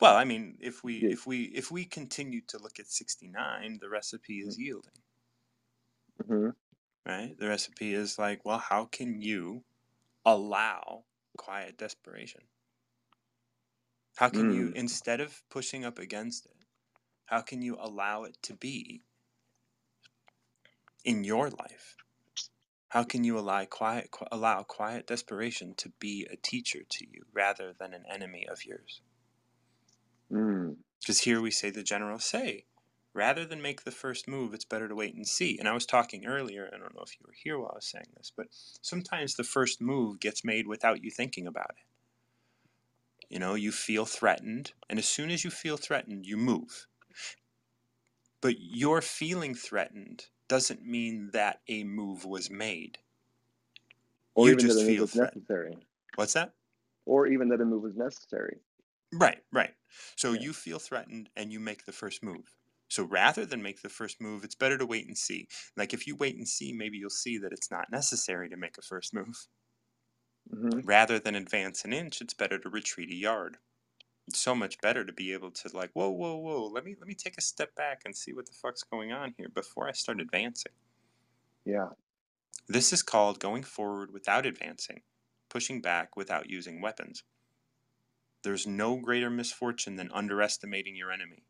Well, 0.00 0.16
I 0.16 0.24
mean, 0.24 0.58
if 0.60 0.84
we 0.84 1.00
Yeah. 1.00 1.10
if 1.10 1.26
we 1.26 1.44
if 1.46 1.70
we 1.70 1.84
continue 1.86 2.40
to 2.48 2.58
look 2.58 2.80
at 2.80 2.86
69, 2.88 3.78
the 3.80 3.88
recipe 3.90 4.40
is 4.40 4.58
yielding. 4.58 5.02
hmm 6.28 6.50
right? 7.06 7.36
The 7.38 7.48
recipe 7.48 7.94
is 7.94 8.18
like, 8.18 8.44
well, 8.44 8.58
how 8.58 8.86
can 8.86 9.20
you 9.20 9.64
allow 10.24 11.06
quiet 11.38 11.78
desperation? 11.78 12.42
How 14.16 14.28
can 14.30 14.50
you, 14.50 14.70
Mm. 14.70 14.74
instead 14.74 15.20
of 15.20 15.42
pushing 15.50 15.84
up 15.84 15.98
against 15.98 16.46
it, 16.46 16.56
how 17.26 17.42
can 17.42 17.62
you 17.62 17.76
allow 17.80 18.24
it 18.24 18.38
to 18.44 18.54
be 18.54 19.04
in 21.04 21.24
your 21.24 21.50
life? 21.50 21.96
How 22.90 23.04
can 23.04 23.24
you 23.24 23.38
allow 23.38 23.64
quiet, 23.66 24.10
qu- 24.12 24.26
allow 24.32 24.62
quiet 24.64 25.06
desperation 25.06 25.74
to 25.76 25.90
be 26.00 26.26
a 26.30 26.36
teacher 26.36 26.84
to 26.84 27.06
you 27.08 27.26
rather 27.32 27.72
than 27.72 27.94
an 27.94 28.06
enemy 28.06 28.46
of 28.48 28.64
yours? 28.64 29.02
Mm. 30.32 30.76
Because 31.00 31.20
here 31.20 31.40
we 31.40 31.50
say 31.50 31.70
the 31.70 31.82
general 31.82 32.18
say, 32.18 32.64
rather 33.14 33.44
than 33.44 33.62
make 33.62 33.84
the 33.84 33.90
first 33.90 34.28
move, 34.28 34.52
it's 34.54 34.64
better 34.64 34.88
to 34.88 34.94
wait 34.94 35.14
and 35.14 35.26
see. 35.26 35.58
And 35.58 35.68
I 35.68 35.72
was 35.72 35.86
talking 35.86 36.26
earlier, 36.26 36.68
I 36.72 36.78
don't 36.78 36.94
know 36.94 37.02
if 37.04 37.12
you 37.18 37.24
were 37.26 37.34
here 37.34 37.58
while 37.58 37.70
I 37.72 37.76
was 37.76 37.86
saying 37.86 38.08
this, 38.16 38.32
but 38.36 38.46
sometimes 38.50 39.34
the 39.34 39.44
first 39.44 39.80
move 39.80 40.20
gets 40.20 40.44
made 40.44 40.66
without 40.66 41.02
you 41.04 41.10
thinking 41.10 41.46
about 41.46 41.70
it. 41.70 41.84
You 43.28 43.38
know, 43.38 43.54
you 43.54 43.72
feel 43.72 44.04
threatened, 44.04 44.72
and 44.88 44.98
as 44.98 45.06
soon 45.08 45.30
as 45.30 45.44
you 45.44 45.50
feel 45.50 45.76
threatened, 45.76 46.26
you 46.26 46.36
move. 46.36 46.86
But 48.40 48.56
your 48.60 49.02
feeling 49.02 49.54
threatened 49.54 50.26
doesn't 50.48 50.84
mean 50.86 51.30
that 51.32 51.60
a 51.68 51.84
move 51.84 52.24
was 52.24 52.50
made. 52.50 52.98
Or 54.34 54.48
You 54.48 54.52
even 54.52 54.66
that 54.68 54.78
a 54.78 54.82
move 54.84 54.86
feel 54.86 55.02
was 55.02 55.12
threatened. 55.12 55.46
necessary. 55.48 55.76
What's 56.14 56.34
that? 56.34 56.52
Or 57.06 57.26
even 57.26 57.48
that 57.48 57.60
a 57.60 57.64
move 57.64 57.82
was 57.82 57.96
necessary. 57.96 58.58
Right, 59.16 59.42
right. 59.52 59.74
So 60.16 60.32
Yeah. 60.32 60.42
you 60.42 60.52
feel 60.52 60.78
threatened 60.78 61.30
and 61.34 61.52
you 61.52 61.58
make 61.58 61.84
the 61.86 61.92
first 61.92 62.22
move. 62.22 62.56
So 62.88 63.02
rather 63.02 63.44
than 63.44 63.60
make 63.62 63.82
the 63.82 63.88
first 63.88 64.20
move, 64.20 64.44
it's 64.44 64.54
better 64.54 64.78
to 64.78 64.86
wait 64.86 65.06
and 65.08 65.18
see. 65.18 65.48
Like 65.76 65.92
if 65.92 66.06
you 66.06 66.14
wait 66.14 66.36
and 66.36 66.48
see, 66.48 66.72
maybe 66.72 66.98
you'll 66.98 67.10
see 67.10 67.36
that 67.38 67.52
it's 67.52 67.70
not 67.70 67.90
necessary 67.90 68.48
to 68.48 68.56
make 68.56 68.78
a 68.78 68.82
first 68.82 69.12
move. 69.12 69.48
hmm 70.50 70.80
Rather 70.84 71.18
than 71.18 71.34
advance 71.34 71.84
an 71.84 71.92
inch, 71.92 72.22
it's 72.22 72.32
better 72.32 72.58
to 72.58 72.70
retreat 72.70 73.10
a 73.10 73.14
yard. 73.14 73.58
It's 74.28 74.40
so 74.40 74.54
much 74.54 74.80
better 74.80 75.04
to 75.04 75.12
be 75.12 75.32
able 75.32 75.52
to 75.52 75.76
like, 75.76 75.92
whoa, 75.92 76.10
whoa, 76.10 76.36
whoa, 76.36 76.66
let 76.66 76.84
me 76.84 76.94
let 76.98 77.08
me 77.08 77.14
take 77.14 77.38
a 77.38 77.42
step 77.42 77.74
back 77.74 78.02
and 78.04 78.16
see 78.16 78.32
what 78.32 78.46
the 78.46 78.52
fuck's 78.54 78.84
going 78.84 79.12
on 79.12 79.34
here 79.38 79.48
before 79.50 79.88
I 79.88 79.92
start 79.92 80.20
advancing. 80.20 80.72
Yeah. 81.64 81.90
This 82.68 82.92
is 82.92 83.02
called 83.02 83.40
going 83.40 83.64
forward 83.64 84.12
without 84.12 84.46
advancing, 84.46 85.02
pushing 85.48 85.80
back 85.82 86.14
without 86.14 86.48
using 86.48 86.80
weapons. 86.80 87.24
There's 88.46 88.66
no 88.66 88.96
greater 88.96 89.30
misfortune 89.30 89.96
than 89.96 90.12
underestimating 90.12 90.96
your 90.96 91.12
enemy. 91.12 91.44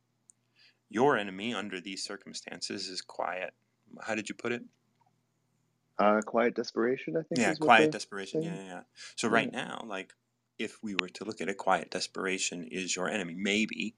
Your 0.88 1.16
enemy, 1.16 1.54
under 1.54 1.80
these 1.80 2.04
circumstances, 2.04 2.88
is 2.88 3.02
quiet. 3.02 3.54
How 4.02 4.14
did 4.16 4.28
you 4.28 4.34
put 4.34 4.52
it? 4.52 4.64
Uh, 5.98 6.20
quiet 6.22 6.54
desperation, 6.54 7.16
I 7.16 7.22
think. 7.22 7.42
Yeah, 7.42 7.54
quiet 7.54 7.92
desperation. 7.92 8.42
Yeah, 8.42 8.56
yeah, 8.56 8.64
yeah. 8.64 8.82
So 9.16 9.28
right 9.28 9.52
now, 9.52 9.84
like, 9.86 10.14
if 10.58 10.82
we 10.82 10.94
were 10.96 11.08
to 11.10 11.24
look 11.24 11.40
at 11.40 11.48
it, 11.48 11.58
quiet 11.58 11.90
desperation 11.90 12.64
is 12.64 12.96
your 12.96 13.08
enemy. 13.08 13.34
Maybe 13.36 13.96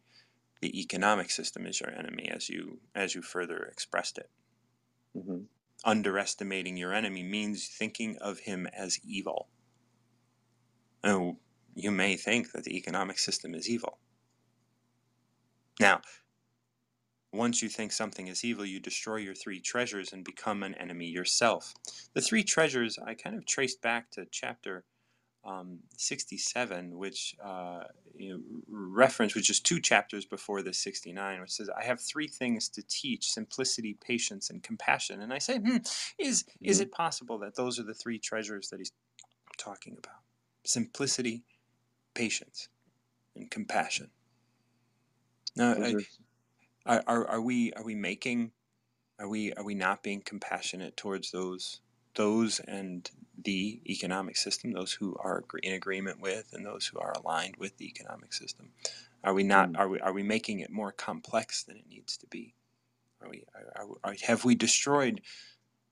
the 0.61 0.81
economic 0.81 1.31
system 1.31 1.67
is 1.67 1.81
your 1.81 1.91
enemy, 1.91 2.29
as 2.31 2.49
you 2.51 2.81
as 2.95 3.15
you 3.15 3.23
further 3.23 3.65
expressed 3.65 4.19
it. 4.19 4.31
hmm 5.15 5.49
underestimating 5.85 6.77
your 6.77 6.93
enemy 6.95 7.23
means 7.25 7.67
thinking 7.69 8.17
of 8.19 8.41
him 8.41 8.67
as 8.69 9.01
evil. 9.05 9.49
Oh, 11.05 11.41
you 11.79 11.93
may 11.93 12.17
think 12.17 12.53
that 12.53 12.65
the 12.65 12.77
economic 12.77 13.19
system 13.19 13.55
is 13.55 13.71
evil. 13.71 13.99
Now, 15.81 16.03
once 17.33 17.63
you 17.63 17.69
think 17.69 17.93
something 17.93 18.27
is 18.29 18.45
evil, 18.45 18.65
you 18.65 18.81
destroy 18.81 19.17
your 19.17 19.35
three 19.35 19.61
treasures 19.61 20.13
and 20.13 20.25
become 20.25 20.63
an 20.63 20.75
enemy 20.75 21.07
yourself. 21.07 21.75
The 22.15 22.21
three 22.23 22.45
treasures 22.45 22.99
I 22.99 23.15
kind 23.15 23.37
of 23.37 23.47
traced 23.47 23.83
back 23.83 24.11
to 24.13 24.27
chapter 24.31 24.85
um, 25.45 25.81
67, 25.97 26.99
which 26.99 27.37
uh, 27.45 27.85
you 28.17 28.35
know, 28.35 28.43
reference, 28.69 29.35
which 29.35 29.51
is 29.51 29.61
two 29.61 29.81
chapters 29.81 30.25
before 30.27 30.63
the 30.63 30.75
69, 30.75 31.41
which 31.41 31.53
says, 31.53 31.71
"I 31.71 31.85
have 31.85 32.01
three 32.01 32.29
things 32.29 32.69
to 32.71 32.83
teach: 32.83 33.31
simplicity, 33.31 33.95
patience, 33.95 34.51
and 34.51 34.63
compassion." 34.63 35.23
And 35.23 35.33
I 35.33 35.39
say, 35.39 35.59
hmm, 35.59 35.79
is 36.19 36.45
is 36.63 36.81
Mhm. 36.81 36.83
it 36.83 36.93
possible 36.93 37.39
that 37.41 37.57
those 37.57 37.79
are 37.79 37.85
the 37.85 37.95
three 37.95 38.19
treasures 38.19 38.71
that 38.71 38.81
he's 38.81 38.93
talking 39.59 39.97
about? 39.99 40.23
Simplicity, 40.65 41.45
patience, 42.19 42.69
and 43.37 43.51
compassion. 43.51 44.11
Now, 45.57 45.75
are, 46.87 47.05
are, 47.07 47.29
are 47.29 47.41
we 47.41 47.73
are 47.75 47.85
we 47.85 47.95
making 47.95 48.53
are 49.21 49.29
we 49.29 49.53
are 49.55 49.65
we 49.65 49.75
not 49.75 50.03
being 50.03 50.23
compassionate 50.23 50.97
towards 50.97 51.31
those 51.33 51.81
those 52.17 52.61
and 52.61 53.11
the 53.45 53.81
economic 53.87 54.37
system 54.37 54.73
those 54.73 54.93
who 54.93 55.17
are 55.21 55.45
in 55.63 55.75
agreement 55.75 56.21
with 56.21 56.51
and 56.53 56.67
those 56.67 56.87
who 56.87 56.99
are 57.01 57.13
aligned 57.13 57.57
with 57.59 57.77
the 57.79 57.87
economic 57.87 58.33
system 58.33 58.73
are 59.25 59.35
we 59.35 59.45
not 59.45 59.73
Mm. 59.73 59.79
are 59.79 59.89
we 59.89 60.01
are 60.01 60.13
we 60.13 60.25
making 60.25 60.61
it 60.61 60.71
more 60.71 60.93
complex 60.93 61.65
than 61.65 61.77
it 61.77 61.87
needs 61.89 62.17
to 62.19 62.27
be 62.29 62.55
are 63.23 63.31
we 63.31 63.45
are, 63.55 63.89
are, 64.05 64.17
have 64.27 64.45
we 64.45 64.55
destroyed 64.55 65.23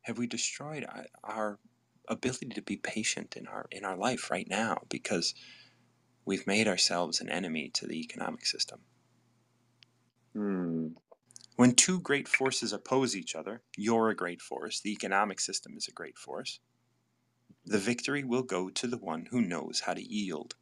have 0.03 0.19
we 0.19 0.27
destroyed 0.27 0.87
our, 0.89 1.07
our 1.25 1.59
ability 2.09 2.49
to 2.49 2.63
be 2.63 2.77
patient 2.77 3.37
in 3.37 3.47
our 3.49 3.67
in 3.73 3.85
our 3.85 3.97
life 3.97 4.31
right 4.31 4.49
now 4.49 4.79
because 4.89 5.35
we've 6.27 6.47
made 6.47 6.69
ourselves 6.69 7.21
an 7.21 7.31
enemy 7.31 7.71
to 7.71 7.87
the 7.87 8.01
economic 8.01 8.47
system 8.47 8.81
Hmm. 10.35 10.89
When 11.57 11.77
two 11.77 12.01
great 12.01 12.29
forces 12.29 12.75
oppose 12.75 13.17
each 13.17 13.37
other, 13.37 13.63
you're 13.79 14.11
a 14.11 14.17
great 14.17 14.43
force, 14.43 14.81
the 14.81 14.93
economic 14.93 15.41
system 15.41 15.77
is 15.79 15.89
a 15.89 15.93
great 15.93 16.19
force, 16.19 16.61
the 17.65 17.79
victory 17.79 18.25
will 18.25 18.43
go 18.43 18.71
to 18.71 18.87
the 18.87 18.99
one 18.99 19.27
who 19.27 19.41
knows 19.43 19.81
how 19.81 19.95
to 19.95 20.03
yield. 20.03 20.57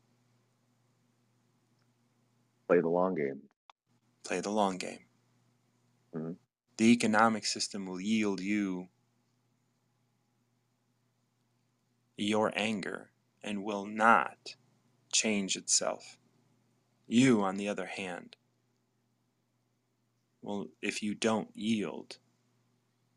play 2.66 2.80
the 2.80 2.88
long 2.88 3.14
game. 3.14 3.42
Play 4.24 4.40
the 4.40 4.50
long 4.50 4.78
game. 4.78 5.06
Mhm. 6.14 6.36
The 6.78 6.92
economic 6.92 7.46
system 7.46 7.86
will 7.86 8.00
yield 8.00 8.40
you 8.40 8.88
your 12.16 12.52
anger 12.56 13.12
and 13.42 13.64
will 13.64 13.86
not 13.86 14.56
change 15.14 15.56
itself. 15.56 16.18
You, 17.08 17.42
on 17.42 17.56
the 17.58 17.68
other 17.68 17.86
hand, 17.86 18.36
well, 20.42 20.68
if 20.82 21.02
you 21.02 21.14
don't 21.14 21.50
yield 21.54 22.18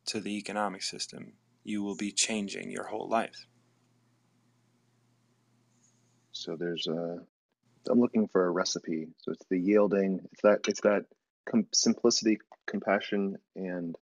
to 0.07 0.21
the 0.21 0.37
economic 0.37 0.83
system, 0.83 1.33
you 1.63 1.83
will 1.83 1.95
be 1.95 2.11
changing 2.11 2.71
your 2.71 2.85
whole 2.87 3.09
life. 3.09 3.47
So 6.33 6.55
there's 6.57 6.87
a. 6.87 7.19
I'm 7.89 7.99
looking 8.01 8.27
for 8.29 8.45
a 8.45 8.51
recipe. 8.51 9.07
So 9.19 9.31
it's 9.33 9.45
the 9.49 9.59
yielding. 9.59 10.21
It's 10.31 10.41
that. 10.43 10.61
It's 10.67 10.81
that 10.81 11.05
com- 11.49 11.67
simplicity, 11.73 12.39
compassion, 12.67 13.37
and 13.55 13.95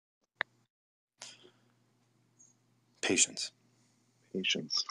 Patience. 3.02 3.52
patience. 4.34 4.86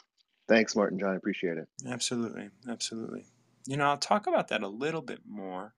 Thanks, 0.48 0.76
Martin 0.76 0.98
John. 0.98 1.10
I 1.10 1.16
appreciate 1.16 1.56
it. 1.56 1.68
Absolutely, 1.88 2.50
absolutely. 2.68 3.26
You 3.66 3.76
know, 3.76 3.86
I'll 3.86 3.96
talk 3.96 4.26
about 4.26 4.48
that 4.48 4.62
a 4.62 4.68
little 4.68 5.00
bit 5.00 5.20
more. 5.26 5.74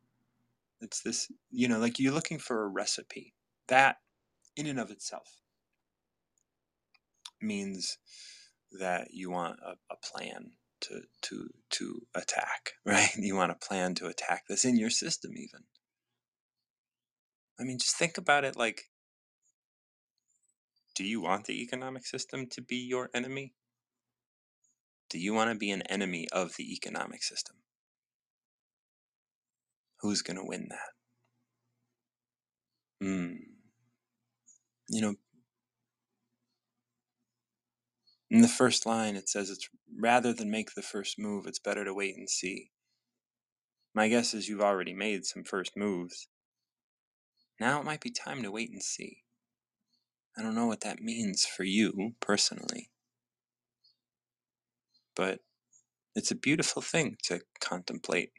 It's 0.80 1.02
this, 1.02 1.30
you 1.50 1.68
know, 1.68 1.78
like 1.78 1.98
you're 1.98 2.12
looking 2.12 2.38
for 2.38 2.64
a 2.64 2.68
recipe. 2.68 3.34
That, 3.68 3.96
in 4.56 4.66
and 4.66 4.80
of 4.80 4.90
itself, 4.90 5.40
means 7.40 7.98
that 8.72 9.08
you 9.12 9.30
want 9.30 9.58
a, 9.64 9.72
a 9.92 9.96
plan 10.02 10.52
to 10.80 11.02
to 11.22 11.48
to 11.70 12.02
attack, 12.14 12.72
right? 12.84 13.10
You 13.16 13.36
want 13.36 13.52
a 13.52 13.66
plan 13.66 13.94
to 13.96 14.06
attack 14.06 14.44
this 14.48 14.64
in 14.64 14.76
your 14.76 14.90
system, 14.90 15.32
even. 15.36 15.64
I 17.58 17.64
mean, 17.64 17.78
just 17.78 17.96
think 17.96 18.18
about 18.18 18.44
it. 18.44 18.56
Like, 18.56 18.90
do 20.94 21.04
you 21.04 21.20
want 21.20 21.46
the 21.46 21.62
economic 21.62 22.04
system 22.04 22.46
to 22.48 22.60
be 22.60 22.76
your 22.76 23.10
enemy? 23.14 23.54
Do 25.10 25.18
you 25.18 25.32
want 25.32 25.50
to 25.50 25.56
be 25.56 25.70
an 25.70 25.82
enemy 25.82 26.26
of 26.32 26.56
the 26.56 26.72
economic 26.72 27.22
system? 27.22 27.56
Who's 30.00 30.22
going 30.22 30.36
to 30.36 30.44
win 30.44 30.68
that? 30.70 30.90
Hmm. 33.06 33.34
You 34.88 35.02
know, 35.02 35.14
In 38.30 38.40
the 38.40 38.48
first 38.48 38.86
line, 38.86 39.14
it 39.14 39.28
says 39.28 39.50
it's 39.50 39.68
rather 39.98 40.32
than 40.32 40.50
make 40.50 40.74
the 40.74 40.82
first 40.82 41.18
move, 41.18 41.46
it's 41.46 41.60
better 41.60 41.84
to 41.84 41.94
wait 41.94 42.16
and 42.16 42.28
see. 42.28 42.70
My 43.94 44.08
guess 44.08 44.34
is 44.34 44.48
you've 44.48 44.60
already 44.60 44.92
made 44.92 45.24
some 45.24 45.44
first 45.44 45.76
moves. 45.76 46.28
Now 47.60 47.80
it 47.80 47.84
might 47.84 48.00
be 48.00 48.10
time 48.10 48.42
to 48.42 48.50
wait 48.50 48.70
and 48.70 48.82
see. 48.82 49.22
I 50.36 50.42
don't 50.42 50.56
know 50.56 50.66
what 50.66 50.80
that 50.82 51.00
means 51.00 51.46
for 51.46 51.62
you 51.64 52.14
personally, 52.20 52.90
but 55.16 55.40
it's 56.16 56.32
a 56.32 56.36
beautiful 56.36 56.82
thing 56.82 57.18
to 57.24 57.40
contemplate. 57.60 58.32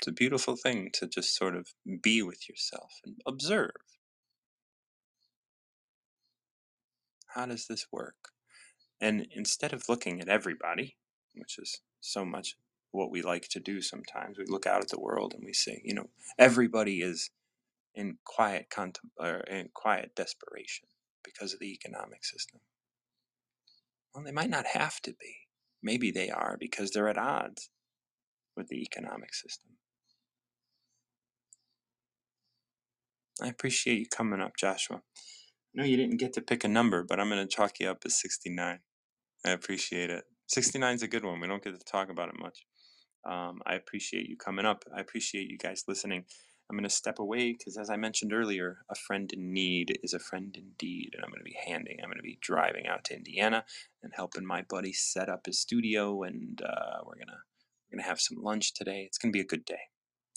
It's 0.00 0.08
a 0.08 0.12
beautiful 0.12 0.56
thing 0.56 0.90
to 0.94 1.08
just 1.08 1.36
sort 1.36 1.56
of 1.56 1.68
be 2.02 2.22
with 2.22 2.48
yourself 2.48 3.00
and 3.04 3.16
observe. 3.26 3.72
How 7.34 7.46
does 7.46 7.66
this 7.68 7.86
work? 7.92 8.30
And 9.00 9.28
instead 9.32 9.74
of 9.74 9.88
looking 9.88 10.20
at 10.20 10.28
everybody, 10.28 10.96
which 11.34 11.58
is 11.58 11.80
so 12.00 12.24
much 12.24 12.56
what 12.92 13.10
we 13.12 13.22
like 13.22 13.48
to 13.50 13.60
do 13.60 13.82
sometimes, 13.82 14.38
we 14.38 14.46
look 14.48 14.66
out 14.66 14.82
at 14.82 14.90
the 14.90 15.00
world 15.00 15.34
and 15.34 15.44
we 15.44 15.54
say, 15.54 15.82
you 15.84 15.94
know, 15.94 16.10
everybody 16.38 17.02
is 17.02 17.30
in 17.94 18.18
quiet 18.24 18.68
contem- 18.70 19.10
or 19.18 19.40
in 19.42 19.70
quiet 19.74 20.12
desperation 20.16 20.88
because 21.24 21.54
of 21.54 21.60
the 21.60 21.72
economic 21.72 22.24
system. 22.24 22.60
Well, 24.14 24.24
they 24.24 24.32
might 24.32 24.50
not 24.50 24.66
have 24.68 25.00
to 25.02 25.12
be. 25.12 25.43
Maybe 25.84 26.10
they 26.10 26.30
are 26.30 26.56
because 26.58 26.90
they're 26.90 27.08
at 27.10 27.18
odds 27.18 27.70
with 28.56 28.68
the 28.68 28.82
economic 28.82 29.34
system. 29.34 29.72
I 33.42 33.48
appreciate 33.48 33.98
you 33.98 34.06
coming 34.06 34.40
up, 34.40 34.52
Josua. 34.62 34.96
I 34.96 35.00
know 35.74 35.84
you 35.84 35.96
didn't 35.96 36.18
get 36.18 36.32
to 36.34 36.40
pick 36.42 36.64
a 36.64 36.68
number, 36.68 37.04
but 37.04 37.20
I'm 37.20 37.28
going 37.28 37.46
to 37.46 37.54
chalk 37.54 37.80
you 37.80 37.88
up 37.90 37.98
as 38.06 38.20
69. 38.20 38.80
I 39.44 39.50
appreciate 39.50 40.10
it. 40.10 40.24
69 40.48 40.94
is 40.94 41.02
a 41.02 41.08
good 41.08 41.24
one. 41.24 41.40
We 41.40 41.48
don't 41.48 41.62
get 41.62 41.78
to 41.78 41.84
talk 41.84 42.10
about 42.10 42.28
it 42.30 42.36
much. 42.38 42.64
Um, 43.26 43.60
I 43.66 43.74
appreciate 43.74 44.28
you 44.28 44.36
coming 44.36 44.66
up. 44.66 44.84
I 44.96 45.00
appreciate 45.00 45.50
you 45.50 45.58
guys 45.58 45.84
listening. 45.88 46.24
I'm 46.68 46.76
going 46.76 46.84
to 46.84 46.90
step 46.90 47.18
away 47.18 47.52
because, 47.52 47.76
as 47.76 47.90
I 47.90 47.96
mentioned 47.96 48.32
earlier, 48.32 48.78
a 48.90 48.94
friend 48.94 49.30
in 49.32 49.52
need 49.52 49.98
is 50.02 50.14
a 50.14 50.18
friend 50.18 50.56
indeed. 50.56 51.10
And 51.14 51.22
I'm 51.22 51.30
going 51.30 51.40
to 51.40 51.44
be 51.44 51.58
handing, 51.66 51.98
I'm 52.02 52.08
going 52.08 52.16
to 52.16 52.22
be 52.22 52.38
driving 52.40 52.86
out 52.86 53.04
to 53.04 53.16
Indiana 53.16 53.64
and 54.02 54.12
helping 54.14 54.46
my 54.46 54.62
buddy 54.62 54.92
set 54.92 55.28
up 55.28 55.46
his 55.46 55.60
studio. 55.60 56.22
And 56.22 56.60
uh, 56.62 57.02
we're 57.04 57.16
going 57.16 57.28
to 57.28 57.38
we're 57.90 57.98
going 57.98 58.04
to 58.04 58.08
have 58.08 58.20
some 58.20 58.38
lunch 58.42 58.72
today. 58.74 59.04
It's 59.06 59.18
going 59.18 59.30
to 59.30 59.36
be 59.36 59.42
a 59.42 59.46
good 59.46 59.64
day. 59.64 59.90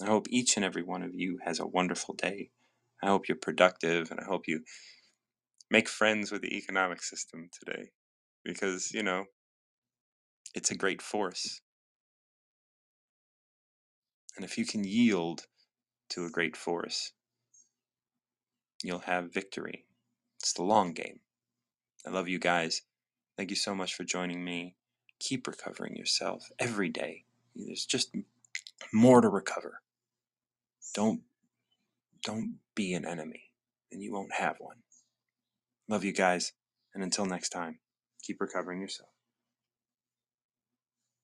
I 0.04 0.06
hope 0.08 0.28
each 0.30 0.58
and 0.58 0.66
every 0.66 0.84
one 0.84 1.02
of 1.02 1.16
you 1.16 1.40
has 1.46 1.60
a 1.60 1.66
wonderful 1.66 2.14
day. 2.14 2.52
I 3.02 3.08
hope 3.08 3.28
you're 3.28 3.38
productive 3.38 4.12
and 4.12 4.20
I 4.20 4.26
hope 4.26 4.44
you 4.48 4.62
make 5.72 5.88
friends 5.88 6.32
with 6.32 6.42
the 6.42 6.56
economic 6.56 7.02
system 7.02 7.50
today 7.58 7.90
because, 8.44 8.92
you 8.92 9.02
know, 9.02 9.26
it's 10.54 10.72
a 10.72 10.76
great 10.76 11.02
force. 11.02 11.62
And 14.36 14.46
if 14.46 14.58
you 14.58 14.66
can 14.66 14.84
yield 14.84 15.46
to 16.10 16.26
a 16.26 16.30
great 16.30 16.56
force, 16.56 17.12
you'll 18.84 19.00
have 19.00 19.34
victory. 19.34 19.86
It's 20.40 20.54
the 20.54 20.64
long 20.64 20.94
game. 20.94 21.20
I 22.06 22.10
love 22.10 22.28
you 22.28 22.40
guys. 22.40 22.84
Thank 23.38 23.50
you 23.50 23.56
so 23.56 23.76
much 23.76 23.94
for 23.94 24.04
joining 24.04 24.44
me. 24.44 24.76
Keep 25.20 25.48
recovering 25.48 25.96
yourself 25.96 26.50
every 26.60 26.90
day. 26.90 27.26
There's 27.56 27.86
just 27.86 28.16
more 28.94 29.22
to 29.22 29.30
recover. 29.30 29.82
Don't 30.94 31.22
don't 32.24 32.56
be 32.76 32.94
an 32.94 33.06
enemy, 33.06 33.52
and 33.92 34.02
you 34.02 34.12
won't 34.12 34.34
have 34.34 34.58
one. 34.60 34.78
Love 35.88 36.04
you 36.04 36.14
guys, 36.14 36.54
and 36.94 37.04
until 37.04 37.26
next 37.26 37.50
time, 37.50 37.80
keep 38.22 38.42
recovering 38.42 38.82
yourself. 38.82 39.10